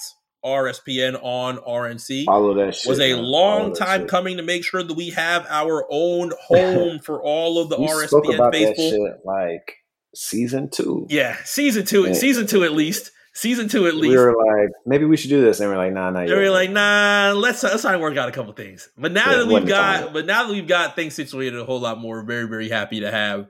[0.44, 2.24] RSPN on RNC.
[2.24, 2.88] follow that shit.
[2.88, 7.22] Was a long time coming to make sure that we have our own home for
[7.22, 8.90] all of the RSPN faithful.
[8.90, 9.81] shit like
[10.14, 11.06] season two.
[11.08, 14.10] Yeah, season two, season two at least, season two at least.
[14.10, 16.20] we were like, maybe we should do this, and we're like, nah, nah.
[16.20, 16.36] Yet.
[16.36, 18.88] we're like, nah, let's let's try and work out a couple things.
[18.96, 21.80] But now Yeah, that we've got, but now that we've got things situated a whole
[21.80, 23.48] lot more, very very happy to have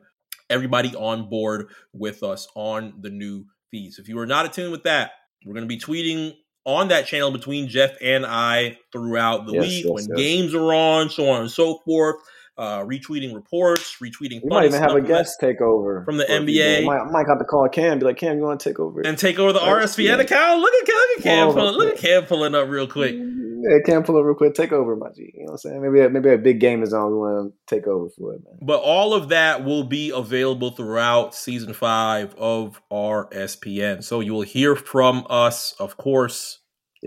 [0.51, 3.99] everybody on board with us on the new feeds.
[3.99, 5.13] If you are not attuned with that,
[5.45, 6.35] we're going to be tweeting
[6.65, 10.17] on that channel between Jeff and I throughout the Yes, week yes, when yes.
[10.17, 12.17] games are on, so on and so forth.
[12.59, 16.33] Uh, retweeting reports, retweeting we might even have a guest take over from the for
[16.33, 16.77] a few NBA.
[16.77, 16.87] games.
[16.87, 19.01] Might, might have to call Cam, be like, Cam, you want to take over?
[19.01, 20.21] and take over the RSPN yeah.
[20.21, 20.61] account.
[20.61, 23.17] Look at look at Cam pulling, look at Cam pulling up real quick.
[23.63, 24.55] Yeah, Cam, pull over real quick.
[24.55, 25.31] Take over, my G.
[25.35, 25.83] You know what I'm saying?
[25.83, 27.13] Maybe a, maybe a big game is on.
[27.13, 28.59] We want to take over for it, man.
[28.61, 34.03] But all of that will be available throughout season five of RSPN.
[34.03, 36.59] So you will hear from us, of course,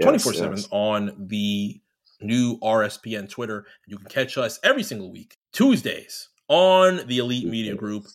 [0.01, 1.81] 24 7 on the
[2.21, 3.65] new RSPN Twitter.
[3.87, 8.05] You can catch us every single week, Tuesdays, on the Elite Media Group,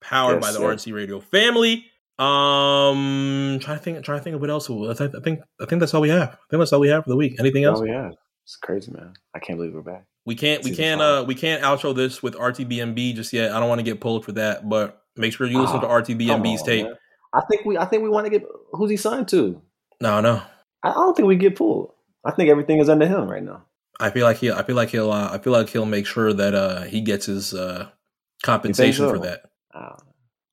[0.00, 0.64] powered Yes, by the.
[0.64, 1.86] RNC Radio family.
[2.18, 4.68] Um, trying to think, trying to think of what else.
[4.70, 6.28] I think, I think, I think that's all we have.
[6.30, 7.36] I think that's all we have for the week.
[7.40, 7.80] Anything else?
[7.80, 8.10] Oh yeah,
[8.44, 9.14] it's crazy, man.
[9.34, 10.04] I can't believe we're back.
[10.26, 13.52] We can't we can't uh we can't outro this with RTBMB just yet.
[13.52, 16.00] I don't want to get pulled for that, but make sure you listen to Ah,
[16.00, 16.84] RTBMB's on, tape.
[16.86, 16.94] man.
[17.34, 19.60] I think we I think we want to get who's he signed to.
[20.00, 20.40] No, no.
[20.82, 21.90] I don't think we get pulled.
[22.24, 23.64] I think everything is under him right now.
[24.00, 26.32] I feel like he I feel like he'll uh, I feel like he'll make sure
[26.32, 27.88] that uh he gets his uh
[28.42, 29.10] compensation so?
[29.10, 29.50] for that.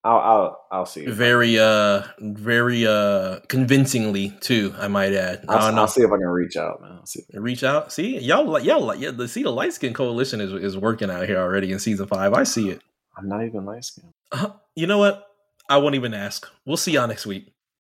[0.03, 1.05] I'll, I'll I'll see.
[1.05, 5.45] Very uh very uh convincingly too, I might add.
[5.47, 5.79] I I'll, don't.
[5.79, 6.93] I'll see if I can reach out, man.
[6.93, 7.21] I'll see.
[7.33, 7.93] Reach out.
[7.93, 11.37] See, y'all y'all yeah, the see the light skin coalition is is working out here
[11.37, 12.33] already in season 5.
[12.33, 12.81] I see it.
[13.15, 14.13] I'm not even light skinned.
[14.31, 15.27] Uh, you know what?
[15.69, 16.47] I won't even ask.
[16.65, 17.53] We'll see y'all next week.